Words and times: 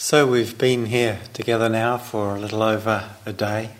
So 0.00 0.28
we've 0.28 0.56
been 0.56 0.86
here 0.86 1.18
together 1.32 1.68
now 1.68 1.98
for 1.98 2.36
a 2.36 2.38
little 2.38 2.62
over 2.62 3.16
a 3.26 3.32
day 3.32 3.70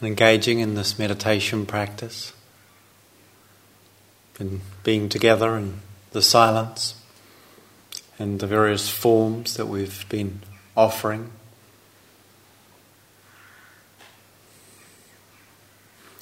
and 0.00 0.08
engaging 0.08 0.60
in 0.60 0.76
this 0.76 0.98
meditation 0.98 1.66
practice 1.66 2.32
and 4.38 4.62
being 4.82 5.10
together 5.10 5.58
in 5.58 5.80
the 6.12 6.22
silence 6.22 6.94
and 8.18 8.40
the 8.40 8.46
various 8.46 8.88
forms 8.88 9.58
that 9.58 9.66
we've 9.66 10.08
been 10.08 10.40
offering. 10.74 11.30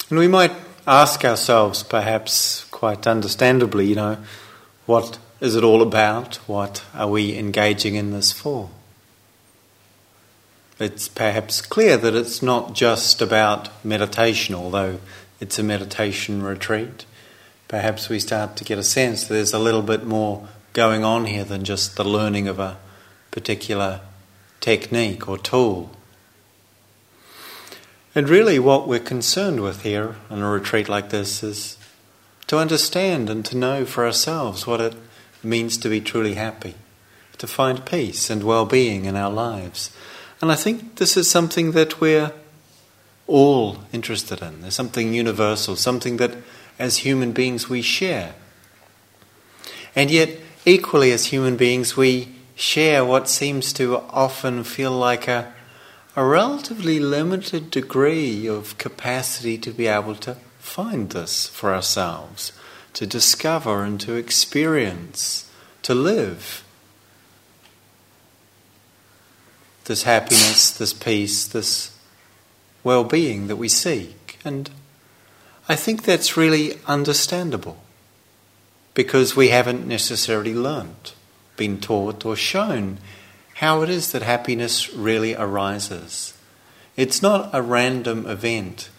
And 0.09 0.19
we 0.19 0.27
might 0.27 0.51
ask 0.85 1.23
ourselves, 1.23 1.83
perhaps 1.83 2.65
quite 2.65 3.07
understandably, 3.07 3.87
you 3.87 3.95
know, 3.95 4.17
what 4.87 5.19
is 5.41 5.55
it 5.55 5.63
all 5.63 5.81
about? 5.81 6.35
What 6.47 6.83
are 6.93 7.07
we 7.07 7.37
engaging 7.37 7.95
in 7.95 8.11
this 8.11 8.31
for? 8.31 8.69
It's 10.79 11.09
perhaps 11.09 11.61
clear 11.61 11.97
that 11.97 12.15
it's 12.15 12.41
not 12.41 12.73
just 12.73 13.21
about 13.21 13.69
meditation, 13.83 14.55
although 14.55 14.99
it's 15.39 15.59
a 15.59 15.63
meditation 15.63 16.41
retreat. 16.41 17.05
Perhaps 17.67 18.09
we 18.09 18.19
start 18.19 18.55
to 18.57 18.63
get 18.63 18.77
a 18.77 18.83
sense 18.83 19.25
that 19.25 19.33
there's 19.33 19.53
a 19.53 19.59
little 19.59 19.81
bit 19.81 20.05
more 20.05 20.47
going 20.73 21.03
on 21.03 21.25
here 21.25 21.43
than 21.43 21.63
just 21.63 21.95
the 21.95 22.03
learning 22.03 22.47
of 22.47 22.59
a 22.59 22.77
particular 23.31 24.01
technique 24.61 25.27
or 25.27 25.37
tool. 25.37 25.91
And 28.15 28.27
really, 28.27 28.57
what 28.57 28.87
we're 28.87 28.99
concerned 28.99 29.61
with 29.61 29.83
here 29.83 30.15
in 30.29 30.41
a 30.41 30.49
retreat 30.49 30.89
like 30.89 31.09
this 31.09 31.43
is 31.43 31.77
to 32.47 32.57
understand 32.57 33.29
and 33.29 33.45
to 33.45 33.55
know 33.55 33.85
for 33.85 34.05
ourselves 34.05 34.65
what 34.65 34.81
it 34.81 34.95
means 35.43 35.77
to 35.77 35.89
be 35.89 36.01
truly 36.01 36.35
happy, 36.35 36.75
to 37.37 37.47
find 37.47 37.85
peace 37.85 38.29
and 38.29 38.43
well 38.43 38.65
being 38.65 39.05
in 39.05 39.15
our 39.15 39.31
lives. 39.31 39.91
And 40.41 40.51
I 40.51 40.55
think 40.55 40.95
this 40.95 41.17
is 41.17 41.29
something 41.29 41.71
that 41.71 41.99
we're 41.99 42.31
all 43.27 43.77
interested 43.91 44.41
in. 44.41 44.61
There's 44.61 44.75
something 44.75 45.13
universal, 45.13 45.75
something 45.75 46.17
that 46.17 46.35
as 46.77 46.97
human 46.97 47.31
beings 47.31 47.69
we 47.69 47.81
share. 47.81 48.33
And 49.95 50.09
yet, 50.09 50.29
equally 50.65 51.11
as 51.11 51.25
human 51.25 51.57
beings, 51.57 51.97
we 51.97 52.29
share 52.55 53.03
what 53.03 53.27
seems 53.27 53.73
to 53.73 53.97
often 53.97 54.63
feel 54.63 54.91
like 54.91 55.27
a, 55.27 55.53
a 56.15 56.23
relatively 56.23 56.99
limited 56.99 57.71
degree 57.71 58.47
of 58.47 58.77
capacity 58.77 59.57
to 59.57 59.71
be 59.71 59.87
able 59.87 60.15
to 60.15 60.35
find 60.59 61.09
this 61.11 61.47
for 61.47 61.73
ourselves 61.73 62.51
to 62.99 63.07
discover 63.07 63.85
and 63.85 63.97
to 64.01 64.15
experience, 64.15 65.49
to 65.81 65.95
live. 65.95 66.65
This 69.85 70.03
happiness, 70.03 70.69
this 70.71 70.91
peace, 70.91 71.47
this 71.47 71.97
well 72.83 73.05
being 73.05 73.47
that 73.47 73.55
we 73.55 73.69
seek. 73.69 74.37
And 74.43 74.69
I 75.69 75.77
think 75.77 76.03
that's 76.03 76.35
really 76.35 76.77
understandable 76.87 77.77
because 78.93 79.33
we 79.33 79.47
haven't 79.47 79.87
necessarily 79.87 80.53
learnt, 80.53 81.15
been 81.55 81.79
taught, 81.79 82.25
or 82.25 82.35
shown 82.35 82.97
how 83.55 83.81
it 83.81 83.89
is 83.89 84.11
that 84.11 84.23
happiness 84.23 84.93
really 84.93 85.33
arises. 85.35 86.33
It's 86.97 87.21
not 87.21 87.49
a 87.53 87.61
random 87.61 88.25
event 88.25 88.89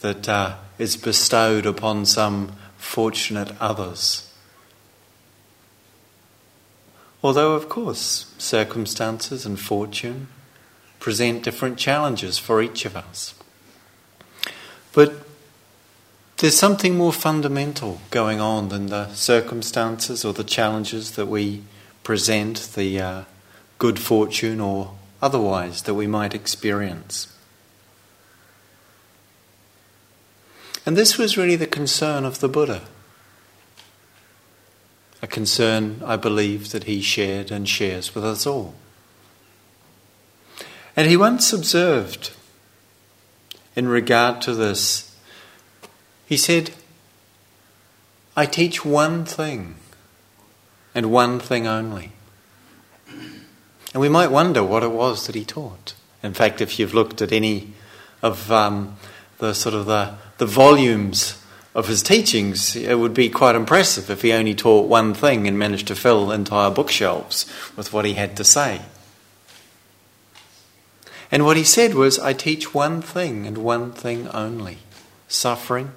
that 0.00 0.28
uh, 0.28 0.56
is 0.76 0.96
bestowed 0.96 1.66
upon 1.66 2.04
some 2.04 2.56
fortunate 2.84 3.50
others. 3.60 4.30
Although, 7.22 7.54
of 7.54 7.68
course, 7.68 8.32
circumstances 8.38 9.46
and 9.46 9.58
fortune 9.58 10.28
present 11.00 11.42
different 11.42 11.78
challenges 11.78 12.38
for 12.38 12.62
each 12.62 12.84
of 12.84 12.96
us. 12.96 13.34
But 14.92 15.26
there's 16.36 16.56
something 16.56 16.96
more 16.96 17.12
fundamental 17.12 18.00
going 18.10 18.40
on 18.40 18.68
than 18.68 18.86
the 18.86 19.12
circumstances 19.14 20.24
or 20.24 20.32
the 20.32 20.44
challenges 20.44 21.12
that 21.12 21.26
we 21.26 21.62
present, 22.02 22.74
the 22.74 23.00
uh, 23.00 23.22
good 23.78 23.98
fortune 23.98 24.60
or 24.60 24.92
otherwise 25.22 25.82
that 25.82 25.94
we 25.94 26.06
might 26.06 26.34
experience. 26.34 27.33
And 30.86 30.96
this 30.96 31.16
was 31.16 31.36
really 31.36 31.56
the 31.56 31.66
concern 31.66 32.24
of 32.24 32.40
the 32.40 32.48
Buddha. 32.48 32.82
A 35.22 35.26
concern, 35.26 36.02
I 36.04 36.16
believe, 36.16 36.72
that 36.72 36.84
he 36.84 37.00
shared 37.00 37.50
and 37.50 37.68
shares 37.68 38.14
with 38.14 38.24
us 38.24 38.46
all. 38.46 38.74
And 40.96 41.08
he 41.08 41.16
once 41.16 41.52
observed, 41.52 42.32
in 43.74 43.88
regard 43.88 44.42
to 44.42 44.54
this, 44.54 45.16
he 46.26 46.36
said, 46.36 46.70
I 48.36 48.46
teach 48.46 48.84
one 48.84 49.24
thing, 49.24 49.76
and 50.94 51.10
one 51.10 51.40
thing 51.40 51.66
only. 51.66 52.12
And 53.08 54.00
we 54.00 54.08
might 54.08 54.30
wonder 54.30 54.62
what 54.62 54.82
it 54.82 54.90
was 54.90 55.26
that 55.26 55.34
he 55.34 55.44
taught. 55.44 55.94
In 56.22 56.34
fact, 56.34 56.60
if 56.60 56.78
you've 56.78 56.94
looked 56.94 57.22
at 57.22 57.32
any 57.32 57.72
of 58.22 58.50
um, 58.50 58.96
the 59.38 59.54
sort 59.54 59.74
of 59.74 59.86
the 59.86 60.16
the 60.38 60.46
volumes 60.46 61.40
of 61.74 61.88
his 61.88 62.02
teachings, 62.02 62.76
it 62.76 62.98
would 62.98 63.14
be 63.14 63.28
quite 63.28 63.56
impressive 63.56 64.08
if 64.08 64.22
he 64.22 64.32
only 64.32 64.54
taught 64.54 64.88
one 64.88 65.12
thing 65.12 65.48
and 65.48 65.58
managed 65.58 65.88
to 65.88 65.96
fill 65.96 66.30
entire 66.30 66.70
bookshelves 66.70 67.46
with 67.76 67.92
what 67.92 68.04
he 68.04 68.14
had 68.14 68.36
to 68.36 68.44
say. 68.44 68.82
And 71.32 71.44
what 71.44 71.56
he 71.56 71.64
said 71.64 71.94
was, 71.94 72.18
I 72.18 72.32
teach 72.32 72.74
one 72.74 73.02
thing 73.02 73.46
and 73.46 73.58
one 73.58 73.90
thing 73.90 74.28
only 74.28 74.78
suffering 75.26 75.92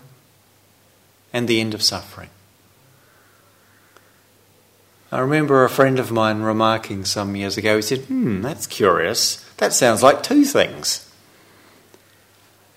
and 1.31 1.47
the 1.47 1.61
end 1.61 1.75
of 1.75 1.83
suffering. 1.83 2.29
I 5.11 5.19
remember 5.19 5.63
a 5.63 5.69
friend 5.69 5.99
of 5.99 6.11
mine 6.11 6.41
remarking 6.41 7.05
some 7.05 7.35
years 7.35 7.57
ago, 7.57 7.75
he 7.75 7.81
said, 7.81 7.99
Hmm, 8.05 8.41
that's 8.41 8.67
curious. 8.67 9.43
That 9.57 9.73
sounds 9.73 10.03
like 10.03 10.23
two 10.23 10.43
things. 10.43 11.06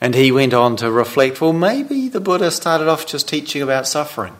And 0.01 0.15
he 0.15 0.33
went 0.33 0.55
on 0.55 0.77
to 0.77 0.91
reflect 0.91 1.41
well, 1.41 1.53
maybe 1.53 2.09
the 2.09 2.21
Buddha 2.21 2.51
started 2.51 2.89
off 2.89 3.07
just 3.07 3.29
teaching 3.29 3.61
about 3.61 3.87
suffering. 3.87 4.35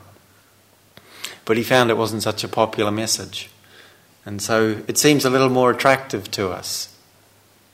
But 1.45 1.57
he 1.57 1.63
found 1.63 1.89
it 1.89 1.97
wasn't 1.97 2.23
such 2.23 2.43
a 2.43 2.47
popular 2.47 2.91
message. 2.91 3.49
And 4.25 4.41
so 4.41 4.81
it 4.87 4.97
seems 4.97 5.25
a 5.25 5.29
little 5.29 5.49
more 5.49 5.71
attractive 5.71 6.29
to 6.31 6.49
us. 6.49 6.95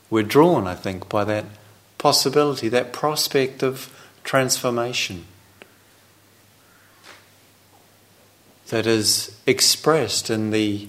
We're 0.09 0.23
drawn, 0.23 0.67
I 0.67 0.75
think, 0.75 1.09
by 1.09 1.23
that 1.25 1.45
possibility, 1.97 2.69
that 2.69 2.93
prospect 2.93 3.63
of 3.63 3.93
transformation 4.23 5.25
that 8.69 8.85
is 8.85 9.37
expressed 9.45 10.29
in 10.29 10.51
the 10.51 10.87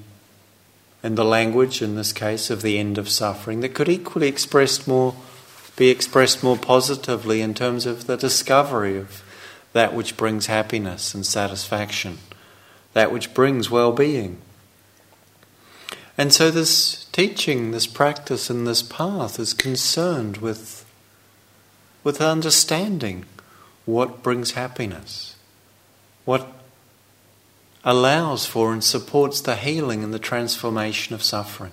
in 1.00 1.14
the 1.14 1.24
language, 1.24 1.80
in 1.80 1.94
this 1.94 2.12
case, 2.12 2.50
of 2.50 2.62
the 2.62 2.76
end 2.76 2.98
of 2.98 3.08
suffering, 3.08 3.60
that 3.60 3.72
could 3.72 3.88
equally 3.88 4.26
express 4.26 4.84
more 4.84 5.14
be 5.78 5.90
expressed 5.90 6.42
more 6.42 6.58
positively 6.58 7.40
in 7.40 7.54
terms 7.54 7.86
of 7.86 8.06
the 8.06 8.16
discovery 8.16 8.98
of 8.98 9.22
that 9.72 9.94
which 9.94 10.16
brings 10.16 10.46
happiness 10.46 11.14
and 11.14 11.24
satisfaction, 11.24 12.18
that 12.94 13.12
which 13.12 13.32
brings 13.32 13.70
well 13.70 13.92
being. 13.92 14.38
And 16.18 16.32
so, 16.32 16.50
this 16.50 17.04
teaching, 17.12 17.70
this 17.70 17.86
practice, 17.86 18.50
and 18.50 18.66
this 18.66 18.82
path 18.82 19.38
is 19.38 19.54
concerned 19.54 20.38
with, 20.38 20.84
with 22.02 22.20
understanding 22.20 23.24
what 23.84 24.20
brings 24.20 24.52
happiness, 24.52 25.36
what 26.24 26.48
allows 27.84 28.46
for 28.46 28.72
and 28.72 28.82
supports 28.82 29.40
the 29.40 29.54
healing 29.54 30.02
and 30.02 30.12
the 30.12 30.18
transformation 30.18 31.14
of 31.14 31.22
suffering. 31.22 31.72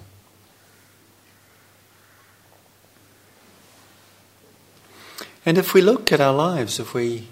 And 5.46 5.58
if 5.58 5.74
we 5.74 5.82
look 5.82 6.12
at 6.12 6.20
our 6.20 6.34
lives, 6.34 6.80
if 6.80 6.94
we 6.94 7.28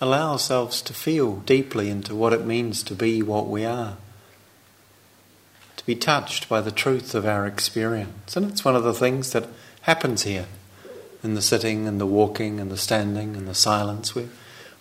allow 0.00 0.32
ourselves 0.32 0.80
to 0.82 0.94
feel 0.94 1.36
deeply 1.36 1.90
into 1.90 2.14
what 2.14 2.32
it 2.32 2.46
means 2.46 2.82
to 2.84 2.94
be 2.94 3.22
what 3.22 3.48
we 3.48 3.64
are, 3.64 3.96
to 5.76 5.86
be 5.86 5.96
touched 5.96 6.48
by 6.48 6.60
the 6.60 6.70
truth 6.70 7.14
of 7.14 7.26
our 7.26 7.46
experience, 7.46 8.36
and 8.36 8.50
it's 8.50 8.64
one 8.64 8.76
of 8.76 8.84
the 8.84 8.94
things 8.94 9.32
that 9.32 9.48
happens 9.82 10.22
here 10.22 10.46
in 11.24 11.34
the 11.34 11.42
sitting 11.42 11.88
and 11.88 12.00
the 12.00 12.06
walking 12.06 12.60
and 12.60 12.70
the 12.70 12.76
standing 12.76 13.34
and 13.34 13.48
the 13.48 13.54
silence. 13.54 14.14
We're, 14.14 14.28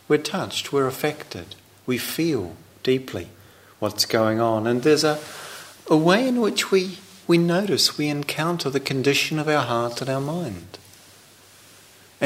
we're 0.08 0.18
touched, 0.18 0.72
we're 0.72 0.88
affected, 0.88 1.56
we 1.88 1.98
feel 1.98 2.56
deeply 2.84 3.30
what's 3.80 4.06
going 4.06 4.40
on, 4.40 4.68
and 4.68 4.84
there's 4.84 5.04
a, 5.04 5.20
a 5.88 5.98
way 5.98 6.28
in 6.28 6.40
which 6.40 6.70
we, 6.70 7.00
we 7.26 7.40
notice, 7.40 7.98
we 7.98 8.10
encounter 8.10 8.70
the 8.70 8.80
condition 8.80 9.40
of 9.40 9.48
our 9.50 9.66
heart 9.66 10.02
and 10.02 10.10
our 10.10 10.22
mind. 10.22 10.78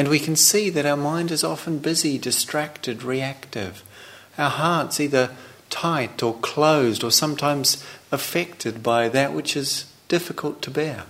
And 0.00 0.08
we 0.08 0.18
can 0.18 0.34
see 0.34 0.70
that 0.70 0.86
our 0.86 0.96
mind 0.96 1.30
is 1.30 1.44
often 1.44 1.76
busy, 1.76 2.16
distracted, 2.16 3.02
reactive. 3.02 3.84
Our 4.38 4.48
heart's 4.48 4.98
either 4.98 5.36
tight 5.68 6.22
or 6.22 6.38
closed 6.38 7.04
or 7.04 7.10
sometimes 7.10 7.84
affected 8.10 8.82
by 8.82 9.10
that 9.10 9.34
which 9.34 9.58
is 9.58 9.92
difficult 10.08 10.62
to 10.62 10.70
bear. 10.70 11.04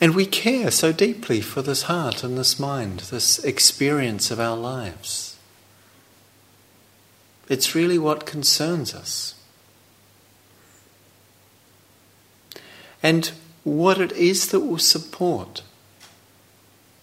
And 0.00 0.14
we 0.14 0.24
care 0.24 0.70
so 0.70 0.92
deeply 0.92 1.40
for 1.40 1.62
this 1.62 1.82
heart 1.82 2.22
and 2.22 2.38
this 2.38 2.60
mind, 2.60 3.00
this 3.10 3.40
experience 3.40 4.30
of 4.30 4.38
our 4.38 4.56
lives. 4.56 5.36
It's 7.48 7.74
really 7.74 7.98
what 7.98 8.24
concerns 8.24 8.94
us. 8.94 9.34
And 13.02 13.32
what 13.64 14.00
it 14.00 14.12
is 14.12 14.50
that 14.50 14.60
will 14.60 14.78
support 14.78 15.62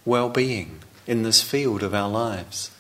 well 0.06 0.30
being 0.30 0.80
in 1.06 1.24
this 1.24 1.42
field 1.42 1.84
of 1.84 1.94
our 1.94 2.10
lives. 2.10 2.72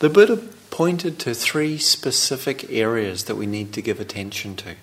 The 0.00 0.08
Buddha 0.08 0.36
pointed 0.70 1.18
to 1.20 1.34
three 1.34 1.78
specific 1.78 2.70
areas 2.70 3.24
that 3.24 3.36
we 3.36 3.46
need 3.46 3.72
to 3.74 3.82
give 3.82 4.00
attention 4.00 4.56
to. 4.56 4.76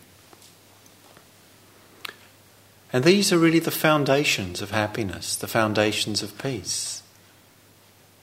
And 2.93 3.03
these 3.03 3.33
are 3.33 3.37
really 3.37 3.59
the 3.59 3.71
foundations 3.71 4.61
of 4.61 4.71
happiness, 4.71 5.35
the 5.35 5.47
foundations 5.47 6.23
of 6.23 6.37
peace, 6.37 7.03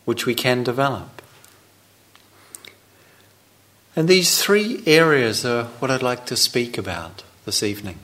which 0.05 0.25
we 0.25 0.35
can 0.35 0.63
develop. 0.63 1.21
And 3.97 4.09
these 4.09 4.43
three 4.43 4.83
areas 4.87 5.45
are 5.45 5.65
what 5.79 5.91
I'd 5.91 6.03
like 6.03 6.27
to 6.27 6.37
speak 6.37 6.79
about 6.79 7.23
this 7.45 7.63
evening. 7.63 7.99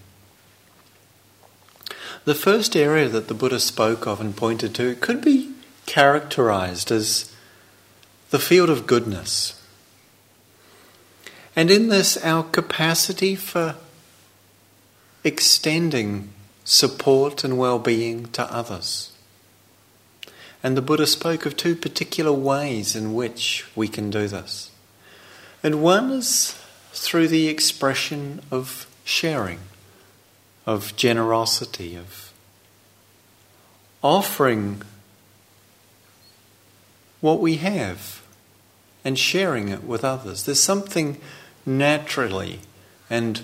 The 2.30 2.36
first 2.36 2.76
area 2.76 3.08
that 3.08 3.26
the 3.26 3.34
Buddha 3.34 3.58
spoke 3.58 4.06
of 4.06 4.20
and 4.20 4.36
pointed 4.36 4.72
to 4.76 4.94
could 4.94 5.20
be 5.20 5.52
characterized 5.86 6.92
as 6.92 7.34
the 8.30 8.38
field 8.38 8.70
of 8.70 8.86
goodness. 8.86 9.60
And 11.56 11.72
in 11.72 11.88
this, 11.88 12.16
our 12.18 12.44
capacity 12.44 13.34
for 13.34 13.74
extending 15.24 16.28
support 16.62 17.42
and 17.42 17.58
well 17.58 17.80
being 17.80 18.26
to 18.26 18.44
others. 18.44 19.10
And 20.62 20.76
the 20.76 20.82
Buddha 20.82 21.08
spoke 21.08 21.46
of 21.46 21.56
two 21.56 21.74
particular 21.74 22.32
ways 22.32 22.94
in 22.94 23.12
which 23.12 23.66
we 23.74 23.88
can 23.88 24.08
do 24.08 24.28
this. 24.28 24.70
And 25.64 25.82
one 25.82 26.12
is 26.12 26.56
through 26.92 27.26
the 27.26 27.48
expression 27.48 28.40
of 28.52 28.86
sharing 29.02 29.58
of 30.66 30.94
generosity, 30.96 31.96
of 31.96 32.32
offering 34.02 34.82
what 37.20 37.40
we 37.40 37.56
have 37.56 38.22
and 39.04 39.18
sharing 39.18 39.68
it 39.68 39.84
with 39.84 40.04
others. 40.04 40.44
There's 40.44 40.60
something 40.60 41.20
naturally 41.66 42.60
and 43.08 43.42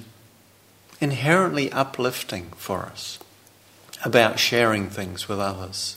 inherently 1.00 1.70
uplifting 1.72 2.52
for 2.56 2.84
us 2.84 3.18
about 4.04 4.38
sharing 4.38 4.88
things 4.88 5.28
with 5.28 5.38
others. 5.38 5.96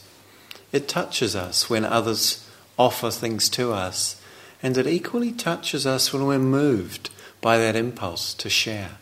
It 0.71 0.88
touches 0.88 1.36
us 1.36 1.69
when 1.69 1.86
others 1.86 2.48
offer 2.77 3.12
things 3.12 3.50
to 3.50 3.74
us, 3.74 4.21
and 4.62 4.77
it 4.77 4.88
equally 4.88 5.31
touches 5.31 5.86
us 5.86 6.12
when 6.12 6.25
we're 6.25 6.39
moved 6.39 7.10
by 7.42 7.57
that 7.57 7.75
impulse 7.75 8.33
to 8.36 8.50
share. 8.50 8.98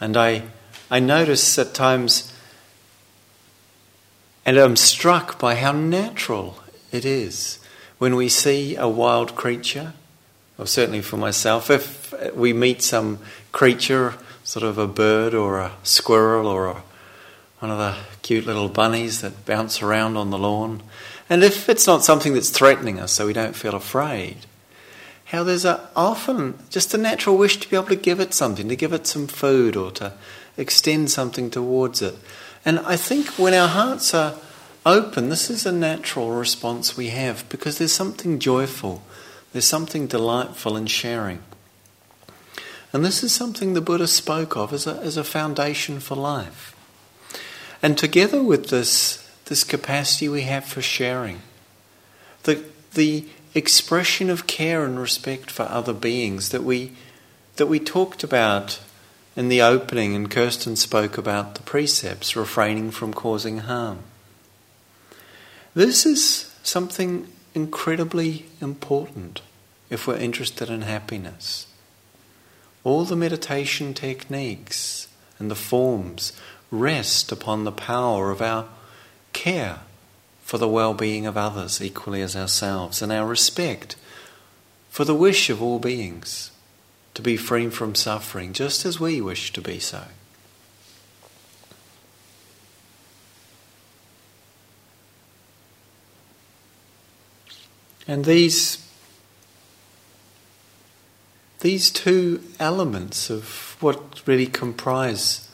And 0.00 0.16
I 0.16 0.44
I 0.92 1.00
notice 1.00 1.58
at 1.58 1.72
times, 1.72 2.30
and 4.44 4.58
I'm 4.58 4.76
struck 4.76 5.38
by 5.38 5.54
how 5.54 5.72
natural 5.72 6.58
it 6.92 7.06
is 7.06 7.58
when 7.96 8.14
we 8.14 8.28
see 8.28 8.76
a 8.76 8.86
wild 8.86 9.34
creature, 9.34 9.94
or 10.58 10.66
certainly 10.66 11.00
for 11.00 11.16
myself, 11.16 11.70
if 11.70 12.12
we 12.36 12.52
meet 12.52 12.82
some 12.82 13.20
creature, 13.52 14.16
sort 14.44 14.64
of 14.64 14.76
a 14.76 14.86
bird 14.86 15.32
or 15.32 15.60
a 15.60 15.72
squirrel 15.82 16.46
or 16.46 16.66
a, 16.66 16.82
one 17.60 17.70
of 17.70 17.78
the 17.78 17.96
cute 18.20 18.44
little 18.44 18.68
bunnies 18.68 19.22
that 19.22 19.46
bounce 19.46 19.80
around 19.80 20.18
on 20.18 20.28
the 20.28 20.36
lawn, 20.36 20.82
and 21.30 21.42
if 21.42 21.70
it's 21.70 21.86
not 21.86 22.04
something 22.04 22.34
that's 22.34 22.50
threatening 22.50 23.00
us 23.00 23.12
so 23.12 23.26
we 23.26 23.32
don't 23.32 23.56
feel 23.56 23.74
afraid, 23.74 24.36
how 25.24 25.42
there's 25.42 25.64
a, 25.64 25.88
often 25.96 26.58
just 26.68 26.92
a 26.92 26.98
natural 26.98 27.38
wish 27.38 27.56
to 27.56 27.70
be 27.70 27.76
able 27.76 27.86
to 27.86 27.96
give 27.96 28.20
it 28.20 28.34
something, 28.34 28.68
to 28.68 28.76
give 28.76 28.92
it 28.92 29.06
some 29.06 29.26
food 29.26 29.74
or 29.74 29.90
to 29.90 30.12
extend 30.56 31.10
something 31.10 31.50
towards 31.50 32.02
it. 32.02 32.14
And 32.64 32.78
I 32.80 32.96
think 32.96 33.28
when 33.38 33.54
our 33.54 33.68
hearts 33.68 34.14
are 34.14 34.34
open, 34.84 35.28
this 35.28 35.50
is 35.50 35.66
a 35.66 35.72
natural 35.72 36.30
response 36.30 36.96
we 36.96 37.08
have 37.08 37.48
because 37.48 37.78
there's 37.78 37.92
something 37.92 38.38
joyful, 38.38 39.02
there's 39.52 39.64
something 39.64 40.06
delightful 40.06 40.76
in 40.76 40.86
sharing. 40.86 41.42
And 42.92 43.04
this 43.04 43.22
is 43.22 43.32
something 43.32 43.72
the 43.72 43.80
Buddha 43.80 44.06
spoke 44.06 44.56
of 44.56 44.72
as 44.72 44.86
a, 44.86 44.96
as 44.96 45.16
a 45.16 45.24
foundation 45.24 45.98
for 45.98 46.14
life. 46.14 46.76
And 47.82 47.96
together 47.96 48.42
with 48.42 48.68
this, 48.68 49.28
this 49.46 49.64
capacity 49.64 50.28
we 50.28 50.42
have 50.42 50.64
for 50.64 50.82
sharing, 50.82 51.40
the, 52.44 52.62
the 52.94 53.24
expression 53.54 54.28
of 54.30 54.46
care 54.46 54.84
and 54.84 54.98
respect 54.98 55.50
for 55.50 55.62
other 55.62 55.94
beings 55.94 56.50
that 56.50 56.64
we, 56.64 56.92
that 57.56 57.66
we 57.66 57.80
talked 57.80 58.22
about 58.22 58.78
in 59.34 59.48
the 59.48 59.62
opening, 59.62 60.14
and 60.14 60.30
Kirsten 60.30 60.76
spoke 60.76 61.16
about 61.16 61.54
the 61.54 61.62
precepts, 61.62 62.36
refraining 62.36 62.90
from 62.90 63.14
causing 63.14 63.58
harm. 63.58 64.00
This 65.74 66.04
is 66.04 66.54
something 66.62 67.28
incredibly 67.54 68.46
important 68.60 69.40
if 69.90 70.06
we're 70.06 70.16
interested 70.16 70.68
in 70.68 70.82
happiness. 70.82 71.66
All 72.84 73.04
the 73.04 73.16
meditation 73.16 73.94
techniques 73.94 75.08
and 75.38 75.50
the 75.50 75.54
forms 75.54 76.32
rest 76.70 77.32
upon 77.32 77.64
the 77.64 77.72
power 77.72 78.30
of 78.30 78.40
our 78.40 78.66
care 79.32 79.80
for 80.42 80.58
the 80.58 80.68
well 80.68 80.94
being 80.94 81.26
of 81.26 81.36
others 81.36 81.80
equally 81.80 82.22
as 82.22 82.36
ourselves 82.36 83.02
and 83.02 83.12
our 83.12 83.26
respect 83.26 83.96
for 84.90 85.04
the 85.04 85.14
wish 85.14 85.48
of 85.48 85.62
all 85.62 85.78
beings 85.78 86.51
to 87.14 87.22
be 87.22 87.36
free 87.36 87.68
from 87.68 87.94
suffering, 87.94 88.52
just 88.52 88.84
as 88.84 88.98
we 88.98 89.20
wish 89.20 89.52
to 89.52 89.60
be 89.60 89.78
so. 89.78 90.04
And 98.08 98.24
these, 98.24 98.84
these 101.60 101.90
two 101.90 102.42
elements 102.58 103.30
of 103.30 103.76
what 103.80 104.26
really 104.26 104.46
comprise 104.46 105.48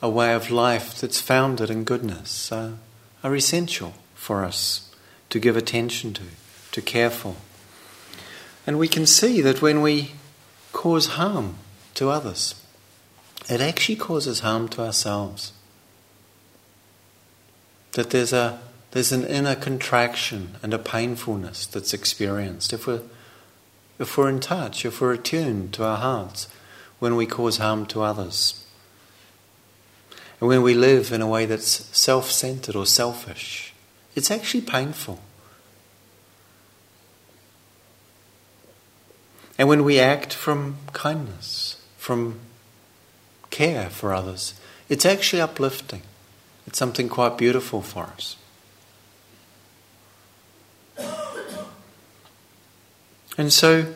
a 0.00 0.10
way 0.10 0.34
of 0.34 0.50
life 0.50 1.00
that's 1.00 1.20
founded 1.20 1.70
in 1.70 1.84
goodness 1.84 2.50
uh, 2.50 2.72
are 3.22 3.36
essential 3.36 3.94
for 4.14 4.44
us 4.44 4.92
to 5.30 5.38
give 5.38 5.56
attention 5.56 6.12
to, 6.14 6.24
to 6.72 6.82
care 6.82 7.10
for. 7.10 7.36
And 8.66 8.78
we 8.78 8.88
can 8.88 9.06
see 9.06 9.40
that 9.40 9.62
when 9.62 9.80
we 9.80 10.12
cause 10.72 11.06
harm 11.08 11.56
to 11.94 12.10
others. 12.10 12.54
It 13.48 13.60
actually 13.60 13.96
causes 13.96 14.40
harm 14.40 14.68
to 14.70 14.82
ourselves. 14.82 15.52
That 17.92 18.10
there's 18.10 18.32
a 18.32 18.60
there's 18.92 19.12
an 19.12 19.24
inner 19.24 19.54
contraction 19.54 20.56
and 20.62 20.74
a 20.74 20.78
painfulness 20.78 21.66
that's 21.66 21.94
experienced 21.94 22.72
if 22.72 22.86
we're 22.86 23.02
if 23.98 24.16
we're 24.16 24.28
in 24.28 24.40
touch, 24.40 24.84
if 24.84 25.00
we're 25.00 25.12
attuned 25.12 25.72
to 25.74 25.84
our 25.84 25.98
hearts 25.98 26.48
when 26.98 27.16
we 27.16 27.26
cause 27.26 27.58
harm 27.58 27.86
to 27.86 28.02
others. 28.02 28.64
And 30.40 30.48
when 30.48 30.62
we 30.62 30.74
live 30.74 31.12
in 31.12 31.20
a 31.20 31.28
way 31.28 31.46
that's 31.46 31.86
self 31.96 32.30
centered 32.30 32.74
or 32.74 32.86
selfish, 32.86 33.72
it's 34.14 34.30
actually 34.30 34.62
painful. 34.62 35.20
And 39.58 39.68
when 39.68 39.84
we 39.84 39.98
act 40.00 40.32
from 40.32 40.76
kindness, 40.92 41.80
from 41.96 42.40
care 43.50 43.90
for 43.90 44.12
others, 44.12 44.54
it's 44.88 45.06
actually 45.06 45.42
uplifting. 45.42 46.02
It's 46.66 46.78
something 46.78 47.08
quite 47.08 47.36
beautiful 47.36 47.82
for 47.82 48.04
us. 48.04 48.36
And 53.38 53.52
so, 53.52 53.86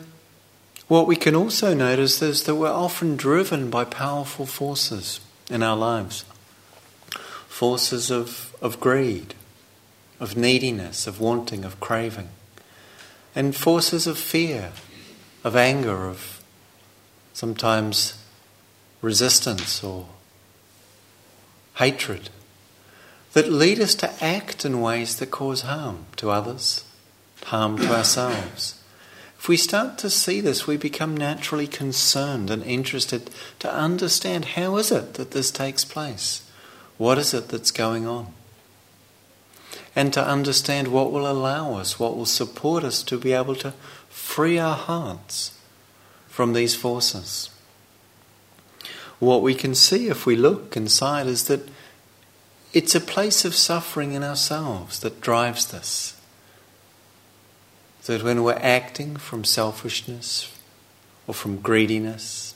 what 0.89 1.07
we 1.07 1.17
can 1.17 1.35
also 1.35 1.75
notice 1.75 2.23
is 2.23 2.45
that 2.45 2.55
we're 2.55 2.69
often 2.69 3.17
driven 3.17 3.71
by 3.71 3.85
powerful 3.85 4.47
forces 4.47 5.21
in 5.51 5.63
our 5.63 5.77
lives 5.77 6.25
forces 7.49 8.11
of, 8.11 8.55
of 8.61 8.79
greed, 8.81 9.35
of 10.21 10.37
neediness, 10.37 11.07
of 11.07 11.19
wanting, 11.19 11.65
of 11.65 11.81
craving, 11.81 12.29
and 13.35 13.57
forces 13.57 14.07
of 14.07 14.19
fear, 14.19 14.73
of 15.47 15.55
anger, 15.55 16.09
of 16.09 16.43
sometimes 17.33 18.19
resistance 19.01 19.85
or 19.85 20.09
hatred 21.77 22.31
that 23.33 23.53
lead 23.53 23.79
us 23.79 23.95
to 23.95 24.25
act 24.25 24.65
in 24.65 24.81
ways 24.81 25.15
that 25.17 25.31
cause 25.31 25.61
harm 25.61 26.07
to 26.17 26.31
others, 26.31 26.85
harm 27.45 27.79
to 27.79 27.95
ourselves. 27.95 28.83
If 29.39 29.49
we 29.49 29.57
start 29.57 29.99
to 29.99 30.11
see 30.11 30.41
this, 30.41 30.67
we 30.67 30.77
become 30.77 31.17
naturally 31.17 31.69
concerned 31.69 32.51
and 32.51 32.65
interested 32.65 33.31
to 33.61 33.73
understand 33.73 34.57
how 34.57 34.79
is 34.79 34.91
it 34.91 35.15
that 35.15 35.31
this 35.31 35.53
takes 35.53 35.85
place? 35.85 36.51
What 36.99 37.19
is 37.19 37.33
it 37.33 37.51
that's 37.51 37.71
going 37.71 38.05
on? 38.05 38.33
And 39.95 40.13
to 40.13 40.27
understand 40.27 40.89
what 40.89 41.13
will 41.13 41.31
allow 41.31 41.75
us, 41.75 42.01
what 42.01 42.17
will 42.17 42.27
support 42.27 42.83
us 42.83 43.05
to 43.05 43.17
be 43.17 43.33
able 43.33 43.55
to 43.57 43.75
free 44.17 44.59
our 44.59 44.75
hearts 44.75 45.53
from 46.27 46.55
these 46.55 46.75
forces. 46.75 47.51
What 49.19 49.43
we 49.43 49.55
can 49.55 49.75
see 49.75 50.09
if 50.09 50.25
we 50.25 50.37
look 50.37 50.75
inside 50.75 51.27
is 51.27 51.45
that 51.49 51.69
it's 52.73 52.95
a 52.95 53.01
place 53.01 53.45
of 53.45 53.55
suffering 53.55 54.13
in 54.13 54.25
ourselves 54.25 55.01
that 55.01 55.21
drives 55.21 55.71
this. 55.71 56.19
That 58.07 58.23
when 58.23 58.43
we're 58.43 58.55
acting 58.55 59.17
from 59.17 59.45
selfishness 59.45 60.51
or 61.27 61.35
from 61.35 61.59
greediness, 61.59 62.55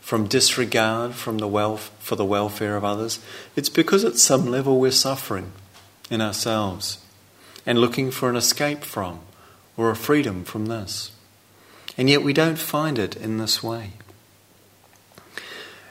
from 0.00 0.26
disregard 0.26 1.14
from 1.14 1.36
the 1.36 1.48
wealth, 1.48 1.90
for 1.98 2.16
the 2.16 2.24
welfare 2.24 2.76
of 2.76 2.84
others, 2.84 3.18
it's 3.56 3.68
because 3.68 4.04
at 4.04 4.16
some 4.16 4.46
level 4.46 4.80
we're 4.80 4.90
suffering 4.90 5.52
in 6.10 6.22
ourselves 6.22 6.98
and 7.66 7.78
looking 7.78 8.10
for 8.10 8.30
an 8.30 8.36
escape 8.36 8.84
from 8.84 9.20
or 9.76 9.90
a 9.90 9.96
freedom 9.96 10.44
from 10.44 10.66
this. 10.66 11.10
And 11.96 12.10
yet 12.10 12.22
we 12.22 12.32
don't 12.32 12.58
find 12.58 12.98
it 12.98 13.16
in 13.16 13.38
this 13.38 13.62
way. 13.62 13.92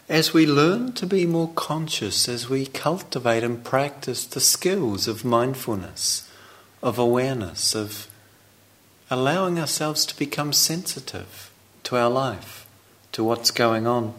As 0.09 0.33
we 0.33 0.45
learn 0.45 0.91
to 0.93 1.05
be 1.05 1.25
more 1.25 1.51
conscious, 1.55 2.27
as 2.27 2.49
we 2.49 2.65
cultivate 2.65 3.43
and 3.43 3.63
practice 3.63 4.25
the 4.25 4.41
skills 4.41 5.07
of 5.07 5.23
mindfulness, 5.23 6.29
of 6.81 6.99
awareness, 6.99 7.73
of 7.73 8.07
allowing 9.09 9.59
ourselves 9.59 10.05
to 10.05 10.17
become 10.17 10.51
sensitive 10.51 11.51
to 11.83 11.95
our 11.95 12.09
life, 12.09 12.67
to 13.13 13.23
what's 13.23 13.51
going 13.51 13.87
on, 13.87 14.13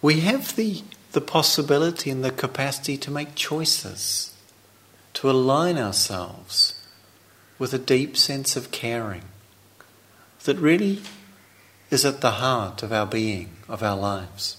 we 0.00 0.20
have 0.20 0.56
the, 0.56 0.82
the 1.12 1.20
possibility 1.20 2.08
and 2.10 2.24
the 2.24 2.30
capacity 2.30 2.96
to 2.96 3.10
make 3.10 3.34
choices, 3.34 4.34
to 5.12 5.30
align 5.30 5.76
ourselves 5.76 6.77
with 7.58 7.72
a 7.74 7.78
deep 7.78 8.16
sense 8.16 8.56
of 8.56 8.70
caring 8.70 9.22
that 10.44 10.56
really 10.58 11.00
is 11.90 12.04
at 12.04 12.20
the 12.20 12.32
heart 12.32 12.82
of 12.82 12.92
our 12.92 13.06
being, 13.06 13.50
of 13.68 13.82
our 13.82 13.96
lives. 13.96 14.58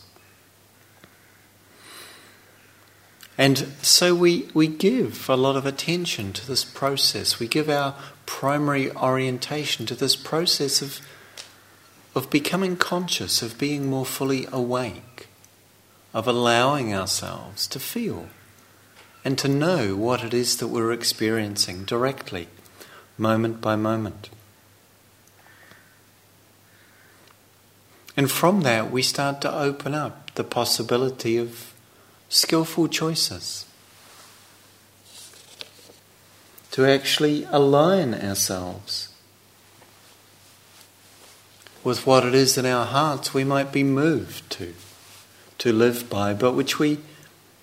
And 3.37 3.57
so 3.81 4.13
we, 4.13 4.49
we 4.53 4.67
give 4.67 5.29
a 5.29 5.37
lot 5.37 5.55
of 5.55 5.65
attention 5.65 6.33
to 6.33 6.45
this 6.45 6.65
process. 6.65 7.39
We 7.39 7.47
give 7.47 7.69
our 7.69 7.95
primary 8.25 8.91
orientation 8.91 9.85
to 9.85 9.95
this 9.95 10.17
process 10.17 10.81
of, 10.81 10.99
of 12.13 12.29
becoming 12.29 12.75
conscious, 12.75 13.41
of 13.41 13.57
being 13.57 13.89
more 13.89 14.05
fully 14.05 14.45
awake, 14.51 15.29
of 16.13 16.27
allowing 16.27 16.93
ourselves 16.93 17.65
to 17.67 17.79
feel 17.79 18.27
and 19.23 19.37
to 19.37 19.47
know 19.47 19.95
what 19.95 20.21
it 20.21 20.33
is 20.33 20.57
that 20.57 20.67
we're 20.67 20.91
experiencing 20.91 21.85
directly, 21.85 22.49
moment 23.19 23.61
by 23.61 23.75
moment. 23.75 24.29
And 28.15 28.29
from 28.29 28.61
that, 28.61 28.91
we 28.91 29.01
start 29.01 29.39
to 29.41 29.53
open 29.53 29.93
up 29.93 30.33
the 30.35 30.43
possibility 30.43 31.37
of 31.37 31.73
skillful 32.27 32.87
choices. 32.87 33.65
To 36.71 36.85
actually 36.85 37.45
align 37.49 38.13
ourselves 38.13 39.09
with 41.83 42.05
what 42.05 42.25
it 42.25 42.35
is 42.35 42.57
in 42.57 42.65
our 42.65 42.85
hearts 42.85 43.33
we 43.33 43.43
might 43.43 43.71
be 43.71 43.83
moved 43.83 44.49
to, 44.51 44.73
to 45.59 45.71
live 45.71 46.09
by, 46.09 46.33
but 46.33 46.53
which 46.53 46.77
we 46.77 46.99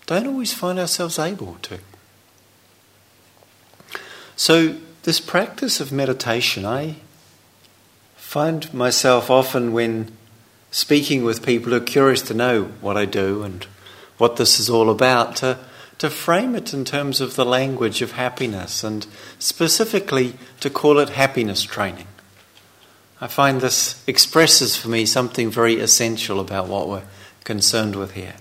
don't 0.07 0.27
always 0.27 0.55
find 0.55 0.79
ourselves 0.79 1.19
able 1.19 1.57
to. 1.63 1.79
So, 4.37 4.77
this 5.07 5.21
practice 5.21 5.81
of 5.81 5.93
meditation, 5.93 6.67
I 6.67 6.97
find 8.17 8.75
myself 8.75 9.31
often 9.31 9.73
when 9.73 10.11
speaking 10.73 11.23
with 11.23 11.47
people 11.47 11.71
who 11.71 11.77
are 11.77 11.81
curious 11.81 12.23
to 12.23 12.35
know 12.35 12.65
what 12.81 12.97
I 12.97 13.05
do 13.05 13.45
and 13.45 13.65
what 14.19 14.35
this 14.35 14.59
is 14.59 14.69
all 14.69 14.91
about, 14.91 15.37
to, 15.37 15.61
to 15.99 16.11
frame 16.11 16.57
it 16.57 16.75
in 16.75 16.85
terms 16.85 17.21
of 17.21 17.37
the 17.37 17.45
language 17.45 18.03
of 18.03 18.13
happiness 18.13 18.83
and 18.83 19.07
specifically 19.39 20.35
to 20.59 20.71
call 20.71 20.99
it 20.99 21.11
happiness 21.11 21.63
training. 21.63 22.09
I 23.21 23.29
find 23.29 23.61
this 23.61 24.03
expresses 24.09 24.77
for 24.77 24.89
me 24.89 25.07
something 25.07 25.53
very 25.53 25.79
essential 25.79 26.41
about 26.41 26.67
what 26.67 26.89
we're 26.89 27.05
concerned 27.45 27.95
with 27.95 28.15
here. 28.15 28.35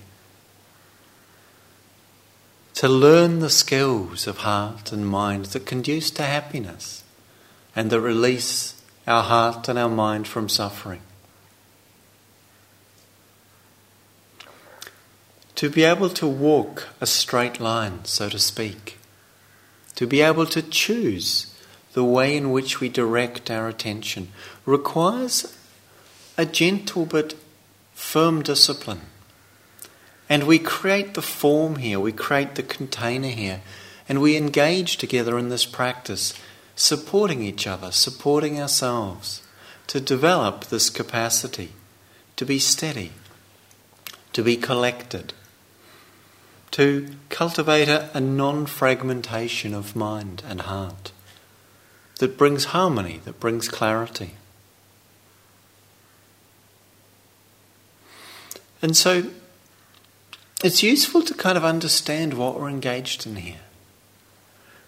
To 2.76 2.88
learn 2.88 3.40
the 3.40 3.50
skills 3.50 4.26
of 4.26 4.38
heart 4.38 4.92
and 4.92 5.06
mind 5.06 5.46
that 5.46 5.66
conduce 5.66 6.10
to 6.12 6.22
happiness 6.22 7.04
and 7.74 7.90
that 7.90 8.00
release 8.00 8.82
our 9.06 9.22
heart 9.22 9.68
and 9.68 9.78
our 9.78 9.88
mind 9.88 10.26
from 10.26 10.48
suffering. 10.48 11.00
to 15.56 15.70
be 15.70 15.84
able 15.84 16.10
to 16.10 16.26
walk 16.26 16.88
a 17.00 17.06
straight 17.06 17.58
line, 17.58 18.04
so 18.04 18.28
to 18.28 18.38
speak, 18.38 18.98
to 19.94 20.06
be 20.06 20.20
able 20.20 20.46
to 20.46 20.62
choose 20.62 21.52
the 21.94 22.04
way 22.04 22.36
in 22.36 22.50
which 22.50 22.78
we 22.78 22.90
direct 22.90 23.50
our 23.50 23.66
attention 23.66 24.28
requires 24.66 25.56
a 26.36 26.44
gentle 26.44 27.06
but 27.06 27.34
firm 27.94 28.42
discipline. 28.42 29.00
And 30.28 30.44
we 30.44 30.58
create 30.58 31.14
the 31.14 31.22
form 31.22 31.76
here, 31.76 32.00
we 32.00 32.12
create 32.12 32.56
the 32.56 32.62
container 32.62 33.28
here, 33.28 33.60
and 34.08 34.20
we 34.20 34.36
engage 34.36 34.96
together 34.96 35.38
in 35.38 35.48
this 35.48 35.64
practice, 35.64 36.34
supporting 36.74 37.42
each 37.42 37.66
other, 37.66 37.92
supporting 37.92 38.60
ourselves, 38.60 39.42
to 39.86 40.00
develop 40.00 40.64
this 40.64 40.90
capacity 40.90 41.72
to 42.34 42.44
be 42.44 42.58
steady, 42.58 43.12
to 44.32 44.42
be 44.42 44.56
collected 44.56 45.32
to 46.76 47.08
cultivate 47.30 47.88
a, 47.88 48.10
a 48.14 48.20
non 48.20 48.66
fragmentation 48.66 49.72
of 49.72 49.96
mind 49.96 50.42
and 50.46 50.60
heart 50.60 51.10
that 52.18 52.36
brings 52.36 52.66
harmony, 52.66 53.20
that 53.24 53.40
brings 53.40 53.66
clarity. 53.66 54.34
And 58.82 58.94
so 58.94 59.30
it's 60.64 60.82
useful 60.82 61.22
to 61.22 61.34
kind 61.34 61.58
of 61.58 61.64
understand 61.64 62.34
what 62.34 62.58
we're 62.58 62.68
engaged 62.68 63.26
in 63.26 63.36
here. 63.36 63.60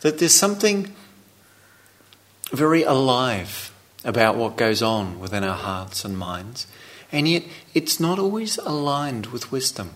That 0.01 0.19
there's 0.19 0.35
something 0.35 0.95
very 2.53 2.83
alive 2.83 3.73
about 4.05 4.37
what 4.37 4.57
goes 4.57 4.83
on 4.83 5.21
within 5.21 5.45
our 5.45 5.57
hearts 5.57 6.05
and 6.05 6.17
minds, 6.17 6.67
and 7.13 7.29
yet 7.29 7.45
it's 7.75 8.01
not 8.01 8.19
always 8.19 8.59
aligned 8.59 9.27
with 9.27 9.53
wisdom. 9.53 9.91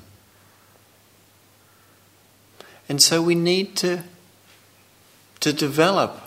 And 2.88 3.00
so 3.00 3.22
we 3.22 3.34
need 3.34 3.76
to, 3.76 4.02
to 5.40 5.52
develop 5.52 6.20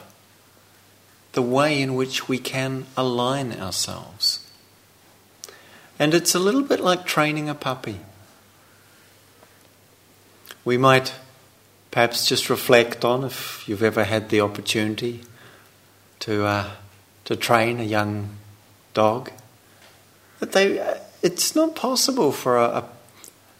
the 1.33 1.41
way 1.41 1.81
in 1.81 1.95
which 1.95 2.27
we 2.27 2.39
can 2.39 2.85
align 2.95 3.51
ourselves. 3.51 4.49
And 5.99 6.13
it's 6.13 6.33
a 6.33 6.39
little 6.39 6.63
bit 6.63 6.79
like 6.79 7.05
training 7.05 7.49
a 7.49 7.55
puppy. 7.55 7.99
We 10.65 10.77
might 10.77 11.13
perhaps 11.91 12.27
just 12.27 12.49
reflect 12.49 13.05
on 13.05 13.23
if 13.23 13.63
you've 13.67 13.83
ever 13.83 14.03
had 14.03 14.29
the 14.29 14.41
opportunity 14.41 15.21
to, 16.19 16.45
uh, 16.45 16.71
to 17.23 17.37
train 17.37 17.79
a 17.79 17.83
young 17.83 18.31
dog. 18.93 19.31
That 20.39 20.51
they, 20.51 20.79
uh, 20.79 20.95
it's 21.23 21.55
not 21.55 21.75
possible 21.75 22.33
for 22.33 22.57
a, 22.57 22.65
a 22.65 22.89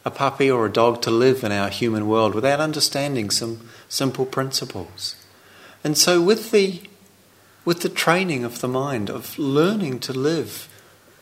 a 0.06 0.12
puppy 0.12 0.50
or 0.50 0.68
a 0.68 0.72
dog 0.72 1.02
to 1.02 1.10
live 1.10 1.44
in 1.44 1.52
our 1.52 1.70
human 1.70 2.08
world 2.08 2.36
without 2.36 2.60
understanding 2.60 3.32
some 3.32 3.68
simple 3.90 4.26
principles. 4.26 5.16
And 5.84 5.98
so, 5.98 6.22
with 6.22 6.52
the, 6.52 6.82
with 7.66 7.82
the 7.82 7.90
training 7.90 8.44
of 8.44 8.62
the 8.62 8.68
mind, 8.68 9.10
of 9.10 9.38
learning 9.40 10.00
to 10.02 10.14
live 10.14 10.70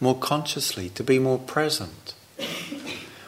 more 0.02 0.18
consciously, 0.18 0.90
to 0.90 1.04
be 1.04 1.18
more 1.18 1.40
present, 1.40 2.14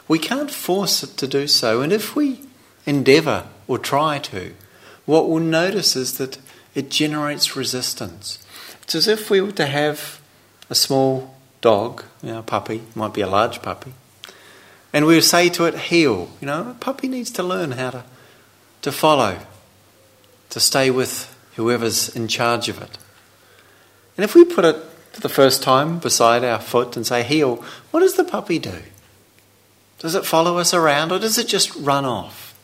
we 0.08 0.18
can't 0.18 0.50
force 0.50 1.02
it 1.02 1.16
to 1.18 1.26
do 1.26 1.46
so. 1.46 1.82
And 1.82 1.92
if 1.92 2.14
we 2.14 2.40
endeavour 2.84 3.46
or 3.66 3.78
try 3.78 4.18
to, 4.18 4.54
what 5.04 5.28
we'll 5.28 5.40
notice 5.40 5.96
is 5.96 6.18
that 6.18 6.38
it 6.74 6.90
generates 6.90 7.56
resistance. 7.56 8.38
It's 8.82 8.94
as 8.94 9.08
if 9.08 9.30
we 9.30 9.40
were 9.40 9.52
to 9.52 9.66
have 9.66 10.20
a 10.68 10.74
small 10.74 11.34
dog, 11.60 12.04
you 12.22 12.30
know, 12.30 12.40
a 12.40 12.42
puppy, 12.42 12.82
might 12.94 13.14
be 13.14 13.20
a 13.20 13.26
large 13.26 13.62
puppy, 13.62 13.92
and 14.92 15.06
we 15.06 15.14
would 15.14 15.24
say 15.24 15.48
to 15.50 15.64
it, 15.64 15.74
heel. 15.76 16.30
You 16.40 16.46
know, 16.46 16.70
a 16.70 16.74
puppy 16.74 17.08
needs 17.08 17.30
to 17.32 17.42
learn 17.42 17.72
how 17.72 17.90
to, 17.90 18.04
to 18.82 18.92
follow, 18.92 19.38
to 20.50 20.60
stay 20.60 20.90
with 20.90 21.34
whoever's 21.56 22.14
in 22.14 22.28
charge 22.28 22.68
of 22.68 22.80
it. 22.80 22.98
And 24.16 24.24
if 24.24 24.34
we 24.34 24.44
put 24.44 24.64
it 24.64 24.76
for 25.12 25.20
the 25.20 25.28
first 25.28 25.62
time 25.62 25.98
beside 25.98 26.44
our 26.44 26.60
foot 26.60 26.96
and 26.96 27.06
say, 27.06 27.22
heel, 27.22 27.64
what 27.90 28.00
does 28.00 28.14
the 28.14 28.24
puppy 28.24 28.58
do? 28.58 28.82
Does 29.98 30.14
it 30.14 30.26
follow 30.26 30.58
us 30.58 30.74
around 30.74 31.12
or 31.12 31.18
does 31.18 31.38
it 31.38 31.48
just 31.48 31.74
run 31.76 32.04
off? 32.04 32.54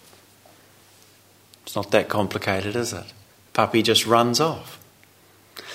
It's 1.65 1.75
not 1.75 1.91
that 1.93 2.09
complicated, 2.09 2.77
is 2.77 2.93
it? 2.93 3.07
Puppy 3.53 3.83
just 3.83 4.07
runs 4.07 4.41
off. 4.41 4.79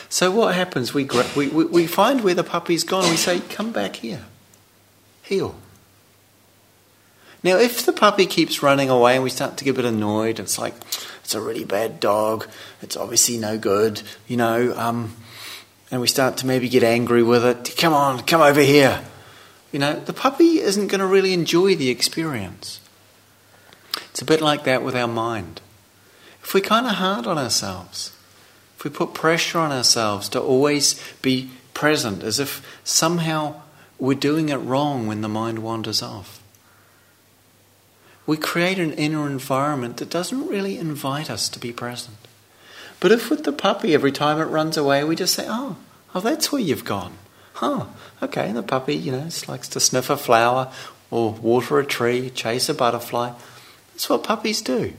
So 0.09 0.31
what 0.31 0.55
happens? 0.55 0.93
We, 0.93 1.05
we, 1.35 1.47
we 1.47 1.87
find 1.87 2.23
where 2.23 2.35
the 2.35 2.43
puppy's 2.43 2.83
gone 2.83 3.09
we 3.09 3.17
say, 3.17 3.39
come 3.39 3.71
back 3.71 3.97
here. 3.97 4.25
Heel. 5.23 5.55
Now, 7.43 7.57
if 7.57 7.85
the 7.85 7.93
puppy 7.93 8.25
keeps 8.25 8.63
running 8.63 8.89
away 8.89 9.15
and 9.15 9.23
we 9.23 9.29
start 9.29 9.57
to 9.57 9.63
get 9.63 9.71
a 9.71 9.73
bit 9.73 9.85
annoyed, 9.85 10.39
it's 10.39 10.57
like, 10.57 10.73
it's 11.23 11.35
a 11.35 11.41
really 11.41 11.65
bad 11.65 11.99
dog, 11.99 12.47
it's 12.81 12.97
obviously 12.97 13.37
no 13.37 13.57
good, 13.57 14.01
you 14.27 14.37
know, 14.37 14.73
um, 14.77 15.15
and 15.91 16.01
we 16.01 16.07
start 16.07 16.37
to 16.37 16.47
maybe 16.47 16.67
get 16.67 16.83
angry 16.83 17.23
with 17.23 17.45
it, 17.45 17.75
come 17.77 17.93
on, 17.93 18.21
come 18.21 18.41
over 18.41 18.61
here. 18.61 19.01
You 19.71 19.79
know, 19.79 19.99
the 19.99 20.13
puppy 20.13 20.59
isn't 20.59 20.87
going 20.87 20.99
to 20.99 21.05
really 21.05 21.33
enjoy 21.33 21.75
the 21.75 21.89
experience. 21.89 22.79
It's 24.09 24.21
a 24.21 24.25
bit 24.25 24.41
like 24.41 24.63
that 24.63 24.83
with 24.83 24.95
our 24.95 25.07
mind. 25.07 25.61
If 26.43 26.53
we're 26.53 26.61
kind 26.61 26.85
of 26.85 26.93
hard 26.93 27.27
on 27.27 27.37
ourselves, 27.37 28.13
if 28.77 28.83
we 28.83 28.89
put 28.89 29.13
pressure 29.13 29.59
on 29.59 29.71
ourselves 29.71 30.29
to 30.29 30.41
always 30.41 31.01
be 31.21 31.51
present, 31.73 32.23
as 32.23 32.39
if 32.39 32.65
somehow 32.83 33.61
we're 33.99 34.13
doing 34.13 34.49
it 34.49 34.57
wrong 34.57 35.07
when 35.07 35.21
the 35.21 35.27
mind 35.27 35.59
wanders 35.59 36.01
off, 36.01 36.41
we 38.25 38.37
create 38.37 38.79
an 38.79 38.93
inner 38.93 39.27
environment 39.27 39.97
that 39.97 40.09
doesn't 40.09 40.47
really 40.47 40.77
invite 40.77 41.29
us 41.29 41.49
to 41.49 41.59
be 41.59 41.71
present. 41.71 42.17
But 42.99 43.11
if 43.11 43.29
with 43.29 43.43
the 43.43 43.51
puppy, 43.51 43.93
every 43.93 44.11
time 44.11 44.39
it 44.39 44.45
runs 44.45 44.77
away, 44.77 45.03
we 45.03 45.15
just 45.15 45.33
say, 45.33 45.45
oh, 45.47 45.77
oh, 46.15 46.19
that's 46.19 46.51
where 46.51 46.61
you've 46.61 46.85
gone. 46.85 47.17
Huh, 47.57 47.87
okay, 48.21 48.51
the 48.51 48.61
puppy, 48.61 48.93
you 48.93 49.11
know, 49.11 49.27
likes 49.47 49.67
to 49.69 49.79
sniff 49.79 50.11
a 50.11 50.17
flower 50.17 50.71
or 51.09 51.31
water 51.31 51.79
a 51.79 51.85
tree, 51.85 52.29
chase 52.29 52.69
a 52.69 52.73
butterfly. 52.75 53.31
That's 53.93 54.07
what 54.07 54.23
puppies 54.23 54.61
do 54.61 54.93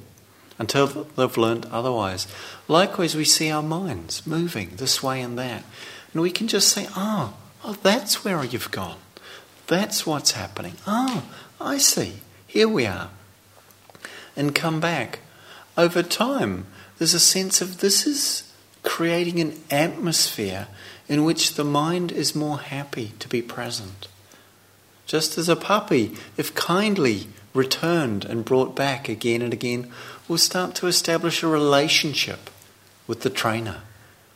until 0.59 0.88
they've 0.88 1.37
learned 1.37 1.67
otherwise. 1.67 2.27
Likewise, 2.67 3.15
we 3.15 3.25
see 3.25 3.49
our 3.49 3.62
minds 3.62 4.27
moving 4.27 4.71
this 4.75 5.00
way 5.00 5.21
and 5.21 5.38
that. 5.38 5.62
And 6.12 6.21
we 6.21 6.33
can 6.33 6.49
just 6.49 6.67
say, 6.71 6.88
oh, 6.97 7.35
oh, 7.62 7.77
that's 7.85 8.25
where 8.25 8.43
you've 8.43 8.73
gone. 8.73 8.99
That's 9.69 10.05
what's 10.05 10.33
happening. 10.33 10.75
Oh, 10.85 11.23
I 11.61 11.79
see. 11.79 12.15
Here 12.49 12.69
we 12.69 12.87
are. 12.87 13.11
And 14.35 14.53
come 14.53 14.81
back. 14.81 15.21
Over 15.77 16.03
time, 16.03 16.67
there's 16.99 17.15
a 17.15 17.21
sense 17.21 17.61
of 17.61 17.79
this 17.79 18.05
is 18.05 18.53
creating 18.83 19.38
an 19.38 19.61
atmosphere 19.71 20.67
in 21.09 21.25
which 21.25 21.55
the 21.55 21.65
mind 21.65 22.12
is 22.12 22.35
more 22.35 22.59
happy 22.59 23.12
to 23.19 23.29
be 23.29 23.41
present. 23.41 24.09
Just 25.07 25.38
as 25.38 25.49
a 25.49 25.57
puppy, 25.57 26.15
if 26.37 26.55
kindly 26.55 27.29
returned 27.55 28.25
and 28.25 28.45
brought 28.45 28.77
back 28.77 29.09
again 29.09 29.41
and 29.41 29.53
again, 29.53 29.91
will 30.29 30.38
start 30.38 30.75
to 30.75 30.87
establish 30.87 31.43
a 31.43 31.49
relationship 31.49 32.50
with 33.07 33.23
the 33.23 33.31
trainer 33.31 33.81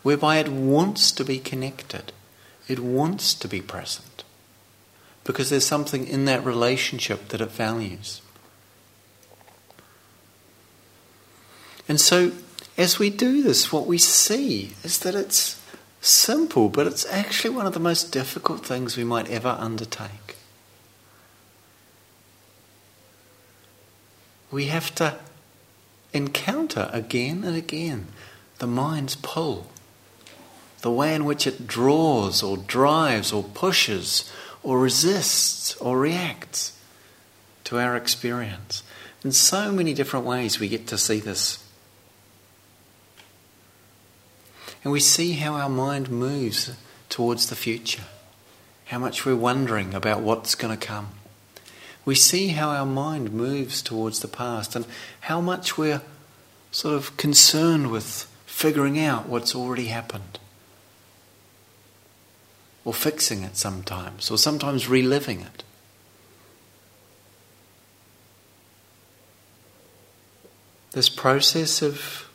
whereby 0.03 0.39
it 0.39 0.49
wants 0.49 1.13
to 1.13 1.25
be 1.25 1.39
connected, 1.39 2.11
it 2.69 2.81
wants 2.81 3.35
to 3.35 3.47
be 3.47 3.61
present, 3.61 4.25
because 5.25 5.51
there's 5.51 5.67
something 5.67 6.09
in 6.09 6.25
that 6.25 6.45
relationship 6.45 7.29
that 7.29 7.41
it 7.41 7.51
values. 7.51 8.23
And 11.87 12.01
so, 12.01 12.33
as 12.79 12.99
we 12.99 13.11
do 13.11 13.43
this, 13.43 13.71
what 13.71 13.87
we 13.87 13.99
see 13.99 14.73
is 14.83 15.01
that 15.01 15.15
it's 15.15 15.62
simple, 16.03 16.69
but 16.69 16.87
it's 16.87 17.07
actually 17.07 17.55
one 17.55 17.67
of 17.67 17.73
the 17.73 17.81
most 17.81 18.13
difficult 18.13 18.67
things 18.67 18.97
we 18.97 19.05
might 19.05 19.31
ever 19.31 19.57
undertake. 19.59 20.37
We 24.51 24.67
have 24.67 24.95
to 24.97 25.17
encounter 26.13 26.91
again 26.93 27.45
and 27.45 27.57
again 27.57 28.09
the 28.59 28.67
mind's 28.67 29.17
pull, 29.17 29.69
the 30.83 30.91
way 30.91 31.15
in 31.15 31.25
which 31.25 31.47
it 31.47 31.67
draws 31.67 32.43
or 32.43 32.57
drives 32.57 33.33
or 33.33 33.45
pushes 33.45 34.31
or 34.63 34.79
resists 34.79 35.75
or 35.77 35.99
reacts 35.99 36.79
to 37.65 37.79
our 37.79 37.97
experience. 37.97 38.83
In 39.25 39.33
so 39.33 39.73
many 39.73 39.95
different 39.95 40.27
ways, 40.27 40.59
we 40.59 40.69
get 40.69 40.87
to 40.89 40.99
see 40.99 41.21
this. 41.21 41.62
And 44.83 44.93
we 44.93 45.01
see 45.01 45.33
how 45.33 45.55
our 45.55 45.69
mind 45.69 46.11
moves 46.11 46.71
towards 47.09 47.49
the 47.49 47.57
future, 47.57 48.05
how 48.87 48.99
much 48.99 49.25
we're 49.25 49.37
wondering 49.37 49.95
about 49.95 50.21
what's 50.21 50.55
going 50.55 50.77
to 50.77 50.87
come 50.87 51.11
we 52.05 52.15
see 52.15 52.49
how 52.49 52.71
our 52.71 52.87
mind 52.87 53.33
moves 53.33 53.81
towards 53.81 54.21
the 54.21 54.29
past 54.29 54.75
and 54.75 54.87
how 55.21 55.41
much 55.41 55.79
we're 55.79 56.03
sort 56.71 56.95
of 56.95 57.17
concerned 57.17 57.91
with 57.91 58.29
figuring 58.47 58.99
out 58.99 59.29
what's 59.29 59.55
already 59.55 59.87
happened. 59.87 60.39
Or 62.85 62.93
fixing 62.93 63.45
it 63.45 63.57
sometimes, 63.57 64.31
or 64.31 64.37
sometimes 64.37 64.89
reliving 64.89 65.41
it. 65.41 65.63
This 70.91 71.09
process 71.09 71.81
of 71.81 72.29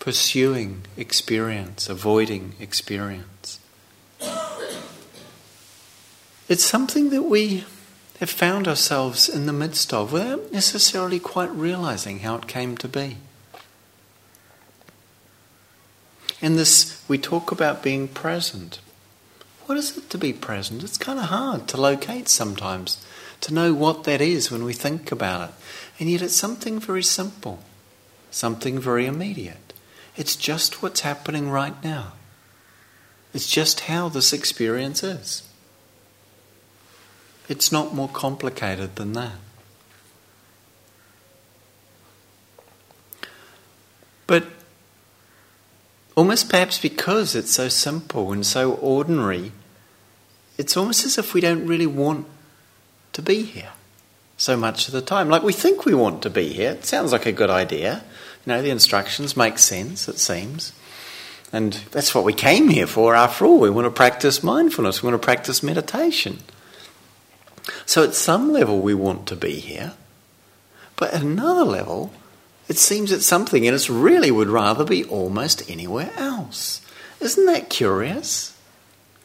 pursuing 0.00 0.82
experience, 0.96 1.88
avoiding 1.88 2.54
experience. 2.58 3.60
It's 6.48 6.64
something 6.64 7.10
that 7.10 7.22
we 7.22 7.64
have 8.18 8.30
found 8.30 8.66
ourselves 8.66 9.28
in 9.28 9.46
the 9.46 9.52
midst 9.52 9.94
of 9.94 10.12
without 10.12 10.52
necessarily 10.52 11.20
quite 11.20 11.50
realizing 11.50 12.20
how 12.20 12.36
it 12.36 12.48
came 12.48 12.76
to 12.78 12.88
be. 12.88 13.18
In 16.40 16.56
this, 16.56 17.04
we 17.06 17.18
talk 17.18 17.52
about 17.52 17.82
being 17.82 18.08
present. 18.08 18.80
What 19.66 19.76
is 19.76 19.96
it 19.96 20.08
to 20.10 20.18
be 20.18 20.32
present? 20.32 20.82
It's 20.82 20.98
kind 20.98 21.18
of 21.18 21.26
hard 21.26 21.68
to 21.68 21.80
locate 21.80 22.28
sometimes, 22.28 23.04
to 23.42 23.54
know 23.54 23.74
what 23.74 24.04
that 24.04 24.22
is 24.22 24.50
when 24.50 24.64
we 24.64 24.72
think 24.72 25.12
about 25.12 25.50
it. 25.50 25.54
And 26.00 26.10
yet 26.10 26.22
it's 26.22 26.34
something 26.34 26.80
very 26.80 27.02
simple, 27.02 27.60
something 28.30 28.78
very 28.78 29.04
immediate. 29.06 29.69
It's 30.20 30.36
just 30.36 30.82
what's 30.82 31.00
happening 31.00 31.48
right 31.48 31.82
now. 31.82 32.12
It's 33.32 33.50
just 33.50 33.80
how 33.80 34.10
this 34.10 34.34
experience 34.34 35.02
is. 35.02 35.48
It's 37.48 37.72
not 37.72 37.94
more 37.94 38.10
complicated 38.10 38.96
than 38.96 39.14
that. 39.14 39.32
But 44.26 44.44
almost 46.14 46.50
perhaps 46.50 46.78
because 46.78 47.34
it's 47.34 47.52
so 47.52 47.70
simple 47.70 48.30
and 48.30 48.44
so 48.44 48.74
ordinary, 48.74 49.52
it's 50.58 50.76
almost 50.76 51.06
as 51.06 51.16
if 51.16 51.32
we 51.32 51.40
don't 51.40 51.66
really 51.66 51.86
want 51.86 52.26
to 53.14 53.22
be 53.22 53.44
here 53.44 53.72
so 54.36 54.54
much 54.54 54.86
of 54.86 54.92
the 54.92 55.00
time. 55.00 55.30
Like 55.30 55.42
we 55.42 55.54
think 55.54 55.86
we 55.86 55.94
want 55.94 56.22
to 56.24 56.30
be 56.30 56.48
here. 56.48 56.72
It 56.72 56.84
sounds 56.84 57.10
like 57.10 57.24
a 57.24 57.32
good 57.32 57.50
idea. 57.50 58.04
You 58.46 58.52
know, 58.52 58.62
the 58.62 58.70
instructions 58.70 59.36
make 59.36 59.58
sense, 59.58 60.08
it 60.08 60.18
seems. 60.18 60.72
And 61.52 61.74
that's 61.90 62.14
what 62.14 62.24
we 62.24 62.32
came 62.32 62.68
here 62.68 62.86
for 62.86 63.14
after 63.14 63.44
all. 63.44 63.58
We 63.58 63.70
want 63.70 63.86
to 63.86 63.90
practice 63.90 64.42
mindfulness, 64.42 65.02
we 65.02 65.10
want 65.10 65.20
to 65.20 65.24
practice 65.24 65.62
meditation. 65.62 66.38
So 67.86 68.04
at 68.04 68.14
some 68.14 68.52
level, 68.52 68.80
we 68.80 68.94
want 68.94 69.26
to 69.26 69.36
be 69.36 69.60
here. 69.60 69.92
But 70.96 71.12
at 71.12 71.22
another 71.22 71.64
level, 71.64 72.12
it 72.68 72.78
seems 72.78 73.10
it's 73.10 73.26
something 73.26 73.64
in 73.64 73.74
us 73.74 73.90
really 73.90 74.30
would 74.30 74.48
rather 74.48 74.84
be 74.84 75.04
almost 75.04 75.68
anywhere 75.68 76.12
else. 76.16 76.80
Isn't 77.20 77.46
that 77.46 77.68
curious? 77.68 78.56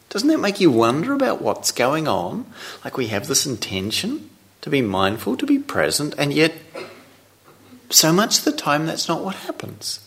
Doesn't 0.10 0.30
that 0.30 0.40
make 0.40 0.60
you 0.60 0.72
wonder 0.72 1.14
about 1.14 1.42
what's 1.42 1.72
going 1.72 2.08
on? 2.08 2.46
Like 2.84 2.98
we 2.98 3.08
have 3.08 3.28
this 3.28 3.46
intention 3.46 4.30
to 4.62 4.70
be 4.70 4.82
mindful, 4.82 5.38
to 5.38 5.46
be 5.46 5.60
present, 5.60 6.16
and 6.18 6.34
yet 6.34 6.54
so 7.90 8.12
much 8.12 8.40
of 8.40 8.46
the 8.46 8.52
time 8.52 8.86
that's 8.86 9.08
not 9.08 9.24
what 9.24 9.36
happens. 9.36 10.00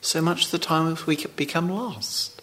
So 0.00 0.22
much 0.22 0.46
of 0.46 0.50
the 0.50 0.58
time 0.58 0.96
we 1.06 1.16
become 1.36 1.68
lost. 1.68 2.40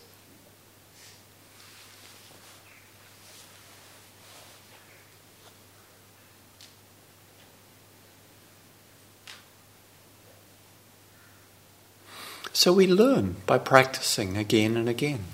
So 12.53 12.73
we 12.73 12.87
learn 12.87 13.35
by 13.45 13.59
practicing 13.59 14.35
again 14.35 14.75
and 14.77 14.89
again, 14.89 15.25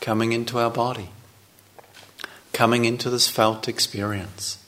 coming 0.00 0.32
into 0.32 0.58
our 0.58 0.68
body, 0.68 1.10
coming 2.52 2.84
into 2.84 3.08
this 3.08 3.28
felt 3.28 3.68
experience, 3.68 4.58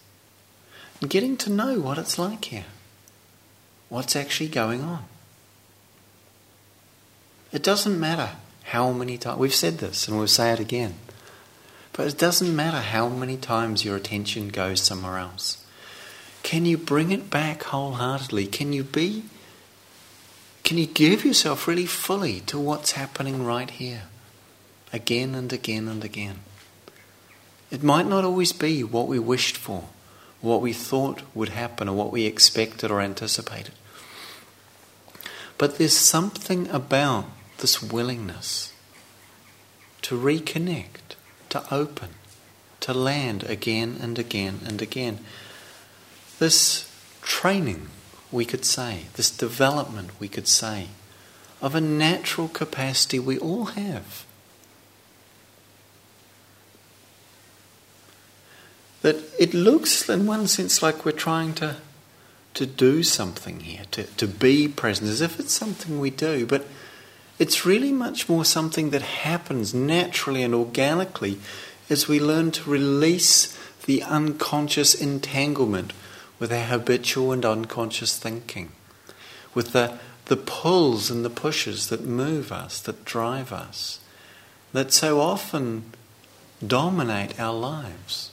and 1.00 1.10
getting 1.10 1.36
to 1.38 1.50
know 1.50 1.80
what 1.80 1.98
it's 1.98 2.16
like 2.16 2.44
here, 2.44 2.66
what's 3.94 4.16
actually 4.16 4.48
going 4.48 4.80
on. 4.82 5.04
It 7.52 7.62
doesn't 7.62 8.00
matter 8.00 8.30
how 8.64 8.90
many 8.90 9.16
times. 9.16 9.38
We've 9.38 9.54
said 9.54 9.78
this 9.78 10.08
and 10.08 10.18
we'll 10.18 10.26
say 10.26 10.52
it 10.52 10.58
again. 10.58 10.96
But 11.92 12.08
it 12.08 12.18
doesn't 12.18 12.56
matter 12.56 12.80
how 12.80 13.08
many 13.08 13.36
times 13.36 13.84
your 13.84 13.94
attention 13.94 14.48
goes 14.48 14.80
somewhere 14.80 15.18
else. 15.18 15.64
Can 16.42 16.66
you 16.66 16.76
bring 16.76 17.12
it 17.12 17.30
back 17.30 17.62
wholeheartedly? 17.62 18.48
Can 18.48 18.72
you 18.72 18.82
be, 18.82 19.26
can 20.64 20.76
you 20.76 20.86
give 20.86 21.24
yourself 21.24 21.68
really 21.68 21.86
fully 21.86 22.40
to 22.40 22.58
what's 22.58 22.92
happening 22.92 23.44
right 23.44 23.70
here? 23.70 24.02
Again 24.92 25.36
and 25.36 25.52
again 25.52 25.86
and 25.86 26.02
again. 26.02 26.40
It 27.70 27.84
might 27.84 28.06
not 28.06 28.24
always 28.24 28.52
be 28.52 28.82
what 28.82 29.06
we 29.06 29.20
wished 29.20 29.56
for, 29.56 29.84
what 30.40 30.60
we 30.60 30.72
thought 30.72 31.22
would 31.32 31.50
happen, 31.50 31.88
or 31.88 31.94
what 31.94 32.10
we 32.10 32.26
expected 32.26 32.90
or 32.90 33.00
anticipated. 33.00 33.74
But 35.56 35.78
there's 35.78 35.96
something 35.96 36.68
about 36.68 37.26
this 37.58 37.82
willingness 37.82 38.72
to 40.02 40.18
reconnect, 40.18 41.16
to 41.50 41.64
open, 41.72 42.10
to 42.80 42.92
land 42.92 43.44
again 43.44 43.96
and 44.00 44.18
again 44.18 44.60
and 44.66 44.82
again. 44.82 45.20
This 46.38 46.90
training, 47.22 47.88
we 48.30 48.44
could 48.44 48.64
say, 48.64 49.04
this 49.14 49.30
development, 49.30 50.10
we 50.20 50.28
could 50.28 50.48
say, 50.48 50.88
of 51.62 51.74
a 51.74 51.80
natural 51.80 52.48
capacity 52.48 53.18
we 53.18 53.38
all 53.38 53.66
have. 53.66 54.26
That 59.00 59.16
it 59.38 59.54
looks, 59.54 60.08
in 60.08 60.26
one 60.26 60.46
sense, 60.46 60.82
like 60.82 61.04
we're 61.04 61.12
trying 61.12 61.54
to 61.54 61.76
to 62.54 62.66
do 62.66 63.02
something 63.02 63.60
here, 63.60 63.82
to, 63.90 64.04
to 64.04 64.26
be 64.26 64.68
present, 64.68 65.10
as 65.10 65.20
if 65.20 65.38
it's 65.38 65.52
something 65.52 65.98
we 65.98 66.10
do, 66.10 66.46
but 66.46 66.66
it's 67.38 67.66
really 67.66 67.92
much 67.92 68.28
more 68.28 68.44
something 68.44 68.90
that 68.90 69.02
happens 69.02 69.74
naturally 69.74 70.42
and 70.42 70.54
organically 70.54 71.38
as 71.90 72.08
we 72.08 72.20
learn 72.20 72.50
to 72.52 72.70
release 72.70 73.58
the 73.86 74.02
unconscious 74.02 74.94
entanglement 74.94 75.92
with 76.38 76.52
our 76.52 76.64
habitual 76.64 77.32
and 77.32 77.44
unconscious 77.44 78.16
thinking, 78.16 78.70
with 79.52 79.72
the, 79.72 79.98
the 80.26 80.36
pulls 80.36 81.10
and 81.10 81.24
the 81.24 81.30
pushes 81.30 81.88
that 81.88 82.04
move 82.04 82.52
us, 82.52 82.80
that 82.80 83.04
drive 83.04 83.52
us, 83.52 84.00
that 84.72 84.92
so 84.92 85.20
often 85.20 85.84
dominate 86.64 87.38
our 87.38 87.54
lives. 87.54 88.30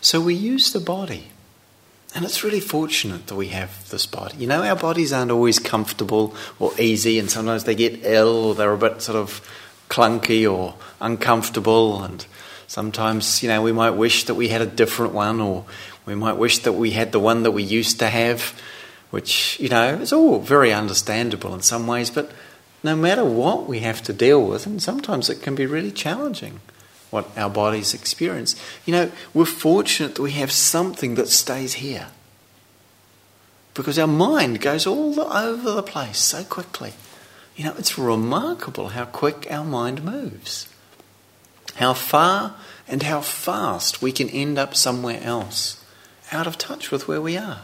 So 0.00 0.20
we 0.20 0.34
use 0.34 0.72
the 0.72 0.80
body. 0.80 1.28
And 2.14 2.24
it's 2.24 2.42
really 2.42 2.60
fortunate 2.60 3.26
that 3.26 3.34
we 3.34 3.48
have 3.48 3.88
this 3.90 4.06
body. 4.06 4.38
You 4.38 4.46
know, 4.46 4.62
our 4.62 4.76
bodies 4.76 5.12
aren't 5.12 5.30
always 5.30 5.58
comfortable 5.58 6.34
or 6.58 6.72
easy, 6.78 7.18
and 7.18 7.30
sometimes 7.30 7.64
they 7.64 7.74
get 7.74 8.00
ill 8.04 8.46
or 8.46 8.54
they're 8.54 8.72
a 8.72 8.78
bit 8.78 9.02
sort 9.02 9.16
of 9.16 9.46
clunky 9.90 10.50
or 10.50 10.74
uncomfortable. 11.00 12.02
And 12.02 12.24
sometimes, 12.66 13.42
you 13.42 13.48
know, 13.48 13.60
we 13.60 13.72
might 13.72 13.90
wish 13.90 14.24
that 14.24 14.34
we 14.34 14.48
had 14.48 14.62
a 14.62 14.66
different 14.66 15.12
one, 15.12 15.40
or 15.40 15.66
we 16.06 16.14
might 16.14 16.38
wish 16.38 16.58
that 16.60 16.72
we 16.72 16.92
had 16.92 17.12
the 17.12 17.20
one 17.20 17.42
that 17.42 17.50
we 17.50 17.62
used 17.62 17.98
to 17.98 18.08
have, 18.08 18.58
which, 19.10 19.60
you 19.60 19.68
know, 19.68 19.94
is 19.94 20.12
all 20.12 20.38
very 20.38 20.72
understandable 20.72 21.54
in 21.54 21.60
some 21.60 21.86
ways. 21.86 22.08
But 22.10 22.32
no 22.82 22.96
matter 22.96 23.24
what 23.24 23.66
we 23.66 23.80
have 23.80 24.02
to 24.04 24.14
deal 24.14 24.42
with, 24.42 24.66
and 24.66 24.82
sometimes 24.82 25.28
it 25.28 25.42
can 25.42 25.54
be 25.54 25.66
really 25.66 25.92
challenging 25.92 26.60
what 27.10 27.28
our 27.36 27.50
bodies 27.50 27.94
experience. 27.94 28.54
You 28.84 28.92
know, 28.92 29.12
we're 29.32 29.44
fortunate 29.44 30.14
that 30.14 30.22
we 30.22 30.32
have 30.32 30.52
something 30.52 31.14
that 31.14 31.28
stays 31.28 31.74
here. 31.74 32.08
Because 33.74 33.98
our 33.98 34.06
mind 34.06 34.60
goes 34.60 34.86
all 34.86 35.20
over 35.20 35.70
the 35.70 35.82
place 35.82 36.18
so 36.18 36.44
quickly. 36.44 36.94
You 37.56 37.64
know, 37.64 37.74
it's 37.78 37.98
remarkable 37.98 38.88
how 38.88 39.04
quick 39.04 39.46
our 39.50 39.64
mind 39.64 40.04
moves. 40.04 40.68
How 41.76 41.94
far 41.94 42.56
and 42.88 43.02
how 43.02 43.20
fast 43.20 44.02
we 44.02 44.12
can 44.12 44.28
end 44.30 44.58
up 44.58 44.74
somewhere 44.74 45.20
else, 45.22 45.84
out 46.32 46.46
of 46.46 46.58
touch 46.58 46.90
with 46.90 47.06
where 47.06 47.20
we 47.20 47.36
are. 47.36 47.62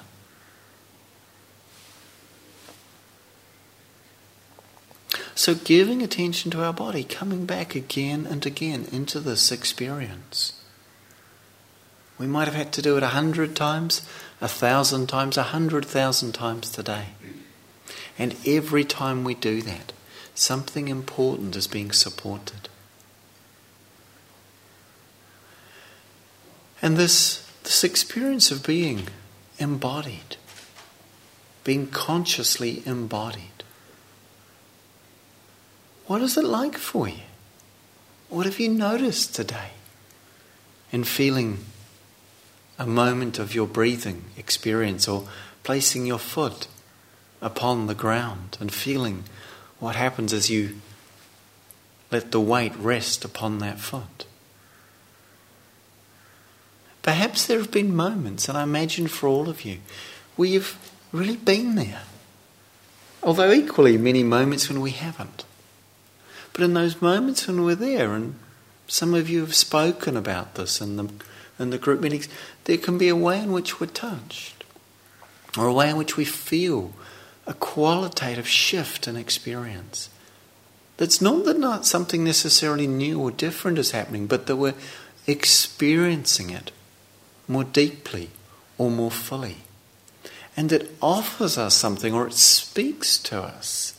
So, 5.36 5.54
giving 5.54 6.00
attention 6.02 6.50
to 6.52 6.62
our 6.62 6.72
body, 6.72 7.02
coming 7.02 7.44
back 7.44 7.74
again 7.74 8.26
and 8.26 8.46
again 8.46 8.86
into 8.92 9.18
this 9.18 9.50
experience. 9.50 10.52
We 12.18 12.26
might 12.26 12.44
have 12.44 12.54
had 12.54 12.72
to 12.74 12.82
do 12.82 12.96
it 12.96 13.02
a 13.02 13.08
hundred 13.08 13.56
times, 13.56 14.06
a 14.40 14.46
thousand 14.46 15.08
times, 15.08 15.36
a 15.36 15.44
hundred 15.44 15.84
thousand 15.84 16.32
times 16.32 16.70
today. 16.70 17.06
And 18.16 18.36
every 18.46 18.84
time 18.84 19.24
we 19.24 19.34
do 19.34 19.60
that, 19.62 19.92
something 20.34 20.86
important 20.86 21.56
is 21.56 21.66
being 21.66 21.90
supported. 21.90 22.68
And 26.80 26.96
this, 26.96 27.44
this 27.62 27.82
experience 27.82 28.50
of 28.50 28.64
being 28.64 29.08
embodied, 29.58 30.36
being 31.64 31.88
consciously 31.88 32.82
embodied, 32.86 33.53
what 36.06 36.20
is 36.22 36.36
it 36.36 36.44
like 36.44 36.76
for 36.76 37.08
you? 37.08 37.22
What 38.28 38.46
have 38.46 38.60
you 38.60 38.68
noticed 38.68 39.34
today 39.34 39.70
in 40.92 41.04
feeling 41.04 41.58
a 42.78 42.86
moment 42.86 43.38
of 43.38 43.54
your 43.54 43.66
breathing 43.66 44.24
experience 44.36 45.08
or 45.08 45.28
placing 45.62 46.06
your 46.06 46.18
foot 46.18 46.66
upon 47.40 47.86
the 47.86 47.94
ground 47.94 48.56
and 48.60 48.72
feeling 48.72 49.24
what 49.78 49.96
happens 49.96 50.32
as 50.32 50.50
you 50.50 50.80
let 52.10 52.32
the 52.32 52.40
weight 52.40 52.74
rest 52.76 53.24
upon 53.24 53.58
that 53.58 53.78
foot? 53.78 54.26
Perhaps 57.02 57.46
there 57.46 57.58
have 57.58 57.70
been 57.70 57.94
moments, 57.94 58.48
and 58.48 58.56
I 58.56 58.62
imagine 58.62 59.08
for 59.08 59.28
all 59.28 59.48
of 59.48 59.62
you, 59.64 59.78
where 60.36 60.48
you've 60.48 60.78
really 61.12 61.36
been 61.36 61.74
there. 61.74 62.02
Although 63.22 63.52
equally 63.52 63.98
many 63.98 64.22
moments 64.22 64.68
when 64.70 64.80
we 64.80 64.90
haven't. 64.90 65.44
But 66.54 66.62
in 66.62 66.74
those 66.74 67.02
moments 67.02 67.46
when 67.46 67.64
we're 67.64 67.74
there, 67.74 68.14
and 68.14 68.36
some 68.86 69.12
of 69.12 69.28
you 69.28 69.40
have 69.40 69.54
spoken 69.54 70.16
about 70.16 70.54
this 70.54 70.80
in 70.80 70.96
the, 70.96 71.10
in 71.58 71.70
the 71.70 71.78
group 71.78 72.00
meetings, 72.00 72.28
there 72.64 72.78
can 72.78 72.96
be 72.96 73.08
a 73.08 73.16
way 73.16 73.40
in 73.40 73.52
which 73.52 73.80
we're 73.80 73.88
touched, 73.88 74.64
or 75.58 75.66
a 75.66 75.72
way 75.72 75.90
in 75.90 75.96
which 75.96 76.16
we 76.16 76.24
feel 76.24 76.92
a 77.46 77.54
qualitative 77.54 78.48
shift 78.48 79.08
in 79.08 79.16
experience. 79.16 80.08
That's 80.96 81.20
not 81.20 81.44
that 81.44 81.58
not 81.58 81.86
something 81.86 82.22
necessarily 82.22 82.86
new 82.86 83.20
or 83.20 83.32
different 83.32 83.78
is 83.78 83.90
happening, 83.90 84.28
but 84.28 84.46
that 84.46 84.56
we're 84.56 84.74
experiencing 85.26 86.50
it 86.50 86.70
more 87.48 87.64
deeply 87.64 88.30
or 88.78 88.90
more 88.90 89.10
fully. 89.10 89.58
And 90.56 90.70
it 90.70 90.94
offers 91.02 91.58
us 91.58 91.74
something 91.74 92.14
or 92.14 92.28
it 92.28 92.34
speaks 92.34 93.18
to 93.18 93.42
us 93.42 93.98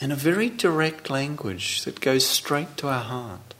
in 0.00 0.12
a 0.12 0.16
very 0.16 0.50
direct 0.50 1.08
language 1.08 1.82
that 1.84 2.00
goes 2.00 2.26
straight 2.26 2.76
to 2.76 2.88
our 2.88 3.02
heart. 3.02 3.54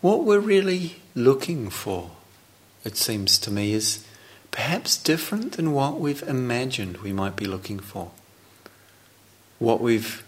What 0.00 0.24
we're 0.24 0.38
really 0.38 0.96
looking 1.14 1.68
for, 1.70 2.12
it 2.84 2.96
seems 2.96 3.38
to 3.38 3.50
me, 3.50 3.72
is 3.72 4.04
perhaps 4.50 4.96
different 4.96 5.52
than 5.52 5.72
what 5.72 5.98
we've 5.98 6.22
imagined 6.22 6.98
we 6.98 7.12
might 7.12 7.34
be 7.34 7.44
looking 7.44 7.80
for. 7.80 8.12
What 9.58 9.80
we've 9.80 10.24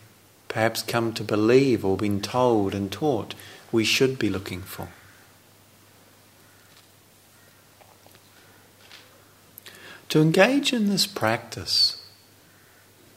perhaps 0.49 0.83
come 0.83 1.13
to 1.13 1.23
believe 1.23 1.85
or 1.85 1.97
been 1.97 2.21
told 2.21 2.75
and 2.75 2.91
taught 2.91 3.35
we 3.71 3.85
should 3.85 4.19
be 4.19 4.31
looking 4.31 4.63
for. 4.63 4.89
To 10.11 10.21
engage 10.21 10.73
in 10.73 10.89
this 10.89 11.07
practice, 11.07 12.03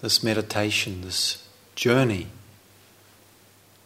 this 0.02 0.22
meditation, 0.22 1.02
this 1.02 1.48
journey 1.74 2.28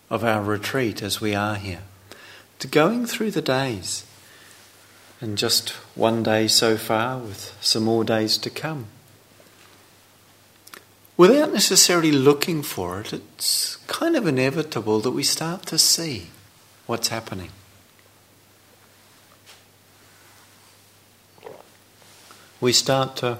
of 0.09 0.23
our 0.23 0.41
retreat 0.41 1.03
as 1.03 1.21
we 1.21 1.35
are 1.35 1.55
here, 1.55 1.83
to 2.59 2.67
going 2.67 3.05
through 3.05 3.31
the 3.31 3.41
days, 3.41 4.05
and 5.21 5.37
just 5.37 5.69
one 5.93 6.23
day 6.23 6.47
so 6.47 6.77
far 6.77 7.19
with 7.19 7.55
some 7.61 7.83
more 7.83 8.03
days 8.03 8.37
to 8.39 8.49
come. 8.49 8.87
Without 11.15 11.53
necessarily 11.53 12.11
looking 12.11 12.61
for 12.61 12.99
it, 12.99 13.13
it's 13.13 13.77
kind 13.87 14.15
of 14.15 14.27
inevitable 14.27 14.99
that 14.99 15.11
we 15.11 15.23
start 15.23 15.65
to 15.67 15.77
see 15.77 16.27
what's 16.85 17.09
happening. 17.09 17.49
We 22.61 22.71
start 22.73 23.17
to 23.17 23.39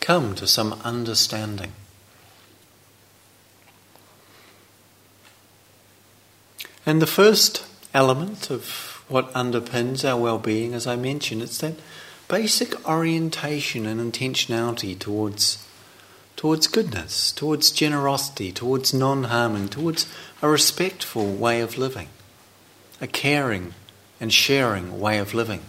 come 0.00 0.34
to 0.36 0.46
some 0.46 0.72
understanding. 0.84 1.72
And 6.86 7.00
the 7.00 7.06
first 7.06 7.64
element 7.94 8.50
of 8.50 9.04
what 9.08 9.32
underpins 9.34 10.08
our 10.08 10.20
well 10.20 10.38
being, 10.38 10.74
as 10.74 10.86
I 10.86 10.96
mentioned, 10.96 11.42
it's 11.42 11.58
that 11.58 11.74
basic 12.28 12.88
orientation 12.88 13.86
and 13.86 14.00
intentionality 14.00 14.98
towards 14.98 15.66
towards 16.40 16.68
goodness, 16.68 17.32
towards 17.32 17.70
generosity, 17.70 18.50
towards 18.50 18.94
non 18.94 19.24
harming, 19.24 19.68
towards 19.68 20.06
a 20.40 20.48
respectful 20.48 21.30
way 21.30 21.60
of 21.60 21.76
living, 21.76 22.08
a 22.98 23.06
caring 23.06 23.74
and 24.18 24.32
sharing 24.32 24.98
way 24.98 25.18
of 25.18 25.34
living. 25.34 25.60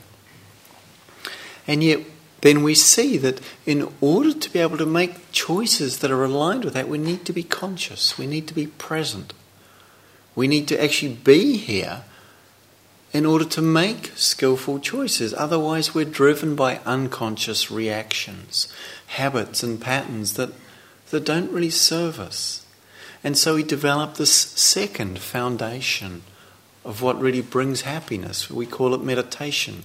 And 1.68 1.84
yet, 1.84 2.00
then 2.40 2.64
we 2.64 2.74
see 2.74 3.18
that 3.18 3.42
in 3.66 3.92
order 4.00 4.32
to 4.32 4.50
be 4.50 4.60
able 4.60 4.78
to 4.78 4.86
make 4.86 5.34
choices 5.34 6.00
that 6.00 6.10
are 6.10 6.24
aligned 6.24 6.64
with 6.64 6.74
that, 6.76 6.88
we 6.88 6.98
need 6.98 7.26
to 7.26 7.34
be 7.34 7.44
conscious, 7.44 8.18
we 8.18 8.26
need 8.26 8.48
to 8.48 8.54
be 8.54 8.68
present. 8.68 9.34
We 10.36 10.48
need 10.48 10.70
to 10.70 10.82
actually 10.82 11.16
be 11.16 11.58
here 11.58 12.06
in 13.14 13.26
order 13.26 13.46
to 13.46 13.62
make 13.62 14.12
skillful 14.16 14.80
choices. 14.80 15.34
Otherwise, 15.34 15.94
we're 15.94 16.06
driven 16.06 16.56
by 16.56 16.80
unconscious 16.86 17.70
reactions, 17.70 18.72
habits, 19.08 19.64
and 19.64 19.82
patterns 19.82 20.34
that, 20.34 20.52
that 21.10 21.26
don't 21.26 21.52
really 21.52 21.70
serve 21.70 22.20
us. 22.20 22.66
And 23.24 23.38
so 23.38 23.56
we 23.56 23.64
develop 23.64 24.16
this 24.16 24.32
second 24.34 25.20
foundation 25.20 26.24
of 26.84 27.02
what 27.02 27.20
really 27.20 27.42
brings 27.42 27.82
happiness. 27.82 28.50
We 28.50 28.66
call 28.66 28.94
it 28.96 29.04
meditation 29.04 29.84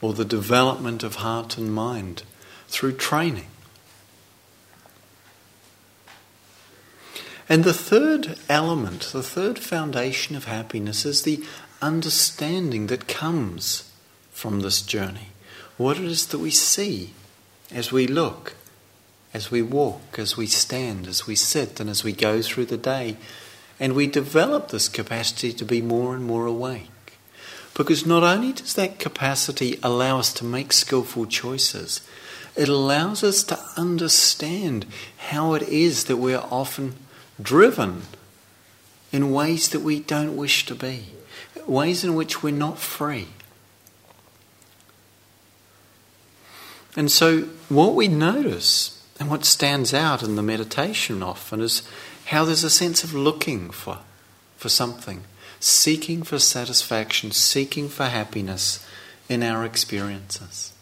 or 0.00 0.12
the 0.12 0.24
development 0.24 1.02
of 1.02 1.16
heart 1.16 1.56
and 1.56 1.72
mind 1.72 2.24
through 2.68 2.92
training. 2.92 3.46
And 7.48 7.64
the 7.64 7.72
third 7.72 8.38
element, 8.50 9.08
the 9.12 9.22
third 9.22 9.58
foundation 9.58 10.36
of 10.36 10.44
happiness 10.44 11.06
is 11.06 11.22
the 11.22 11.42
understanding 11.80 12.88
that 12.88 13.08
comes 13.08 13.92
from 14.30 14.60
this 14.60 14.82
journey. 14.82 15.28
What 15.76 15.98
it 15.98 16.04
is 16.04 16.26
that 16.28 16.38
we 16.38 16.50
see 16.50 17.12
as 17.72 17.92
we 17.92 18.06
look, 18.06 18.54
as 19.34 19.50
we 19.50 19.62
walk, 19.62 20.18
as 20.18 20.36
we 20.36 20.46
stand, 20.46 21.06
as 21.06 21.26
we 21.26 21.36
sit, 21.36 21.80
and 21.80 21.88
as 21.88 22.02
we 22.02 22.12
go 22.12 22.42
through 22.42 22.66
the 22.66 22.76
day. 22.76 23.16
And 23.78 23.94
we 23.94 24.06
develop 24.06 24.68
this 24.68 24.88
capacity 24.88 25.52
to 25.52 25.64
be 25.64 25.80
more 25.80 26.14
and 26.16 26.24
more 26.24 26.46
awake. 26.46 26.90
Because 27.74 28.04
not 28.04 28.24
only 28.24 28.52
does 28.52 28.74
that 28.74 28.98
capacity 28.98 29.78
allow 29.82 30.18
us 30.18 30.32
to 30.34 30.44
make 30.44 30.72
skillful 30.72 31.26
choices, 31.26 32.00
it 32.56 32.68
allows 32.68 33.22
us 33.22 33.44
to 33.44 33.58
understand 33.76 34.84
how 35.18 35.54
it 35.54 35.62
is 35.62 36.04
that 36.04 36.16
we're 36.16 36.42
often 36.50 36.96
driven 37.40 38.02
in 39.12 39.30
ways 39.30 39.68
that 39.68 39.80
we 39.80 40.00
don't 40.00 40.36
wish 40.36 40.66
to 40.66 40.74
be, 40.74 41.04
ways 41.68 42.04
in 42.04 42.14
which 42.14 42.42
we're 42.42 42.52
not 42.52 42.78
free. 42.78 43.28
And 46.96 47.10
so, 47.10 47.42
what 47.68 47.94
we 47.94 48.08
notice 48.08 49.02
and 49.20 49.30
what 49.30 49.44
stands 49.44 49.92
out 49.92 50.22
in 50.22 50.36
the 50.36 50.42
meditation 50.42 51.22
often 51.22 51.60
is 51.60 51.88
how 52.26 52.44
there's 52.44 52.64
a 52.64 52.70
sense 52.70 53.04
of 53.04 53.14
looking 53.14 53.70
for, 53.70 53.98
for 54.56 54.68
something, 54.68 55.24
seeking 55.60 56.22
for 56.22 56.38
satisfaction, 56.38 57.30
seeking 57.30 57.88
for 57.88 58.06
happiness 58.06 58.84
in 59.28 59.42
our 59.42 59.64
experiences. 59.64 60.72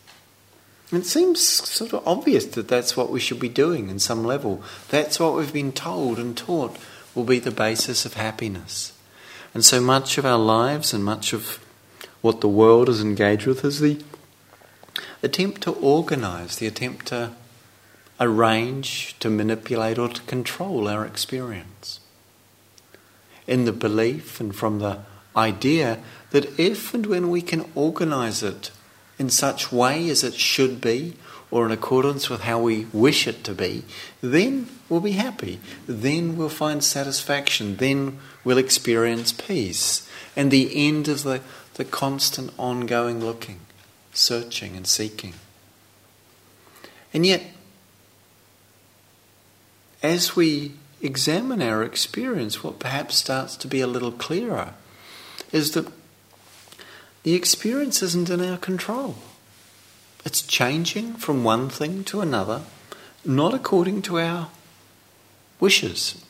It 0.92 1.05
seems 1.05 1.40
sort 1.42 1.92
of 1.92 2.07
obvious 2.07 2.46
that 2.46 2.68
that's 2.68 2.96
what 2.96 3.11
we 3.11 3.18
should 3.18 3.40
be 3.40 3.49
doing 3.49 3.88
in 3.88 3.99
some 3.99 4.25
level. 4.25 4.62
That's 4.88 5.18
what 5.18 5.35
we've 5.35 5.53
been 5.53 5.72
told 5.72 6.18
and 6.18 6.37
taught 6.37 6.77
will 7.14 7.25
be 7.25 7.40
the 7.40 7.51
basis 7.51 8.07
of 8.07 8.14
happiness. 8.14 8.92
And 9.57 9.64
so 9.64 9.81
much 9.81 10.19
of 10.19 10.27
our 10.27 10.37
lives 10.37 10.92
and 10.92 11.03
much 11.03 11.33
of 11.33 11.64
what 12.21 12.42
the 12.42 12.47
world 12.47 12.90
is 12.90 13.01
engaged 13.01 13.47
with 13.47 13.64
is 13.64 13.81
the 13.81 14.05
attempt 15.23 15.62
to 15.62 15.71
organize, 15.71 16.57
the 16.57 16.66
attempt 16.66 17.07
to 17.07 17.33
arrange, 18.21 19.19
to 19.19 19.31
manipulate, 19.31 19.99
or 19.99 20.11
to 20.11 20.21
control 20.25 20.88
our 20.88 21.07
experience. 21.07 22.01
In 23.47 23.64
the 23.64 23.73
belief 23.73 24.40
and 24.40 24.55
from 24.55 24.79
the 24.79 24.99
idea 25.35 26.01
that 26.33 26.61
if 26.61 26.92
and 26.92 27.07
when 27.07 27.31
we 27.31 27.40
can 27.40 27.64
organize 27.75 28.42
it 28.42 28.71
in 29.19 29.31
such 29.31 29.73
way 29.73 30.11
as 30.11 30.23
it 30.23 30.35
should 30.35 30.83
be 30.83 31.14
or 31.50 31.64
in 31.64 31.72
accordance 31.72 32.28
with 32.28 32.42
how 32.42 32.61
we 32.61 32.87
wish 32.92 33.26
it 33.26 33.44
to 33.44 33.54
be, 33.54 33.85
then 34.20 34.68
we'll 34.88 35.00
be 35.00 35.12
happy. 35.12 35.61
Then 35.87 36.37
we'll 36.37 36.48
find 36.48 36.82
satisfaction. 36.82 37.76
Then 37.76 38.18
we'll 38.44 38.59
experience 38.59 39.32
peace. 39.32 40.09
And 40.35 40.50
the 40.50 40.88
end 40.88 41.09
of 41.09 41.22
the, 41.22 41.40
the 41.74 41.85
constant 41.85 42.52
ongoing 42.59 43.24
looking, 43.24 43.61
searching, 44.12 44.76
and 44.76 44.87
seeking. 44.87 45.35
And 47.14 47.24
yet, 47.24 47.42
as 50.02 50.37
we 50.37 50.72
examine 51.00 51.62
our 51.62 51.82
experience, 51.82 52.62
what 52.62 52.78
perhaps 52.78 53.16
starts 53.16 53.56
to 53.56 53.68
be 53.68 53.80
a 53.80 53.87
little 53.87 54.12
clearer 54.12 54.74
is 55.52 55.72
that 55.72 55.90
the 57.22 57.35
experience 57.35 58.02
isn't 58.02 58.30
in 58.30 58.40
our 58.40 58.59
control. 58.59 59.16
It's 60.26 60.42
changing 60.42 61.14
from 61.14 61.44
one 61.44 61.68
thing 61.68 62.02
to 62.04 62.20
another, 62.20 62.62
not 63.24 63.54
according 63.54 64.02
to 64.02 64.18
our 64.18 64.48
wishes. 65.60 66.20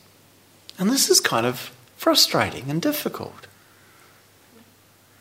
And 0.79 0.91
this 0.91 1.09
is 1.09 1.19
kind 1.19 1.47
of 1.47 1.73
frustrating 1.97 2.69
and 2.69 2.83
difficult. 2.83 3.47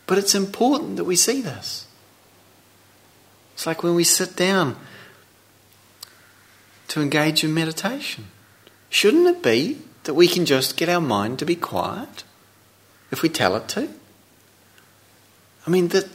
But 0.08 0.18
it's 0.18 0.36
important 0.36 0.98
that 0.98 1.06
we 1.06 1.16
see 1.16 1.42
this. 1.42 1.88
It's 3.54 3.66
like 3.66 3.82
when 3.82 3.96
we 3.96 4.04
sit 4.04 4.36
down 4.36 4.76
to 6.90 7.02
engage 7.02 7.46
in 7.46 7.54
meditation. 7.54 8.26
Shouldn't 8.90 9.28
it 9.28 9.42
be 9.42 9.80
that 10.04 10.16
we 10.16 10.28
can 10.28 10.46
just 10.46 10.76
get 10.76 10.90
our 10.90 11.00
mind 11.00 11.40
to 11.40 11.46
be 11.46 11.56
quiet 11.56 12.26
if 13.10 13.22
we 13.22 13.30
tell 13.30 13.56
it 13.56 13.70
to? 13.70 13.88
I 15.66 15.70
mean, 15.70 15.88
that 15.90 16.10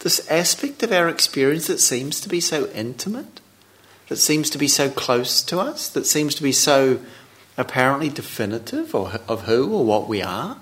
this 0.00 0.26
aspect 0.30 0.82
of 0.82 0.92
our 0.92 1.08
experience 1.08 1.66
that 1.68 1.78
seems 1.78 2.20
to 2.20 2.28
be 2.28 2.40
so 2.40 2.68
intimate, 2.68 3.40
that 4.08 4.16
seems 4.16 4.50
to 4.50 4.58
be 4.58 4.68
so 4.68 4.90
close 4.90 5.42
to 5.42 5.60
us, 5.60 5.88
that 5.90 6.06
seems 6.06 6.34
to 6.34 6.42
be 6.42 6.52
so 6.52 7.00
apparently 7.56 8.08
definitive 8.08 8.94
of 8.94 9.42
who 9.42 9.72
or 9.72 9.84
what 9.84 10.08
we 10.08 10.22
are, 10.22 10.56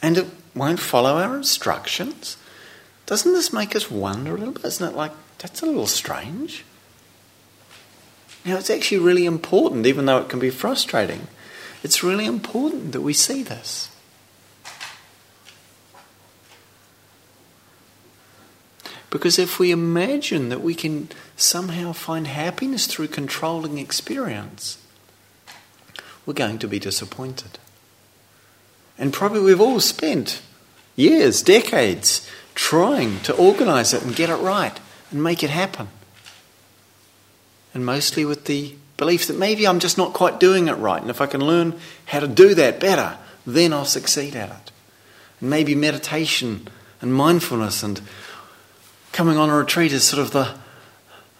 and 0.00 0.16
it 0.16 0.26
won't 0.54 0.80
follow 0.80 1.18
our 1.18 1.36
instructions. 1.36 2.36
Doesn't 3.04 3.32
this 3.32 3.52
make 3.52 3.76
us 3.76 3.90
wonder 3.90 4.34
a 4.34 4.38
little 4.38 4.54
bit? 4.54 4.64
Isn't 4.64 4.90
it 4.90 4.96
like, 4.96 5.12
that's 5.38 5.62
a 5.62 5.66
little 5.66 5.86
strange? 5.86 6.64
Now, 8.44 8.56
it's 8.56 8.70
actually 8.70 8.98
really 8.98 9.26
important, 9.26 9.86
even 9.86 10.06
though 10.06 10.18
it 10.18 10.28
can 10.28 10.38
be 10.38 10.50
frustrating, 10.50 11.26
it's 11.82 12.04
really 12.04 12.26
important 12.26 12.92
that 12.92 13.00
we 13.00 13.12
see 13.12 13.42
this. 13.42 13.90
Because 19.16 19.38
if 19.38 19.58
we 19.58 19.70
imagine 19.70 20.50
that 20.50 20.60
we 20.60 20.74
can 20.74 21.08
somehow 21.38 21.92
find 21.92 22.26
happiness 22.26 22.86
through 22.86 23.08
controlling 23.08 23.78
experience, 23.78 24.76
we're 26.26 26.34
going 26.34 26.58
to 26.58 26.68
be 26.68 26.78
disappointed. 26.78 27.58
And 28.98 29.14
probably 29.14 29.40
we've 29.40 29.58
all 29.58 29.80
spent 29.80 30.42
years, 30.96 31.40
decades, 31.40 32.28
trying 32.54 33.20
to 33.20 33.34
organize 33.34 33.94
it 33.94 34.02
and 34.02 34.14
get 34.14 34.28
it 34.28 34.34
right 34.34 34.78
and 35.10 35.24
make 35.24 35.42
it 35.42 35.48
happen. 35.48 35.88
And 37.72 37.86
mostly 37.86 38.26
with 38.26 38.44
the 38.44 38.74
belief 38.98 39.28
that 39.28 39.38
maybe 39.38 39.66
I'm 39.66 39.80
just 39.80 39.96
not 39.96 40.12
quite 40.12 40.38
doing 40.38 40.68
it 40.68 40.74
right, 40.74 41.00
and 41.00 41.08
if 41.08 41.22
I 41.22 41.26
can 41.26 41.40
learn 41.40 41.80
how 42.04 42.20
to 42.20 42.28
do 42.28 42.54
that 42.54 42.80
better, 42.80 43.16
then 43.46 43.72
I'll 43.72 43.86
succeed 43.86 44.36
at 44.36 44.50
it. 44.50 44.72
And 45.40 45.48
maybe 45.48 45.74
meditation 45.74 46.68
and 47.00 47.14
mindfulness 47.14 47.82
and 47.82 48.02
coming 49.16 49.38
on 49.38 49.48
a 49.48 49.56
retreat 49.56 49.94
is 49.94 50.04
sort 50.04 50.20
of 50.20 50.32
the, 50.32 50.54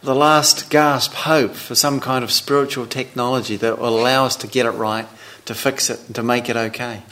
the 0.03 0.15
last 0.15 0.71
gasp 0.71 1.13
hope 1.13 1.53
for 1.53 1.75
some 1.75 2.01
kind 2.01 2.25
of 2.25 2.33
spiritual 2.33 2.87
technology 2.87 3.55
that 3.55 3.79
will 3.79 4.01
allow 4.01 4.25
us 4.25 4.35
to 4.35 4.47
get 4.47 4.65
it 4.65 4.71
right, 4.71 5.07
to 5.45 5.55
fix 5.55 5.91
it, 5.91 6.15
to 6.15 6.23
make 6.23 6.49
it 6.49 6.57
okay. 6.57 7.03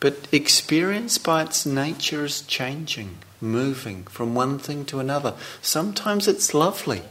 But 0.00 0.26
experience 0.32 1.16
by 1.16 1.42
its 1.44 1.64
nature 1.64 2.24
is 2.24 2.42
changing, 2.42 3.18
moving 3.40 4.02
from 4.04 4.34
one 4.34 4.58
thing 4.58 4.84
to 4.86 4.98
another. 4.98 5.34
Sometimes 5.62 6.26
it's 6.26 6.52
lovely, 6.52 7.02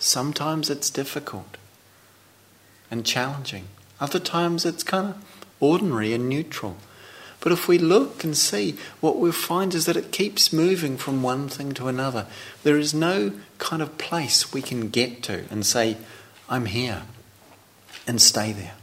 sometimes 0.00 0.70
it's 0.70 0.90
difficult 0.90 1.56
and 2.90 3.06
challenging. 3.06 3.68
Other 4.00 4.18
times 4.18 4.66
it's 4.66 4.82
kind 4.82 5.10
of 5.10 5.31
ordinary 5.62 6.12
and 6.12 6.28
neutral. 6.28 6.76
But 7.40 7.52
if 7.52 7.66
we 7.66 7.78
look 7.78 8.22
and 8.22 8.36
see, 8.36 8.76
what 9.00 9.18
we'll 9.18 9.32
find 9.32 9.74
is 9.74 9.86
that 9.86 9.96
it 9.96 10.12
keeps 10.12 10.52
moving 10.52 10.96
from 10.96 11.22
one 11.22 11.48
thing 11.48 11.72
to 11.74 11.88
another. 11.88 12.26
There 12.62 12.76
is 12.76 12.92
no 12.92 13.32
kind 13.58 13.80
of 13.80 13.96
place 13.96 14.52
we 14.52 14.62
can 14.62 14.90
get 14.90 15.22
to 15.24 15.44
and 15.50 15.64
say, 15.64 15.96
I'm 16.48 16.66
here, 16.66 17.02
and 18.06 18.20
stay 18.20 18.52
there. 18.52 18.74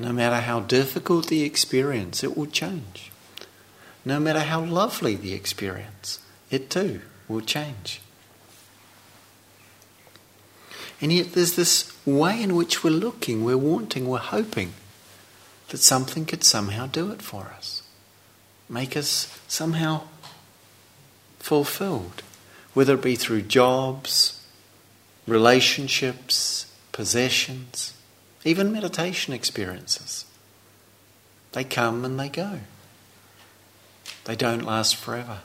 No 0.00 0.12
matter 0.12 0.40
how 0.40 0.60
difficult 0.60 1.26
the 1.26 1.42
experience, 1.42 2.24
it 2.24 2.36
will 2.36 2.46
change. 2.46 3.10
No 4.04 4.18
matter 4.18 4.40
how 4.40 4.64
lovely 4.64 5.16
the 5.16 5.34
experience, 5.34 6.20
it 6.50 6.70
too 6.70 7.00
will 7.28 7.40
change. 7.40 8.00
And 11.00 11.12
yet 11.12 11.32
there's 11.32 11.54
this 11.54 11.96
way 12.04 12.42
in 12.42 12.56
which 12.56 12.82
we're 12.82 12.90
looking, 12.90 13.44
we're 13.44 13.56
wanting, 13.56 14.08
we're 14.08 14.18
hoping 14.18 14.72
that 15.68 15.78
something 15.78 16.24
could 16.24 16.42
somehow 16.42 16.86
do 16.86 17.10
it 17.12 17.22
for 17.22 17.52
us, 17.56 17.82
make 18.68 18.96
us 18.96 19.38
somehow 19.46 20.02
fulfilled, 21.38 22.22
whether 22.74 22.94
it 22.94 23.02
be 23.02 23.16
through 23.16 23.42
jobs, 23.42 24.44
relationships, 25.26 26.72
possessions, 26.90 27.94
even 28.44 28.72
meditation 28.72 29.32
experiences. 29.32 30.24
They 31.52 31.64
come 31.64 32.04
and 32.04 32.18
they 32.18 32.28
go. 32.28 32.60
They 34.24 34.36
don't 34.36 34.62
last 34.62 34.96
forever. 34.96 35.40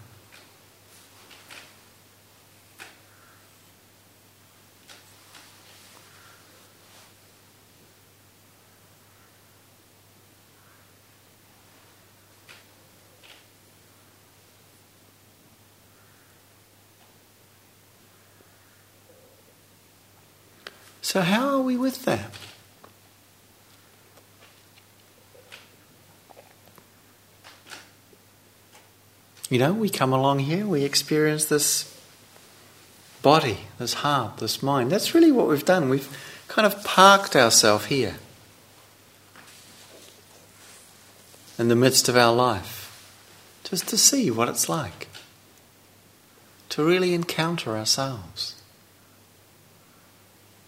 So, 21.14 21.22
how 21.22 21.48
are 21.50 21.62
we 21.62 21.78
with 21.78 22.06
that? 22.06 22.32
You 29.48 29.60
know, 29.60 29.74
we 29.74 29.90
come 29.90 30.12
along 30.12 30.40
here, 30.40 30.66
we 30.66 30.84
experience 30.84 31.46
this 31.46 31.96
body, 33.22 33.60
this 33.78 33.94
heart, 33.94 34.38
this 34.38 34.64
mind. 34.64 34.92
That's 34.92 35.14
really 35.14 35.32
what 35.32 35.48
we've 35.48 35.64
done. 35.64 35.88
We've 35.88 36.10
kind 36.48 36.66
of 36.66 36.84
parked 36.84 37.36
ourselves 37.36 37.86
here 37.86 38.16
in 41.60 41.68
the 41.68 41.76
midst 41.76 42.10
of 42.10 42.18
our 42.18 42.34
life 42.34 42.90
just 43.64 43.88
to 43.90 44.00
see 44.00 44.32
what 44.32 44.50
it's 44.50 44.68
like, 44.68 45.10
to 46.70 46.84
really 46.84 47.14
encounter 47.14 47.78
ourselves. 47.78 48.63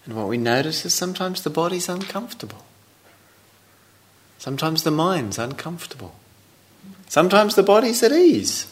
And 0.06 0.16
what 0.16 0.28
we 0.28 0.38
notice 0.38 0.86
is 0.86 0.94
sometimes 0.94 1.42
the 1.42 1.50
body's 1.50 1.90
uncomfortable. 1.90 2.66
Sometimes 4.38 4.84
the 4.84 4.92
mind's 4.92 5.40
uncomfortable. 5.40 6.16
Sometimes 7.08 7.56
the 7.56 7.64
body's 7.64 8.04
at 8.04 8.12
ease. 8.12 8.72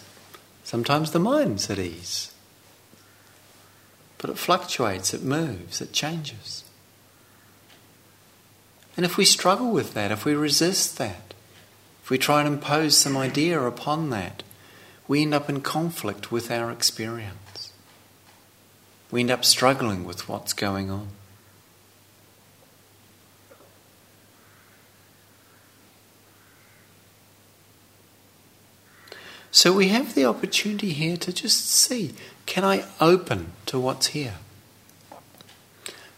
Sometimes 0.64 1.12
the 1.12 1.20
mind's 1.20 1.70
at 1.70 1.80
ease. 1.80 2.32
But 4.20 4.30
it 4.30 4.38
fluctuates, 4.38 5.14
it 5.14 5.24
moves, 5.24 5.82
it 5.82 5.92
changes. 5.92 6.64
And 8.96 9.06
if 9.06 9.18
we 9.18 9.26
struggle 9.26 9.72
with 9.72 9.96
that, 9.96 10.12
if 10.12 10.26
we 10.26 10.36
resist 10.36 10.98
that, 11.00 11.34
if 12.04 12.10
we 12.10 12.18
try 12.18 12.40
and 12.42 12.48
impose 12.48 12.98
some 12.98 13.18
idea 13.18 13.60
upon 13.60 14.12
that, 14.12 14.44
we 15.08 15.24
end 15.24 15.34
up 15.34 15.50
in 15.50 15.62
conflict 15.62 16.32
with 16.32 16.52
our 16.52 16.72
experience. 16.72 17.72
We 19.10 19.22
end 19.22 19.32
up 19.32 19.44
struggling 19.44 20.06
with 20.06 20.30
what's 20.30 20.54
going 20.54 20.92
on. 20.92 21.10
So 29.54 29.72
we 29.72 29.90
have 29.90 30.16
the 30.16 30.26
opportunity 30.26 30.94
here 30.94 31.16
to 31.18 31.32
just 31.32 31.68
see 31.68 32.16
can 32.48 32.66
I 32.66 32.86
open 33.00 33.52
to 33.68 33.80
what's 33.80 34.08
here? 34.08 34.38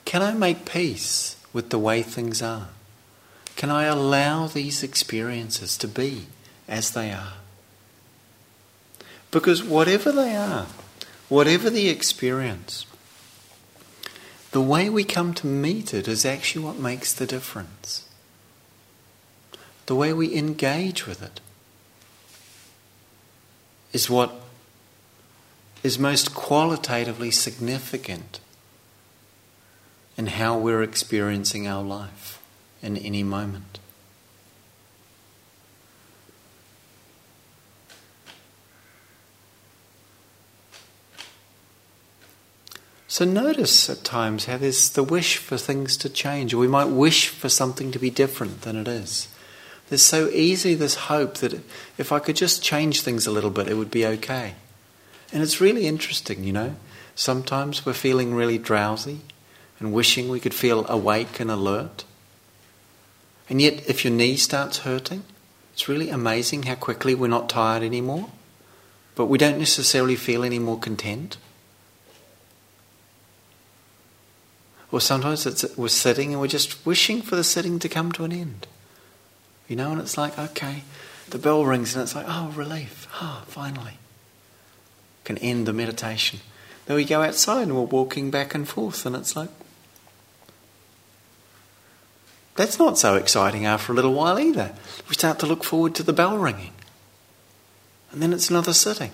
Can 0.06 0.22
I 0.22 0.34
make 0.34 0.64
peace 0.66 1.36
with 1.52 1.70
the 1.70 1.78
way 1.78 2.02
things 2.02 2.42
are? 2.42 2.70
Can 3.58 3.70
I 3.70 3.84
allow 3.84 4.48
these 4.48 4.84
experiences 4.84 5.78
to 5.80 5.88
be 5.88 6.28
as 6.70 6.92
they 6.92 7.12
are? 7.12 7.34
Because 9.32 9.62
whatever 9.62 10.14
they 10.14 10.34
are, 10.34 10.68
whatever 11.28 11.70
the 11.70 11.90
experience, 11.90 12.86
the 14.52 14.62
way 14.62 14.90
we 14.90 15.04
come 15.04 15.34
to 15.34 15.46
meet 15.46 15.94
it 15.94 16.08
is 16.08 16.26
actually 16.26 16.64
what 16.64 16.80
makes 16.80 17.12
the 17.12 17.28
difference. 17.28 18.08
The 19.88 19.96
way 19.96 20.14
we 20.14 20.34
engage 20.34 21.06
with 21.06 21.22
it 21.22 21.42
is 23.96 24.10
what 24.10 24.30
is 25.82 25.98
most 25.98 26.36
qualitatively 26.36 27.32
significant 27.32 28.42
in 30.18 30.28
how 30.28 30.58
we're 30.58 30.84
experiencing 30.84 31.66
our 31.66 31.82
life 31.82 32.42
in 32.82 32.98
any 32.98 33.24
moment. 33.24 33.80
So 43.08 43.24
notice 43.24 43.90
at 43.90 44.04
times 44.04 44.44
how 44.44 44.58
there's 44.58 44.90
the 44.90 45.04
wish 45.04 45.38
for 45.38 45.56
things 45.56 45.96
to 45.96 46.10
change, 46.10 46.54
or 46.54 46.58
we 46.58 46.68
might 46.68 46.90
wish 46.90 47.30
for 47.30 47.48
something 47.48 47.94
to 47.94 48.00
be 48.00 48.10
different 48.10 48.64
than 48.64 48.76
it 48.76 48.90
is. 48.90 49.30
There's 49.90 50.02
so 50.02 50.30
easy 50.30 50.74
this 50.74 50.96
hope 50.96 51.38
that 51.38 51.62
if 51.98 52.12
I 52.12 52.20
could 52.20 52.36
just 52.36 52.64
change 52.64 53.02
things 53.02 53.28
a 53.28 53.32
little 53.32 53.52
bit, 53.52 53.68
it 53.68 53.76
would 53.76 53.92
be 53.92 54.06
okay. 54.06 54.56
And 55.32 55.44
it's 55.44 55.62
really 55.62 55.86
interesting, 55.86 56.44
you 56.44 56.54
know. 56.54 56.76
Sometimes 57.14 57.86
we're 57.86 57.94
feeling 57.94 58.34
really 58.34 58.58
drowsy 58.58 59.22
and 59.80 59.94
wishing 59.94 60.28
we 60.28 60.40
could 60.40 60.54
feel 60.54 60.86
awake 60.88 61.40
and 61.40 61.52
alert. 61.52 62.04
And 63.48 63.62
yet, 63.62 63.88
if 63.88 64.04
your 64.04 64.14
knee 64.14 64.38
starts 64.38 64.80
hurting, 64.80 65.24
it's 65.74 65.88
really 65.88 66.10
amazing 66.10 66.64
how 66.64 66.76
quickly 66.76 67.14
we're 67.14 67.28
not 67.28 67.50
tired 67.50 67.84
anymore, 67.84 68.30
but 69.14 69.28
we 69.28 69.38
don't 69.38 69.60
necessarily 69.60 70.16
feel 70.16 70.44
any 70.44 70.58
more 70.58 70.80
content. 70.80 71.38
Or 74.92 75.02
sometimes 75.02 75.46
we're 75.78 75.90
sitting 75.90 76.32
and 76.32 76.42
we're 76.42 76.48
just 76.48 76.86
wishing 76.86 77.22
for 77.22 77.36
the 77.36 77.44
sitting 77.44 77.78
to 77.80 77.90
come 77.90 78.12
to 78.14 78.24
an 78.24 78.32
end. 78.32 78.68
You 79.68 79.76
know, 79.76 79.92
and 79.92 80.02
it's 80.02 80.18
like, 80.18 80.38
okay, 80.38 80.84
the 81.30 81.40
bell 81.40 81.66
rings 81.66 81.96
and 81.96 82.04
it's 82.04 82.16
like, 82.16 82.26
oh, 82.28 82.54
relief. 82.56 83.08
Ah, 83.16 83.42
oh, 83.42 83.46
finally. 83.50 83.98
Can 85.24 85.38
end 85.40 85.66
the 85.66 85.74
meditation. 85.74 86.40
Then 86.86 86.98
we 86.98 87.06
go 87.06 87.24
outside 87.24 87.64
and 87.64 87.76
we're 87.76 87.82
walking 87.82 88.30
back 88.30 88.54
and 88.54 88.68
forth 88.68 89.06
and 89.06 89.16
it's 89.16 89.36
like, 89.36 89.50
that's 92.56 92.80
not 92.80 92.98
so 92.98 93.16
exciting 93.16 93.66
after 93.66 93.92
a 93.92 93.96
little 93.96 94.14
while 94.14 94.40
either. 94.40 94.74
We 95.10 95.16
start 95.16 95.40
to 95.40 95.46
look 95.46 95.64
forward 95.64 95.96
to 95.96 96.04
the 96.04 96.14
bell 96.14 96.38
ringing. 96.38 96.72
And 98.12 98.22
then 98.22 98.32
it's 98.32 98.50
another 98.50 98.74
sitting. 98.74 99.12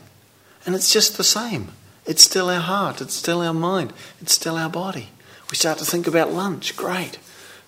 And 0.66 0.76
it's 0.76 0.92
just 0.92 1.18
the 1.18 1.24
same. 1.24 1.70
It's 2.06 2.22
still 2.22 2.50
our 2.50 2.60
heart, 2.60 3.02
it's 3.02 3.16
still 3.16 3.42
our 3.42 3.54
mind, 3.54 3.94
it's 4.20 4.34
still 4.34 4.58
our 4.58 4.70
body. 4.70 5.10
We 5.50 5.56
start 5.56 5.80
to 5.80 5.86
think 5.86 6.08
about 6.08 6.32
lunch. 6.32 6.76
Great. 6.76 7.18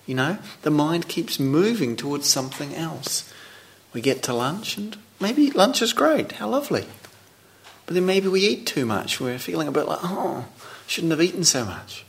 You 0.06 0.14
know, 0.14 0.38
the 0.62 0.70
mind 0.70 1.08
keeps 1.08 1.40
moving 1.40 1.96
towards 1.96 2.28
something 2.28 2.74
else. 2.74 3.32
We 3.92 4.00
get 4.00 4.22
to 4.24 4.34
lunch, 4.34 4.76
and 4.76 4.96
maybe 5.20 5.50
lunch 5.50 5.80
is 5.80 5.92
great, 5.92 6.32
how 6.32 6.48
lovely. 6.48 6.86
But 7.86 7.94
then 7.94 8.06
maybe 8.06 8.28
we 8.28 8.40
eat 8.40 8.66
too 8.66 8.84
much. 8.84 9.20
We're 9.20 9.38
feeling 9.38 9.68
a 9.68 9.72
bit 9.72 9.86
like, 9.86 10.00
oh, 10.02 10.46
shouldn't 10.86 11.10
have 11.10 11.22
eaten 11.22 11.44
so 11.44 11.64
much. 11.64 12.04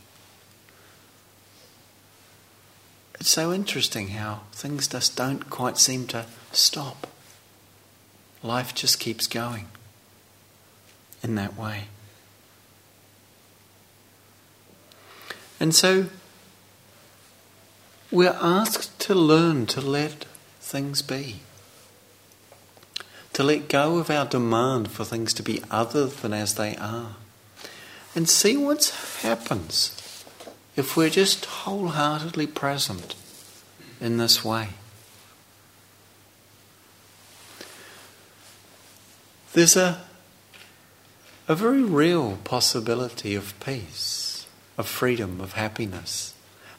It's 3.19 3.29
so 3.29 3.53
interesting 3.53 4.09
how 4.09 4.41
things 4.51 4.87
just 4.87 5.15
don't 5.15 5.49
quite 5.49 5.77
seem 5.77 6.05
to 6.07 6.25
stop. 6.51 7.07
Life 8.43 8.75
just 8.75 8.99
keeps 8.99 9.25
going 9.25 9.67
in 11.23 11.35
that 11.35 11.57
way. 11.57 11.85
And 15.59 15.73
so 15.73 16.07
we're 18.15 18.37
asked 18.41 18.97
to 19.01 19.13
learn 19.13 19.65
to 19.67 19.81
let 19.81 20.25
things 20.59 21.01
be. 21.01 21.41
To 23.33 23.43
let 23.43 23.67
go 23.67 23.97
of 23.97 24.09
our 24.09 24.25
demand 24.25 24.89
for 24.89 25.03
things 25.03 25.33
to 25.33 25.43
be 25.43 25.61
other 25.69 26.07
than 26.07 26.31
as 26.33 26.55
they 26.55 26.77
are. 26.77 27.17
And 28.15 28.29
see 28.29 28.55
what 28.55 28.95
happens 29.21 30.23
if 30.77 30.95
we're 30.95 31.09
just 31.09 31.45
wholeheartedly 31.45 32.47
present 32.47 33.15
in 33.99 34.15
this 34.17 34.45
way. 34.45 34.69
There's 39.51 39.75
a, 39.75 40.01
a 41.47 41.55
very 41.55 41.83
real 41.83 42.37
possibility 42.45 43.35
of 43.35 43.59
peace 43.59 44.47
of 44.77 44.87
freedom, 44.87 45.39
of 45.39 45.53
happiness 45.53 46.33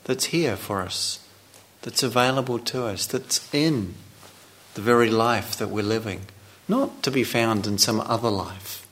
that's 0.05 0.27
here 0.27 0.57
for 0.57 0.83
us, 0.83 1.26
that's 1.87 2.03
available 2.03 2.59
to 2.59 2.85
us, 2.85 3.07
that's 3.07 3.55
in 3.55 3.95
the 4.75 4.81
very 4.81 5.09
life 5.09 5.57
that 5.57 5.69
we're 5.69 5.85
living, 5.85 6.23
not 6.67 7.01
to 7.01 7.13
be 7.13 7.23
found 7.23 7.65
in 7.65 7.79
some 7.79 8.01
other 8.01 8.29
life 8.29 8.85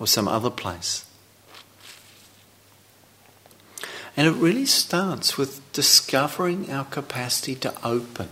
or 0.00 0.08
some 0.08 0.26
other 0.26 0.50
place. 0.50 1.04
And 4.16 4.26
it 4.26 4.32
really 4.32 4.66
starts 4.66 5.38
with 5.38 5.72
discovering 5.72 6.68
our 6.68 6.86
capacity 6.86 7.54
to 7.54 7.72
open 7.86 8.30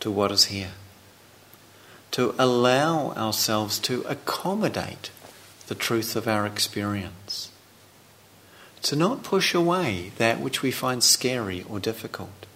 to 0.00 0.10
what 0.10 0.32
is 0.32 0.46
here, 0.46 0.72
to 2.10 2.34
allow 2.40 3.12
ourselves 3.12 3.78
to 3.78 4.02
accommodate 4.08 5.12
the 5.68 5.76
truth 5.76 6.16
of 6.16 6.26
our 6.26 6.44
experience, 6.44 7.52
to 8.82 8.96
not 8.96 9.22
push 9.22 9.54
away 9.54 10.10
that 10.16 10.40
which 10.40 10.60
we 10.60 10.72
find 10.72 11.04
scary 11.04 11.64
or 11.68 11.78
difficult. 11.78 12.46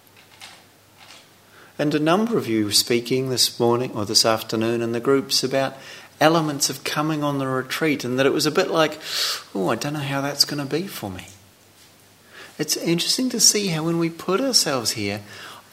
And 1.79 1.93
a 1.93 1.99
number 1.99 2.37
of 2.37 2.47
you 2.47 2.71
speaking 2.71 3.29
this 3.29 3.59
morning 3.59 3.91
or 3.93 4.05
this 4.05 4.25
afternoon 4.25 4.81
in 4.81 4.93
the 4.93 4.99
groups 4.99 5.43
about 5.43 5.77
elements 6.19 6.69
of 6.69 6.83
coming 6.83 7.23
on 7.23 7.37
the 7.37 7.47
retreat, 7.47 8.03
and 8.03 8.17
that 8.17 8.25
it 8.25 8.33
was 8.33 8.47
a 8.47 8.51
bit 8.51 8.71
like, 8.71 8.99
oh, 9.53 9.69
I 9.69 9.75
don't 9.75 9.93
know 9.93 9.99
how 9.99 10.21
that's 10.21 10.45
going 10.45 10.65
to 10.65 10.75
be 10.75 10.87
for 10.87 11.11
me. 11.11 11.27
It's 12.57 12.75
interesting 12.75 13.29
to 13.29 13.39
see 13.39 13.67
how 13.67 13.83
when 13.83 13.99
we 13.99 14.09
put 14.09 14.41
ourselves 14.41 14.93
here, 14.93 15.21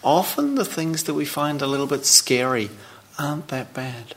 often 0.03 0.57
the 0.57 0.67
things 0.67 1.05
that 1.05 1.15
we 1.15 1.25
find 1.25 1.63
a 1.63 1.67
little 1.67 1.87
bit 1.87 2.05
scary 2.05 2.69
aren't 3.19 3.49
that 3.49 3.73
bad. 3.73 4.15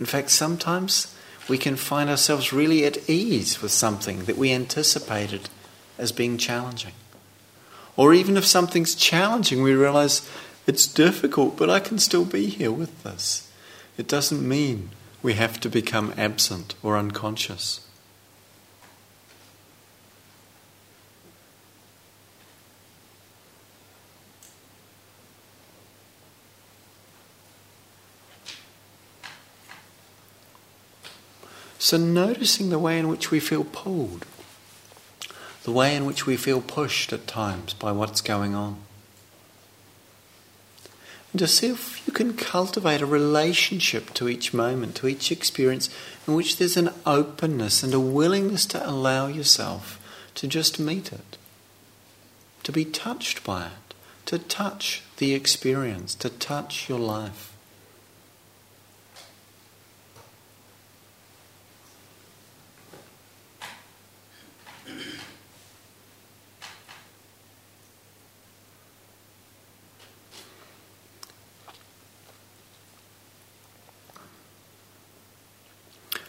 In 0.00 0.06
fact, 0.06 0.30
sometimes 0.30 1.14
we 1.46 1.58
can 1.58 1.76
find 1.76 2.08
ourselves 2.08 2.52
really 2.52 2.86
at 2.86 3.10
ease 3.10 3.60
with 3.60 3.72
something 3.72 4.24
that 4.24 4.38
we 4.38 4.52
anticipated 4.52 5.50
as 5.98 6.12
being 6.12 6.38
challenging. 6.38 6.92
Or 7.98 8.14
even 8.14 8.36
if 8.36 8.46
something's 8.46 8.94
challenging, 8.94 9.60
we 9.60 9.74
realize 9.74 10.30
it's 10.68 10.86
difficult, 10.86 11.56
but 11.56 11.68
I 11.68 11.80
can 11.80 11.98
still 11.98 12.24
be 12.24 12.46
here 12.46 12.70
with 12.70 13.02
this. 13.02 13.50
It 13.96 14.06
doesn't 14.06 14.48
mean 14.48 14.90
we 15.20 15.34
have 15.34 15.58
to 15.58 15.68
become 15.68 16.14
absent 16.16 16.76
or 16.80 16.96
unconscious. 16.96 17.80
So, 31.80 31.96
noticing 31.96 32.70
the 32.70 32.78
way 32.78 32.96
in 32.96 33.08
which 33.08 33.32
we 33.32 33.40
feel 33.40 33.64
pulled, 33.64 34.24
the 35.68 35.74
way 35.74 35.94
in 35.94 36.06
which 36.06 36.24
we 36.24 36.34
feel 36.34 36.62
pushed 36.62 37.12
at 37.12 37.26
times 37.26 37.74
by 37.74 37.92
what's 37.92 38.22
going 38.22 38.54
on. 38.54 38.74
And 41.30 41.40
to 41.40 41.46
see 41.46 41.66
if 41.66 42.06
you 42.06 42.12
can 42.14 42.38
cultivate 42.38 43.02
a 43.02 43.06
relationship 43.06 44.14
to 44.14 44.30
each 44.30 44.54
moment, 44.54 44.94
to 44.94 45.08
each 45.08 45.30
experience, 45.30 45.90
in 46.26 46.32
which 46.32 46.56
there's 46.56 46.78
an 46.78 46.88
openness 47.04 47.82
and 47.82 47.92
a 47.92 48.00
willingness 48.00 48.64
to 48.64 48.88
allow 48.88 49.26
yourself 49.26 50.00
to 50.36 50.46
just 50.46 50.80
meet 50.80 51.12
it, 51.12 51.36
to 52.62 52.72
be 52.72 52.86
touched 52.86 53.44
by 53.44 53.66
it, 53.66 53.94
to 54.24 54.38
touch 54.38 55.02
the 55.18 55.34
experience, 55.34 56.14
to 56.14 56.30
touch 56.30 56.88
your 56.88 56.98
life. 56.98 57.52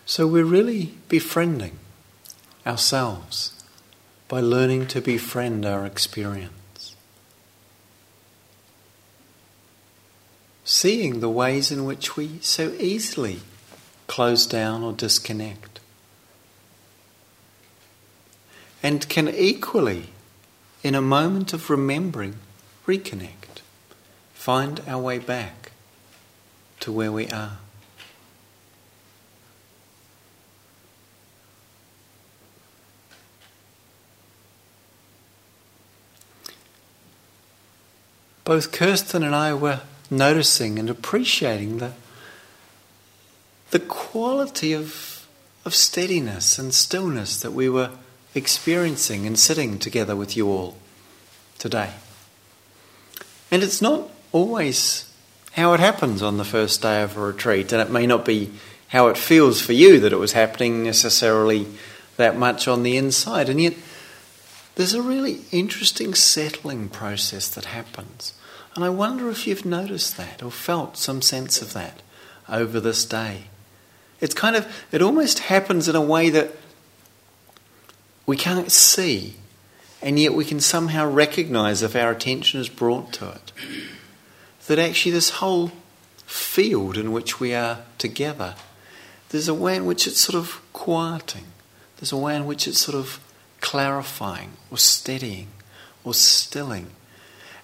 So 0.09 0.25
we're 0.25 0.43
really 0.43 0.95
befriending 1.07 1.77
ourselves 2.65 3.53
by 4.27 4.39
learning 4.39 4.87
to 4.87 5.01
befriend 5.01 5.67
our 5.67 5.85
experience. 5.85 6.95
Seeing 10.63 11.19
the 11.19 11.29
ways 11.29 11.71
in 11.71 11.85
which 11.85 12.17
we 12.17 12.39
so 12.41 12.73
easily 12.79 13.41
close 14.07 14.47
down 14.47 14.81
or 14.81 14.93
disconnect. 14.93 15.79
And 18.81 19.07
can 19.09 19.29
equally, 19.29 20.09
in 20.81 20.95
a 20.95 21.03
moment 21.03 21.53
of 21.53 21.69
remembering, 21.69 22.39
reconnect, 22.87 23.61
find 24.33 24.81
our 24.87 24.99
way 24.99 25.19
back 25.19 25.71
to 26.79 26.91
where 26.91 27.11
we 27.11 27.27
are. 27.27 27.59
Both 38.49 38.71
Kirsten 38.71 39.21
and 39.21 39.35
I 39.35 39.53
were 39.53 39.81
noticing 40.09 40.79
and 40.79 40.89
appreciating 40.89 41.77
the, 41.77 41.91
the 43.69 43.77
quality 43.77 44.73
of, 44.73 45.27
of 45.65 45.75
steadiness 45.75 46.57
and 46.57 46.73
stillness 46.73 47.41
that 47.41 47.51
we 47.51 47.69
were 47.69 47.91
experiencing 48.33 49.27
and 49.27 49.37
sitting 49.37 49.77
together 49.77 50.15
with 50.15 50.35
you 50.35 50.47
all 50.49 50.77
today. 51.59 51.91
And 53.51 53.61
it's 53.61 53.83
not 53.83 54.09
always 54.31 55.13
how 55.51 55.73
it 55.73 55.79
happens 55.79 56.23
on 56.23 56.37
the 56.37 56.43
first 56.43 56.81
day 56.81 57.03
of 57.03 57.17
a 57.17 57.21
retreat, 57.21 57.71
and 57.71 57.83
it 57.83 57.91
may 57.91 58.07
not 58.07 58.25
be 58.25 58.49
how 58.87 59.09
it 59.09 59.17
feels 59.19 59.61
for 59.61 59.73
you 59.73 59.99
that 59.99 60.11
it 60.11 60.17
was 60.17 60.31
happening 60.31 60.83
necessarily 60.83 61.67
that 62.17 62.35
much 62.35 62.67
on 62.67 62.81
the 62.81 62.97
inside. 62.97 63.47
And 63.47 63.61
yet, 63.61 63.75
there's 64.79 64.93
a 64.93 65.01
really 65.01 65.41
interesting 65.51 66.15
settling 66.15 66.87
process 66.87 67.49
that 67.49 67.65
happens. 67.65 68.33
And 68.75 68.85
I 68.85 68.87
wonder 68.87 69.29
if 69.29 69.45
you've 69.45 69.65
noticed 69.65 70.15
that 70.15 70.41
or 70.41 70.51
felt 70.51 70.95
some 70.95 71.21
sense 71.21 71.61
of 71.61 71.73
that 71.73 72.01
over 72.47 72.79
this 72.79 73.03
day. 73.03 73.47
It's 74.21 74.33
kind 74.33 74.55
of, 74.55 74.65
it 74.93 75.01
almost 75.01 75.39
happens 75.39 75.89
in 75.89 75.97
a 75.97 76.01
way 76.01 76.29
that 76.29 76.55
we 78.25 78.37
can't 78.37 78.71
see, 78.71 79.35
and 80.01 80.17
yet 80.17 80.33
we 80.33 80.45
can 80.45 80.61
somehow 80.61 81.11
recognize 81.11 81.83
if 81.83 81.93
our 81.93 82.11
attention 82.11 82.61
is 82.61 82.69
brought 82.69 83.11
to 83.11 83.31
it. 83.31 83.51
That 84.67 84.79
actually, 84.79 85.11
this 85.11 85.29
whole 85.31 85.73
field 86.25 86.95
in 86.95 87.11
which 87.11 87.41
we 87.41 87.53
are 87.53 87.79
together, 87.97 88.55
there's 89.27 89.49
a 89.49 89.53
way 89.53 89.75
in 89.75 89.85
which 89.85 90.07
it's 90.07 90.21
sort 90.21 90.41
of 90.41 90.61
quieting, 90.71 91.47
there's 91.97 92.13
a 92.13 92.17
way 92.17 92.33
in 92.33 92.45
which 92.45 92.65
it's 92.65 92.79
sort 92.79 92.95
of 92.95 93.19
clarifying 93.61 94.53
or 94.71 94.77
steadying 94.77 95.47
or 96.03 96.13
stilling. 96.13 96.87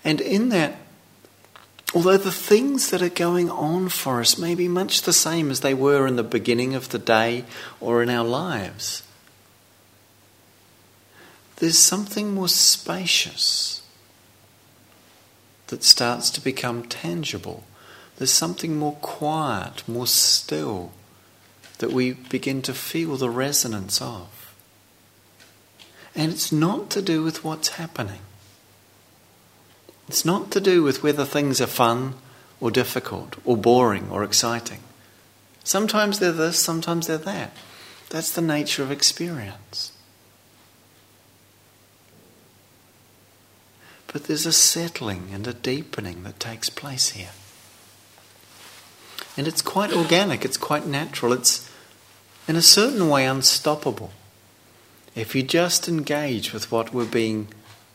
And 0.04 0.22
in 0.22 0.50
that, 0.50 0.78
Although 1.96 2.18
the 2.18 2.32
things 2.32 2.89
that 2.89 3.02
are 3.02 3.08
going 3.08 3.50
on 3.50 3.88
for 3.88 4.20
us 4.20 4.38
may 4.38 4.54
be 4.54 4.68
much 4.68 5.04
the 5.04 5.14
same 5.14 5.50
as 5.50 5.62
they 5.62 5.74
were 5.74 6.06
in 6.06 6.18
the 6.18 6.24
beginning 6.24 6.76
of 6.76 6.89
the 6.89 7.00
day 7.00 7.46
or 7.80 8.04
in 8.04 8.10
our 8.10 8.26
lives, 8.26 9.02
there's 11.56 11.80
something 11.80 12.34
more 12.34 12.50
spacious 12.50 13.82
that 15.68 15.86
starts 15.86 16.30
to 16.32 16.41
become 16.41 16.84
tangible. 16.84 17.64
There's 18.18 18.30
something 18.30 18.78
more 18.78 18.96
quiet, 18.96 19.88
more 19.88 20.08
still, 20.08 20.91
that 21.78 21.93
we 21.93 22.12
begin 22.12 22.62
to 22.64 22.74
feel 22.74 23.16
the 23.16 23.30
resonance 23.30 24.02
of. 24.02 24.28
And 26.16 26.32
it's 26.32 26.51
not 26.51 26.89
to 26.91 27.01
do 27.01 27.24
with 27.24 27.43
what's 27.43 27.70
happening. 27.70 28.22
It's 30.07 30.24
not 30.24 30.51
to 30.51 30.61
do 30.61 30.84
with 30.84 31.03
whether 31.03 31.26
things 31.26 31.59
are 31.59 31.68
fun 31.68 32.16
or 32.61 32.72
difficult 32.72 33.36
or 33.43 33.57
boring 33.57 34.09
or 34.09 34.24
exciting. 34.24 34.80
Sometimes 35.63 36.20
they're 36.20 36.32
this, 36.32 36.59
sometimes 36.59 37.07
they're 37.07 37.18
that. 37.18 37.51
That's 38.09 38.32
the 38.32 38.41
nature 38.41 38.84
of 38.84 38.91
experience. 38.91 39.91
But 44.13 44.26
there's 44.26 44.45
a 44.45 44.53
settling 44.53 45.30
and 45.34 45.45
a 45.47 45.53
deepening 45.53 46.24
that 46.24 46.39
takes 46.39 46.70
place 46.70 47.09
here. 47.09 47.32
And 49.36 49.47
it's 49.47 49.61
quite 49.61 49.91
organic, 49.91 50.45
it's 50.45 50.55
quite 50.55 50.86
natural, 50.86 51.34
it's 51.34 51.70
in 52.47 52.55
a 52.55 52.61
certain 52.61 53.09
way 53.09 53.26
unstoppable. 53.26 54.11
If 55.16 55.34
you 55.34 55.43
just 55.43 55.88
engage 55.88 56.51
with 56.51 56.72
what 56.72 56.93
we're 56.93 57.05
being 57.05 57.47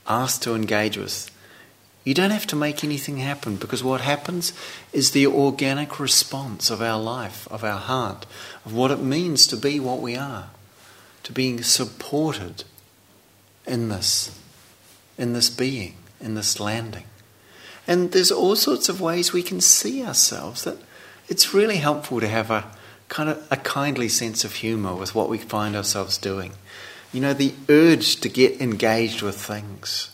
asked 0.06 0.42
to 0.42 0.54
engage 0.54 0.96
with, 0.96 1.30
you 2.02 2.14
don't 2.14 2.30
have 2.30 2.46
to 2.46 2.56
make 2.56 2.82
anything 2.82 3.18
happen 3.18 3.56
because 3.56 3.84
what 3.84 4.00
happens 4.00 4.54
is 4.92 5.10
the 5.10 5.26
organic 5.26 6.00
response 6.00 6.70
of 6.70 6.80
our 6.80 6.98
life, 6.98 7.46
of 7.50 7.62
our 7.62 7.78
heart, 7.78 8.24
of 8.64 8.72
what 8.72 8.90
it 8.90 9.00
means 9.00 9.46
to 9.48 9.56
be 9.56 9.78
what 9.78 10.00
we 10.00 10.16
are, 10.16 10.48
to 11.24 11.32
being 11.32 11.62
supported 11.62 12.64
in 13.66 13.90
this, 13.90 14.36
in 15.18 15.34
this 15.34 15.50
being, 15.50 15.96
in 16.20 16.34
this 16.34 16.58
landing. 16.58 17.04
And 17.86 18.12
there's 18.12 18.32
all 18.32 18.56
sorts 18.56 18.88
of 18.88 19.00
ways 19.00 19.32
we 19.32 19.42
can 19.42 19.60
see 19.60 20.02
ourselves 20.02 20.64
that 20.64 20.78
it's 21.28 21.52
really 21.52 21.76
helpful 21.76 22.20
to 22.20 22.28
have 22.28 22.50
a 22.50 22.64
kind 23.08 23.28
of 23.28 23.46
a 23.50 23.56
kindly 23.56 24.08
sense 24.08 24.42
of 24.42 24.54
humor 24.54 24.94
with 24.94 25.14
what 25.14 25.28
we 25.28 25.36
find 25.36 25.76
ourselves 25.76 26.16
doing. 26.16 26.52
You 27.12 27.20
know, 27.20 27.34
the 27.34 27.54
urge 27.68 28.16
to 28.20 28.28
get 28.28 28.60
engaged 28.60 29.22
with 29.22 29.36
things. 29.36 30.10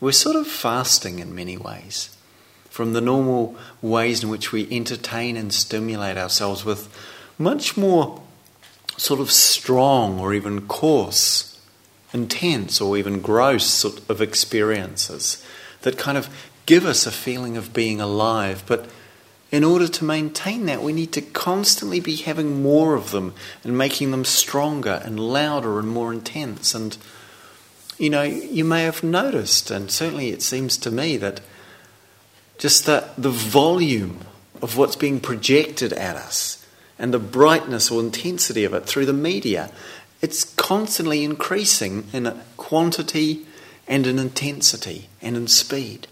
We're 0.00 0.12
sort 0.12 0.36
of 0.36 0.46
fasting 0.46 1.18
in 1.18 1.34
many 1.34 1.56
ways 1.56 2.16
from 2.78 2.92
the 2.92 3.00
normal 3.00 3.56
ways 3.82 4.22
in 4.22 4.28
which 4.28 4.52
we 4.52 4.68
entertain 4.70 5.36
and 5.36 5.52
stimulate 5.52 6.16
ourselves 6.16 6.64
with 6.64 6.88
much 7.36 7.76
more 7.76 8.22
sort 8.96 9.18
of 9.18 9.32
strong 9.32 10.20
or 10.20 10.32
even 10.32 10.68
coarse, 10.68 11.60
intense 12.12 12.80
or 12.80 12.96
even 12.96 13.20
gross 13.20 13.64
sort 13.64 14.08
of 14.08 14.20
experiences 14.20 15.44
that 15.82 15.98
kind 15.98 16.16
of 16.16 16.28
give 16.66 16.84
us 16.84 17.06
a 17.06 17.10
feeling 17.10 17.56
of 17.56 17.72
being 17.72 18.00
alive. 18.00 18.62
But 18.66 18.88
in 19.50 19.64
order 19.64 19.88
to 19.88 20.04
maintain 20.04 20.66
that, 20.66 20.82
we 20.82 20.92
need 20.92 21.12
to 21.12 21.22
constantly 21.22 22.00
be 22.00 22.16
having 22.16 22.62
more 22.62 22.94
of 22.94 23.12
them 23.12 23.34
and 23.64 23.78
making 23.78 24.10
them 24.10 24.24
stronger 24.24 25.00
and 25.04 25.18
louder 25.18 25.78
and 25.78 25.88
more 25.88 26.12
intense. 26.12 26.74
And, 26.74 26.96
you 27.96 28.10
know, 28.10 28.22
you 28.22 28.64
may 28.64 28.82
have 28.82 29.02
noticed, 29.02 29.70
and 29.70 29.90
certainly 29.90 30.28
it 30.28 30.42
seems 30.42 30.76
to 30.78 30.90
me 30.90 31.16
that 31.16 31.40
just 32.58 32.84
the, 32.84 33.08
the 33.16 33.30
volume 33.30 34.20
of 34.60 34.76
what's 34.76 34.96
being 34.96 35.20
projected 35.20 35.92
at 35.94 36.16
us 36.16 36.66
and 36.98 37.14
the 37.14 37.18
brightness 37.18 37.90
or 37.90 38.00
intensity 38.00 38.64
of 38.64 38.74
it 38.74 38.84
through 38.84 39.06
the 39.06 39.12
media, 39.12 39.70
it's 40.20 40.44
constantly 40.44 41.24
increasing 41.24 42.06
in 42.12 42.38
quantity 42.56 43.46
and 43.86 44.06
in 44.06 44.18
intensity 44.18 45.08
and 45.22 45.36
in 45.36 45.46
speed. 45.46 46.06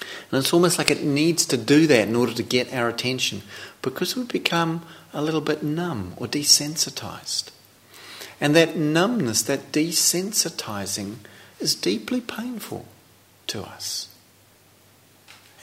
And 0.00 0.38
it's 0.38 0.52
almost 0.52 0.78
like 0.78 0.90
it 0.90 1.02
needs 1.02 1.46
to 1.46 1.56
do 1.56 1.86
that 1.86 2.08
in 2.08 2.16
order 2.16 2.32
to 2.34 2.42
get 2.42 2.72
our 2.72 2.88
attention 2.88 3.42
because 3.82 4.16
we 4.16 4.24
become 4.24 4.84
a 5.12 5.22
little 5.22 5.40
bit 5.40 5.62
numb 5.62 6.14
or 6.16 6.26
desensitized. 6.26 7.50
And 8.40 8.54
that 8.54 8.76
numbness, 8.76 9.42
that 9.42 9.72
desensitizing, 9.72 11.16
is 11.58 11.74
deeply 11.74 12.20
painful 12.20 12.86
to 13.48 13.62
us. 13.62 14.08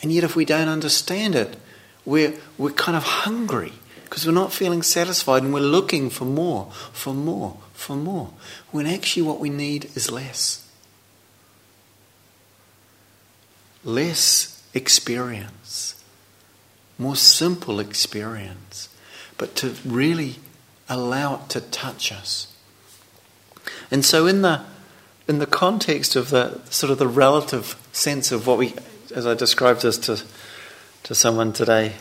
And 0.01 0.11
yet, 0.11 0.23
if 0.23 0.35
we 0.35 0.45
don't 0.45 0.67
understand 0.67 1.35
it, 1.35 1.55
we're, 2.03 2.33
we're 2.57 2.71
kind 2.71 2.97
of 2.97 3.03
hungry 3.03 3.73
because 4.03 4.25
we're 4.25 4.33
not 4.33 4.53
feeling 4.53 4.83
satisfied 4.83 5.43
and 5.43 5.53
we're 5.53 5.61
looking 5.61 6.09
for 6.09 6.25
more, 6.25 6.71
for 6.91 7.13
more, 7.13 7.57
for 7.73 7.95
more. 7.95 8.31
When 8.71 8.85
actually, 8.85 9.23
what 9.23 9.39
we 9.39 9.49
need 9.49 9.85
is 9.95 10.11
less. 10.11 10.64
Less 13.85 14.61
experience, 14.73 16.03
more 16.97 17.15
simple 17.15 17.79
experience, 17.79 18.89
but 19.37 19.55
to 19.57 19.75
really 19.85 20.35
allow 20.89 21.35
it 21.35 21.49
to 21.49 21.61
touch 21.61 22.11
us. 22.11 22.47
And 23.89 24.03
so, 24.03 24.27
in 24.27 24.41
the 24.41 24.61
in 25.27 25.39
the 25.39 25.45
context 25.45 26.15
of 26.15 26.29
the 26.29 26.59
sort 26.69 26.91
of 26.91 26.97
the 26.97 27.07
relative 27.07 27.75
sense 27.91 28.31
of 28.31 28.45
what 28.45 28.57
we, 28.57 28.73
as 29.13 29.25
I 29.25 29.33
described 29.33 29.81
this 29.81 29.97
to 29.99 30.21
to 31.03 31.15
someone 31.15 31.53
today, 31.53 31.93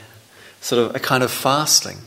sort 0.61 0.83
of 0.83 0.97
a 0.97 0.99
kind 0.99 1.23
of 1.23 1.31
fasting, 1.31 1.99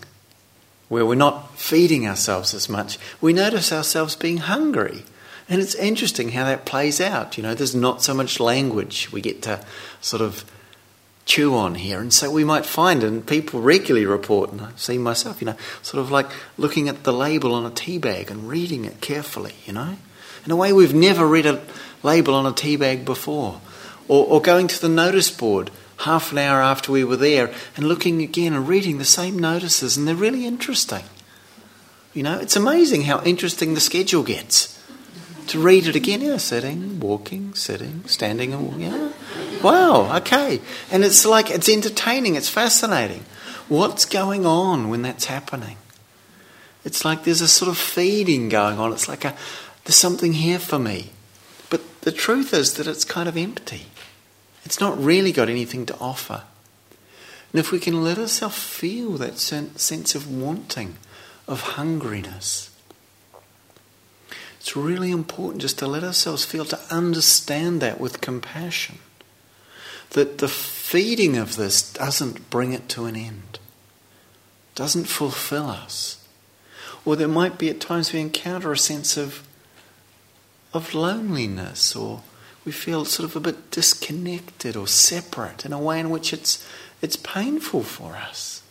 where 0.89 1.05
we're 1.05 1.15
not 1.15 1.57
feeding 1.57 2.07
ourselves 2.07 2.53
as 2.53 2.67
much, 2.67 2.97
we 3.21 3.33
notice 3.33 3.71
ourselves 3.71 4.15
being 4.15 4.37
hungry. 4.37 5.03
And 5.49 5.61
it's 5.61 5.75
interesting 5.75 6.29
how 6.29 6.45
that 6.45 6.65
plays 6.65 6.99
out. 6.99 7.37
You 7.37 7.43
know, 7.43 7.53
there's 7.53 7.75
not 7.75 8.03
so 8.03 8.13
much 8.13 8.39
language 8.39 9.09
we 9.11 9.21
get 9.21 9.41
to 9.43 9.63
sort 10.01 10.21
of 10.21 10.43
chew 11.25 11.55
on 11.55 11.75
here. 11.75 11.99
And 11.99 12.13
so 12.13 12.31
we 12.31 12.43
might 12.43 12.65
find, 12.65 13.03
and 13.03 13.25
people 13.25 13.61
regularly 13.61 14.05
report, 14.05 14.51
and 14.51 14.61
I 14.61 14.71
see 14.75 14.97
myself, 14.97 15.41
you 15.41 15.45
know, 15.45 15.55
sort 15.81 16.01
of 16.01 16.11
like 16.11 16.27
looking 16.57 16.89
at 16.89 17.03
the 17.03 17.13
label 17.13 17.53
on 17.53 17.65
a 17.65 17.69
tea 17.69 17.97
bag 17.97 18.31
and 18.31 18.49
reading 18.49 18.85
it 18.85 19.01
carefully, 19.01 19.55
you 19.65 19.73
know, 19.73 19.97
in 20.45 20.51
a 20.51 20.55
way 20.55 20.73
we've 20.73 20.93
never 20.93 21.27
read 21.27 21.45
a 21.45 21.61
label 22.03 22.33
on 22.33 22.45
a 22.45 22.53
tea 22.53 22.75
bag 22.75 23.05
before. 23.05 23.61
Or, 24.07 24.25
or 24.25 24.41
going 24.41 24.67
to 24.67 24.81
the 24.81 24.89
notice 24.89 25.29
board 25.29 25.69
half 26.01 26.31
an 26.31 26.37
hour 26.37 26.61
after 26.61 26.91
we 26.91 27.03
were 27.03 27.17
there 27.17 27.53
and 27.75 27.87
looking 27.87 28.21
again 28.21 28.53
and 28.53 28.67
reading 28.67 28.97
the 28.97 29.05
same 29.05 29.37
notices, 29.37 29.97
and 29.97 30.07
they're 30.07 30.15
really 30.15 30.45
interesting. 30.45 31.03
You 32.13 32.23
know, 32.23 32.39
it's 32.39 32.55
amazing 32.55 33.03
how 33.03 33.21
interesting 33.23 33.73
the 33.73 33.81
schedule 33.81 34.23
gets 34.23 34.76
to 35.49 35.59
read 35.59 35.87
it 35.87 35.95
again. 35.95 36.21
Yeah, 36.21 36.37
sitting, 36.37 36.99
walking, 36.99 37.53
sitting, 37.53 38.03
standing, 38.05 38.53
and 38.53 38.67
walking. 38.67 38.81
Yeah. 38.81 39.11
Wow, 39.61 40.17
okay. 40.17 40.61
And 40.91 41.03
it's 41.03 41.25
like, 41.25 41.49
it's 41.49 41.69
entertaining, 41.69 42.35
it's 42.35 42.49
fascinating. 42.49 43.25
What's 43.67 44.05
going 44.05 44.45
on 44.45 44.89
when 44.89 45.01
that's 45.01 45.25
happening? 45.25 45.77
It's 46.85 47.03
like 47.03 47.23
there's 47.23 47.41
a 47.41 47.47
sort 47.47 47.69
of 47.69 47.77
feeding 47.77 48.49
going 48.49 48.79
on. 48.79 48.93
It's 48.93 49.09
like 49.09 49.25
a, 49.25 49.35
there's 49.83 49.97
something 49.97 50.33
here 50.33 50.59
for 50.59 50.79
me. 50.79 51.11
But 51.69 51.81
the 52.01 52.11
truth 52.11 52.53
is 52.53 52.75
that 52.75 52.87
it's 52.87 53.03
kind 53.03 53.27
of 53.27 53.35
empty. 53.35 53.87
It's 54.63 54.79
not 54.79 55.01
really 55.01 55.31
got 55.31 55.49
anything 55.49 55.85
to 55.87 55.97
offer. 55.99 56.43
And 57.51 57.59
if 57.59 57.71
we 57.71 57.79
can 57.79 58.03
let 58.03 58.17
ourselves 58.17 58.61
feel 58.61 59.11
that 59.13 59.37
sense 59.37 60.15
of 60.15 60.31
wanting, 60.31 60.97
of 61.47 61.63
hungriness, 61.75 62.66
it's 64.67 64.75
really 64.75 65.11
important 65.11 65.61
just 65.61 65.79
to 65.79 65.87
let 65.87 66.03
ourselves 66.03 66.43
feel, 66.43 66.65
to 66.65 66.79
understand 66.91 67.79
that 67.79 68.01
with 68.01 68.19
compassion. 68.19 68.97
That 70.09 70.39
the 70.39 70.49
feeding 70.49 71.37
of 71.37 71.55
this 71.55 71.93
doesn't 71.93 72.49
bring 72.49 72.73
it 72.73 72.89
to 72.89 73.05
an 73.05 73.15
end, 73.15 73.59
doesn't 74.75 75.05
fulfill 75.05 75.69
us. 75.69 76.21
Or 77.05 77.15
there 77.15 77.29
might 77.29 77.57
be 77.57 77.69
at 77.69 77.79
times 77.79 78.11
we 78.11 78.19
encounter 78.19 78.73
a 78.73 78.77
sense 78.77 79.15
of, 79.15 79.47
of 80.73 80.93
loneliness, 80.93 81.95
or 81.95 82.23
we 82.65 82.73
feel 82.73 83.05
sort 83.05 83.29
of 83.29 83.37
a 83.37 83.39
bit 83.39 83.71
disconnected 83.71 84.75
or 84.75 84.85
separate 84.85 85.63
in 85.63 85.71
a 85.71 85.79
way 85.79 85.97
in 85.97 86.09
which 86.09 86.33
it's, 86.33 86.67
it's 87.01 87.15
painful 87.15 87.83
for 87.83 88.17
us 88.17 88.63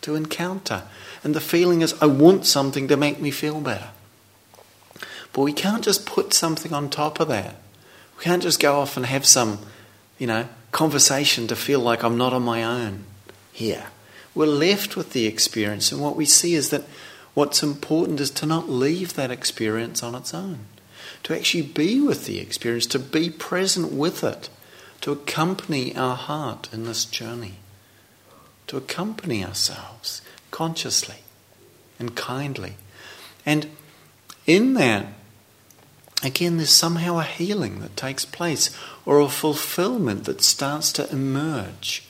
to 0.00 0.16
encounter. 0.16 0.82
And 1.22 1.36
the 1.36 1.40
feeling 1.40 1.82
is, 1.82 1.94
I 2.02 2.06
want 2.06 2.46
something 2.46 2.88
to 2.88 2.96
make 2.96 3.20
me 3.20 3.30
feel 3.30 3.60
better. 3.60 3.90
But 5.34 5.42
we 5.42 5.52
can't 5.52 5.84
just 5.84 6.06
put 6.06 6.32
something 6.32 6.72
on 6.72 6.88
top 6.88 7.20
of 7.20 7.28
that. 7.28 7.56
We 8.16 8.24
can't 8.24 8.42
just 8.42 8.60
go 8.60 8.76
off 8.76 8.96
and 8.96 9.04
have 9.04 9.26
some, 9.26 9.58
you 10.16 10.26
know, 10.26 10.48
conversation 10.70 11.48
to 11.48 11.56
feel 11.56 11.80
like 11.80 12.02
I'm 12.02 12.16
not 12.16 12.32
on 12.32 12.42
my 12.42 12.62
own 12.62 13.04
here. 13.52 13.88
We're 14.34 14.46
left 14.46 14.96
with 14.96 15.12
the 15.12 15.26
experience, 15.26 15.92
and 15.92 16.00
what 16.00 16.16
we 16.16 16.24
see 16.24 16.54
is 16.54 16.70
that 16.70 16.84
what's 17.34 17.62
important 17.62 18.20
is 18.20 18.30
to 18.30 18.46
not 18.46 18.68
leave 18.68 19.14
that 19.14 19.30
experience 19.30 20.02
on 20.02 20.14
its 20.14 20.32
own, 20.32 20.60
to 21.24 21.36
actually 21.36 21.62
be 21.62 22.00
with 22.00 22.26
the 22.26 22.38
experience, 22.38 22.86
to 22.86 22.98
be 22.98 23.28
present 23.28 23.92
with 23.92 24.22
it, 24.22 24.48
to 25.00 25.12
accompany 25.12 25.94
our 25.96 26.16
heart 26.16 26.68
in 26.72 26.84
this 26.84 27.04
journey, 27.04 27.54
to 28.68 28.76
accompany 28.76 29.44
ourselves 29.44 30.22
consciously 30.50 31.18
and 31.98 32.14
kindly. 32.14 32.74
And 33.44 33.68
in 34.46 34.74
that, 34.74 35.06
again, 36.24 36.56
there's 36.56 36.70
somehow 36.70 37.18
a 37.18 37.24
healing 37.24 37.80
that 37.80 37.96
takes 37.96 38.24
place 38.24 38.76
or 39.04 39.20
a 39.20 39.28
fulfillment 39.28 40.24
that 40.24 40.42
starts 40.42 40.92
to 40.92 41.10
emerge 41.10 42.04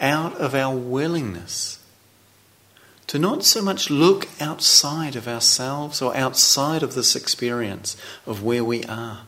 out 0.00 0.34
of 0.36 0.54
our 0.54 0.76
willingness 0.76 1.78
to 3.06 3.18
not 3.18 3.44
so 3.44 3.60
much 3.60 3.90
look 3.90 4.26
outside 4.40 5.16
of 5.16 5.28
ourselves 5.28 6.00
or 6.00 6.16
outside 6.16 6.82
of 6.82 6.94
this 6.94 7.14
experience 7.14 7.96
of 8.26 8.42
where 8.42 8.64
we 8.64 8.84
are, 8.84 9.22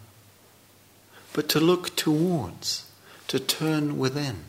but 1.32 1.48
to 1.50 1.60
look 1.60 1.94
towards, 1.96 2.90
to 3.28 3.38
turn 3.38 3.98
within, 3.98 4.44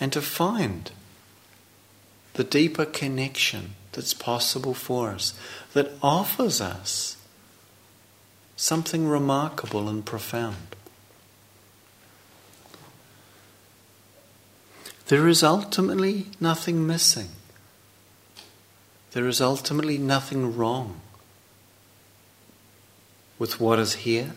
and 0.00 0.12
to 0.12 0.22
find 0.22 0.90
the 2.34 2.44
deeper 2.44 2.84
connection 2.84 3.74
that's 3.92 4.14
possible 4.14 4.74
for 4.74 5.10
us, 5.10 5.34
that 5.72 5.90
offers 6.02 6.60
us 6.60 7.15
something 8.56 9.06
remarkable 9.06 9.88
and 9.88 10.04
profound. 10.04 10.74
There 15.08 15.28
is 15.28 15.44
ultimately 15.44 16.26
nothing 16.40 16.86
missing. 16.86 17.28
There 19.12 19.28
is 19.28 19.40
ultimately 19.40 19.98
nothing 19.98 20.56
wrong 20.56 21.00
with 23.38 23.60
what 23.60 23.78
is 23.78 23.94
here, 23.94 24.32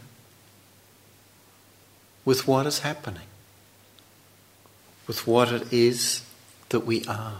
with 2.24 2.48
what 2.48 2.68
is 2.68 2.80
happening, 2.80 3.28
with 5.08 5.26
what 5.26 5.52
it 5.52 5.74
is 5.74 6.24
that 6.70 6.82
we 6.82 7.04
are. 7.06 7.38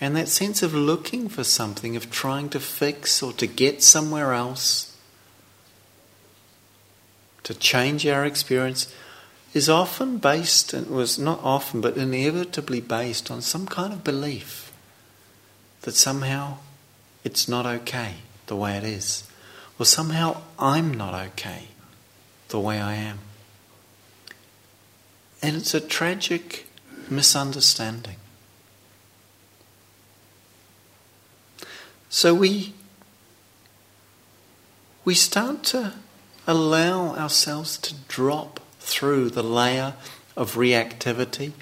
And 0.00 0.16
that 0.16 0.28
sense 0.28 0.62
of 0.62 0.74
looking 0.74 1.28
for 1.28 1.44
something, 1.44 1.94
of 1.94 2.10
trying 2.10 2.48
to 2.50 2.60
fix 2.60 3.22
or 3.22 3.32
to 3.34 3.46
get 3.46 3.82
somewhere 3.82 4.32
else, 4.32 4.89
to 7.44 7.54
change 7.54 8.06
our 8.06 8.24
experience, 8.24 8.92
is 9.52 9.68
often 9.68 10.18
based, 10.18 10.72
and 10.72 10.86
was 10.88 11.18
not 11.18 11.40
often, 11.42 11.80
but 11.80 11.96
inevitably 11.96 12.80
based 12.80 13.30
on 13.30 13.42
some 13.42 13.66
kind 13.66 13.92
of 13.92 14.04
belief 14.04 14.72
that 15.82 15.94
somehow 15.94 16.58
it's 17.24 17.48
not 17.48 17.66
okay 17.66 18.14
the 18.46 18.56
way 18.56 18.76
it 18.76 18.84
is, 18.84 19.24
or 19.78 19.86
somehow 19.86 20.42
I'm 20.58 20.94
not 20.94 21.14
okay 21.14 21.68
the 22.48 22.60
way 22.60 22.80
I 22.80 22.94
am. 22.94 23.18
And 25.42 25.56
it's 25.56 25.74
a 25.74 25.80
tragic 25.80 26.66
misunderstanding. 27.08 28.16
So 32.08 32.34
we 32.34 32.74
we 35.04 35.14
start 35.14 35.62
to 35.64 35.94
allow 36.50 37.14
ourselves 37.14 37.78
to 37.78 37.94
drop 38.08 38.60
through 38.80 39.30
the 39.30 39.42
layer 39.42 39.94
of 40.36 40.54
reactivity, 40.54 41.52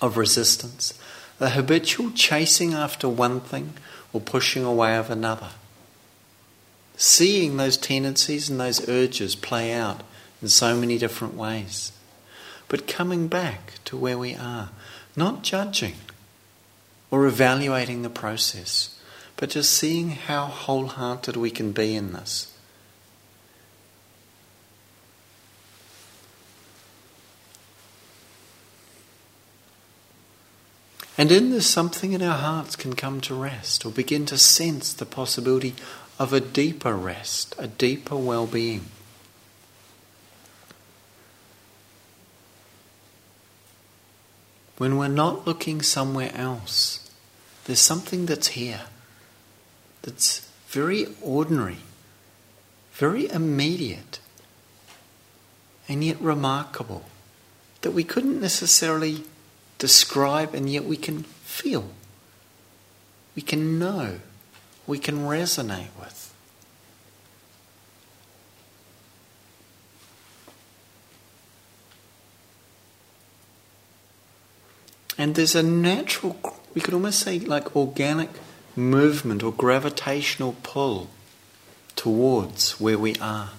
of 0.00 0.16
resistance, 0.16 0.98
the 1.38 1.50
habitual 1.50 2.10
chasing 2.10 2.74
after 2.74 3.08
one 3.08 3.40
thing 3.40 3.74
or 4.12 4.20
pushing 4.20 4.64
away 4.64 4.96
of 4.96 5.10
another. 5.10 5.50
Seeing 6.96 7.56
those 7.56 7.76
tendencies 7.76 8.50
and 8.50 8.58
those 8.58 8.88
urges 8.88 9.34
play 9.34 9.72
out 9.72 10.02
in 10.42 10.48
so 10.48 10.76
many 10.76 10.98
different 10.98 11.34
ways. 11.34 11.92
But 12.68 12.88
coming 12.88 13.28
back 13.28 13.74
to 13.84 13.96
where 13.96 14.18
we 14.18 14.34
are, 14.34 14.70
not 15.16 15.42
judging 15.42 15.96
or 17.10 17.26
evaluating 17.26 18.02
the 18.02 18.10
process, 18.10 18.98
but 19.36 19.50
just 19.50 19.72
seeing 19.72 20.10
how 20.10 20.46
wholehearted 20.46 21.36
we 21.36 21.50
can 21.50 21.72
be 21.72 21.94
in 21.94 22.12
this. 22.12 22.53
And 31.16 31.30
in 31.30 31.50
this, 31.50 31.68
something 31.68 32.12
in 32.12 32.22
our 32.22 32.38
hearts 32.38 32.74
can 32.74 32.94
come 32.94 33.20
to 33.22 33.34
rest 33.34 33.86
or 33.86 33.92
begin 33.92 34.26
to 34.26 34.38
sense 34.38 34.92
the 34.92 35.06
possibility 35.06 35.74
of 36.18 36.32
a 36.32 36.40
deeper 36.40 36.94
rest, 36.94 37.54
a 37.58 37.68
deeper 37.68 38.16
well 38.16 38.46
being. 38.46 38.86
When 44.76 44.98
we're 44.98 45.06
not 45.06 45.46
looking 45.46 45.82
somewhere 45.82 46.32
else, 46.34 47.08
there's 47.64 47.80
something 47.80 48.26
that's 48.26 48.48
here 48.48 48.82
that's 50.02 50.50
very 50.66 51.06
ordinary, 51.22 51.78
very 52.92 53.30
immediate, 53.30 54.18
and 55.88 56.02
yet 56.02 56.20
remarkable 56.20 57.04
that 57.82 57.92
we 57.92 58.02
couldn't 58.02 58.40
necessarily 58.40 59.22
describe, 59.78 60.54
and 60.54 60.70
yet 60.70 60.84
we 60.84 60.96
can 60.96 61.22
feel, 61.22 61.90
we 63.34 63.42
can 63.42 63.78
know, 63.78 64.20
we 64.86 64.98
can 64.98 65.20
resonate 65.20 65.88
with. 65.98 66.34
And 75.16 75.34
there's 75.34 75.54
a 75.54 75.62
natural, 75.62 76.36
we 76.74 76.80
could 76.80 76.94
almost 76.94 77.20
say 77.20 77.38
like 77.38 77.76
organic 77.76 78.30
movement 78.76 79.42
or 79.42 79.52
gravitational 79.52 80.56
pull 80.62 81.08
towards 81.94 82.80
where 82.80 82.98
we 82.98 83.14
are, 83.16 83.50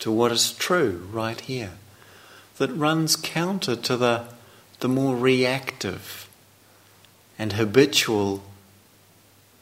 to 0.00 0.12
what 0.12 0.30
is 0.30 0.52
true 0.52 1.08
right 1.10 1.40
here, 1.40 1.72
that 2.58 2.68
runs 2.68 3.16
counter 3.16 3.74
to 3.74 3.96
the 3.96 4.33
the 4.84 4.88
more 4.88 5.16
reactive 5.16 6.28
and 7.38 7.54
habitual 7.54 8.42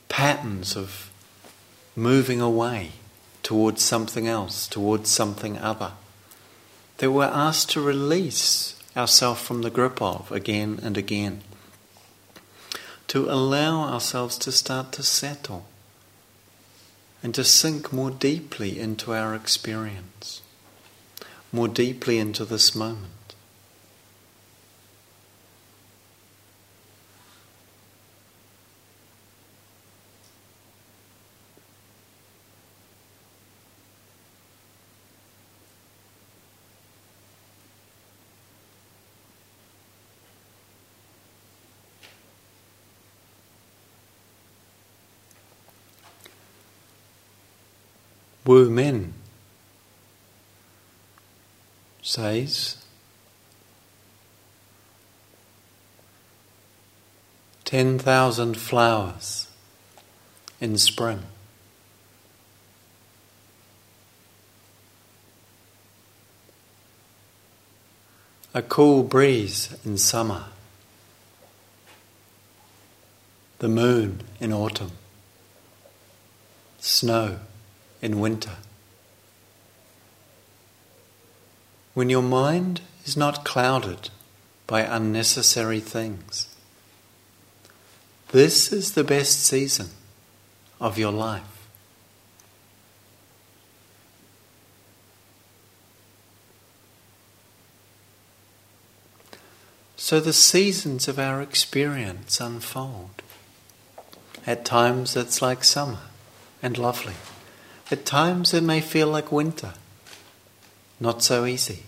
patterns 0.08 0.76
of 0.76 1.12
moving 1.94 2.40
away 2.40 2.90
towards 3.44 3.80
something 3.80 4.26
else, 4.26 4.66
towards 4.66 5.08
something 5.08 5.56
other, 5.58 5.92
that 6.96 7.12
we're 7.12 7.22
asked 7.22 7.70
to 7.70 7.80
release 7.80 8.74
ourselves 8.96 9.40
from 9.40 9.62
the 9.62 9.70
grip 9.70 10.02
of 10.02 10.32
again 10.32 10.80
and 10.82 10.96
again, 10.98 11.40
to 13.06 13.30
allow 13.30 13.82
ourselves 13.82 14.36
to 14.36 14.50
start 14.50 14.90
to 14.90 15.04
settle 15.04 15.66
and 17.22 17.32
to 17.32 17.44
sink 17.44 17.92
more 17.92 18.10
deeply 18.10 18.76
into 18.76 19.14
our 19.14 19.36
experience, 19.36 20.42
more 21.52 21.68
deeply 21.68 22.18
into 22.18 22.44
this 22.44 22.74
moment. 22.74 23.21
Wumen 48.52 49.14
says, 52.02 52.76
ten 57.64 57.98
thousand 57.98 58.58
flowers 58.58 59.48
in 60.60 60.76
spring. 60.76 61.22
A 68.52 68.60
cool 68.60 69.02
breeze 69.02 69.74
in 69.82 69.96
summer, 69.96 70.44
the 73.60 73.68
moon 73.68 74.20
in 74.40 74.52
autumn, 74.52 74.90
snow 76.80 77.38
in 78.02 78.20
winter. 78.20 78.56
When 81.94 82.10
your 82.10 82.22
mind 82.22 82.82
is 83.06 83.16
not 83.16 83.44
clouded 83.44 84.10
by 84.66 84.80
unnecessary 84.80 85.80
things, 85.80 86.54
this 88.32 88.72
is 88.72 88.92
the 88.92 89.04
best 89.04 89.44
season 89.44 89.90
of 90.80 90.98
your 90.98 91.12
life. 91.12 91.52
So 99.96 100.18
the 100.18 100.32
seasons 100.32 101.06
of 101.06 101.18
our 101.18 101.40
experience 101.40 102.40
unfold. 102.40 103.22
At 104.46 104.64
times 104.64 105.14
it's 105.14 105.40
like 105.40 105.62
summer 105.62 106.00
and 106.60 106.76
lovely. 106.76 107.14
At 107.92 108.06
times 108.06 108.54
it 108.54 108.62
may 108.62 108.80
feel 108.80 109.08
like 109.08 109.30
winter, 109.30 109.74
not 110.98 111.22
so 111.22 111.44
easy. 111.44 111.82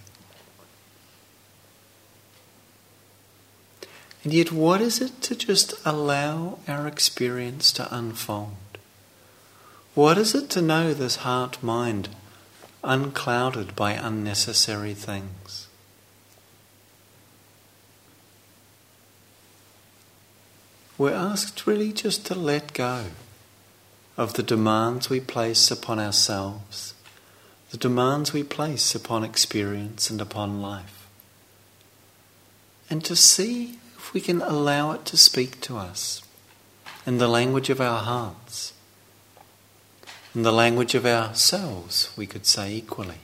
And 4.22 4.34
yet, 4.34 4.52
what 4.52 4.82
is 4.82 5.00
it 5.00 5.22
to 5.22 5.34
just 5.34 5.72
allow 5.82 6.58
our 6.68 6.86
experience 6.86 7.72
to 7.72 7.88
unfold? 7.94 8.76
What 9.94 10.18
is 10.18 10.34
it 10.34 10.50
to 10.50 10.60
know 10.60 10.92
this 10.92 11.16
heart 11.16 11.62
mind 11.62 12.10
unclouded 12.82 13.74
by 13.74 13.92
unnecessary 13.92 14.92
things? 14.92 15.68
We're 20.98 21.14
asked 21.14 21.66
really 21.66 21.94
just 21.94 22.26
to 22.26 22.34
let 22.34 22.74
go 22.74 23.06
of 24.16 24.34
the 24.34 24.42
demands 24.42 25.10
we 25.10 25.20
place 25.20 25.70
upon 25.70 25.98
ourselves, 25.98 26.94
the 27.70 27.76
demands 27.76 28.32
we 28.32 28.42
place 28.42 28.94
upon 28.94 29.24
experience 29.24 30.10
and 30.10 30.20
upon 30.20 30.62
life, 30.62 31.08
and 32.88 33.04
to 33.04 33.16
see 33.16 33.78
if 33.96 34.12
we 34.12 34.20
can 34.20 34.40
allow 34.42 34.92
it 34.92 35.04
to 35.04 35.16
speak 35.16 35.60
to 35.60 35.76
us 35.76 36.22
in 37.06 37.18
the 37.18 37.28
language 37.28 37.70
of 37.70 37.80
our 37.80 38.00
hearts, 38.00 38.72
in 40.34 40.42
the 40.42 40.52
language 40.52 40.94
of 40.94 41.04
ourselves, 41.04 42.12
we 42.16 42.26
could 42.26 42.46
say 42.46 42.74
equally. 42.74 43.18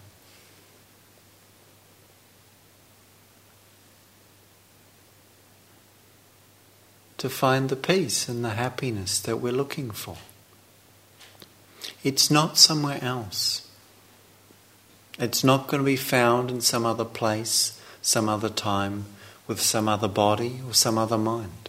to 7.21 7.29
find 7.29 7.69
the 7.69 7.77
peace 7.77 8.31
and 8.31 8.43
the 8.43 8.55
happiness 8.55 9.21
that 9.21 9.37
we're 9.37 9.53
looking 9.53 9.91
for. 9.91 10.17
It's 12.03 12.31
not 12.31 12.59
somewhere 12.59 13.03
else. 13.03 13.69
It's 15.19 15.45
not 15.45 15.69
going 15.69 15.83
to 15.83 15.85
be 15.85 15.97
found 15.97 16.51
in 16.51 16.61
some 16.61 16.87
other 16.87 17.05
place, 17.05 17.81
some 18.01 18.29
other 18.29 18.49
time, 18.49 19.07
with 19.47 19.61
some 19.61 19.89
other 19.89 20.09
body 20.09 20.61
or 20.67 20.73
some 20.73 20.97
other 20.97 21.19
mind. 21.19 21.69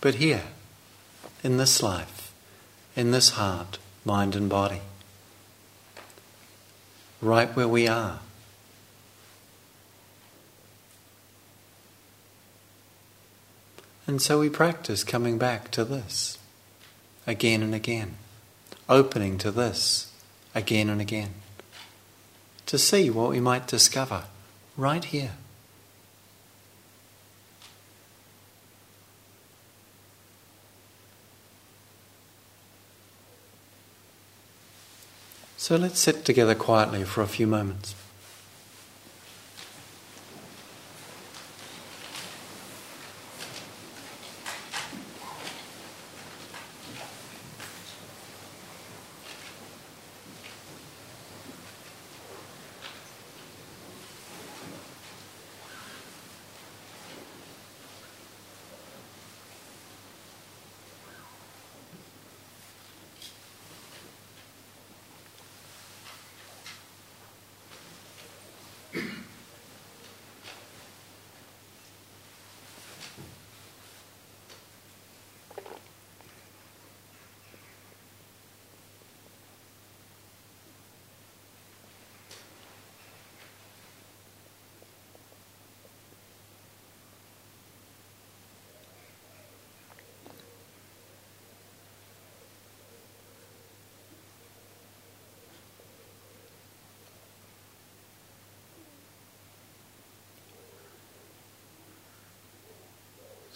But 0.00 0.16
here, 0.16 0.44
in 1.42 1.56
this 1.56 1.82
life, 1.82 2.32
in 2.96 3.10
this 3.12 3.30
heart, 3.30 3.78
mind, 4.04 4.34
and 4.34 4.48
body, 4.48 4.82
right 7.20 7.54
where 7.56 7.68
we 7.68 7.86
are. 7.86 8.18
And 14.12 14.20
so 14.20 14.40
we 14.40 14.50
practice 14.50 15.04
coming 15.04 15.38
back 15.38 15.70
to 15.70 15.86
this 15.86 16.36
again 17.26 17.62
and 17.62 17.74
again, 17.74 18.16
opening 18.86 19.38
to 19.38 19.50
this 19.50 20.12
again 20.54 20.90
and 20.90 21.00
again, 21.00 21.30
to 22.66 22.76
see 22.76 23.08
what 23.08 23.30
we 23.30 23.40
might 23.40 23.66
discover 23.66 24.24
right 24.76 25.02
here. 25.02 25.30
So 35.56 35.76
let's 35.76 35.98
sit 35.98 36.26
together 36.26 36.54
quietly 36.54 37.04
for 37.04 37.22
a 37.22 37.26
few 37.26 37.46
moments. 37.46 37.94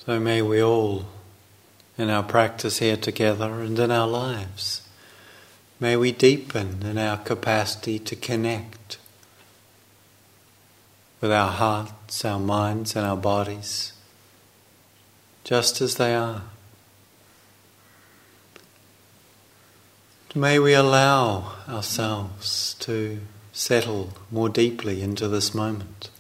So 0.07 0.21
may 0.21 0.41
we 0.41 0.63
all, 0.63 1.07
in 1.99 2.11
our 2.11 2.23
practice 2.23 2.79
here 2.79 2.97
together 2.97 3.61
and 3.61 3.77
in 3.77 3.91
our 3.91 4.07
lives, 4.07 4.83
may 5.81 5.97
we 5.97 6.13
deepen 6.13 6.85
in 6.85 6.97
our 6.97 7.17
capacity 7.17 7.99
to 7.99 8.15
connect 8.15 8.99
with 11.21 11.33
our 11.33 11.51
hearts, 11.51 12.25
our 12.25 12.39
minds, 12.39 12.95
and 12.95 13.05
our 13.05 13.17
bodies, 13.17 13.95
just 15.43 15.81
as 15.81 15.97
they 15.97 16.15
are. 16.15 16.43
May 20.37 20.61
we 20.61 20.73
allow 20.73 21.57
ourselves 21.69 22.75
to 22.79 23.23
settle 23.53 24.13
more 24.31 24.51
deeply 24.51 25.03
into 25.03 25.27
this 25.27 25.53
moment, 25.53 26.11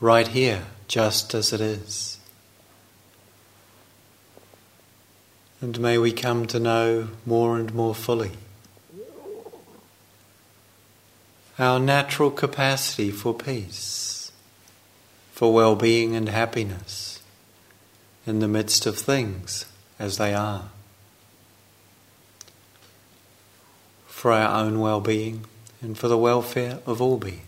right 0.00 0.28
here 0.28 0.64
just 0.86 1.34
as 1.34 1.52
it 1.52 1.60
is. 1.60 2.18
And 5.60 5.78
may 5.80 5.98
we 5.98 6.12
come 6.12 6.46
to 6.46 6.60
know 6.60 7.08
more 7.26 7.58
and 7.58 7.74
more 7.74 7.94
fully 7.94 8.32
our 11.58 11.80
natural 11.80 12.30
capacity 12.30 13.10
for 13.10 13.34
peace, 13.34 14.30
for 15.32 15.52
well 15.52 15.74
being 15.74 16.14
and 16.14 16.28
happiness 16.28 17.20
in 18.26 18.38
the 18.38 18.48
midst 18.48 18.86
of 18.86 18.96
things 18.96 19.64
as 19.98 20.18
they 20.18 20.32
are, 20.32 20.68
for 24.06 24.32
our 24.32 24.64
own 24.64 24.78
well 24.78 25.00
being 25.00 25.44
and 25.82 25.98
for 25.98 26.06
the 26.06 26.18
welfare 26.18 26.78
of 26.86 27.02
all 27.02 27.16
beings. 27.16 27.47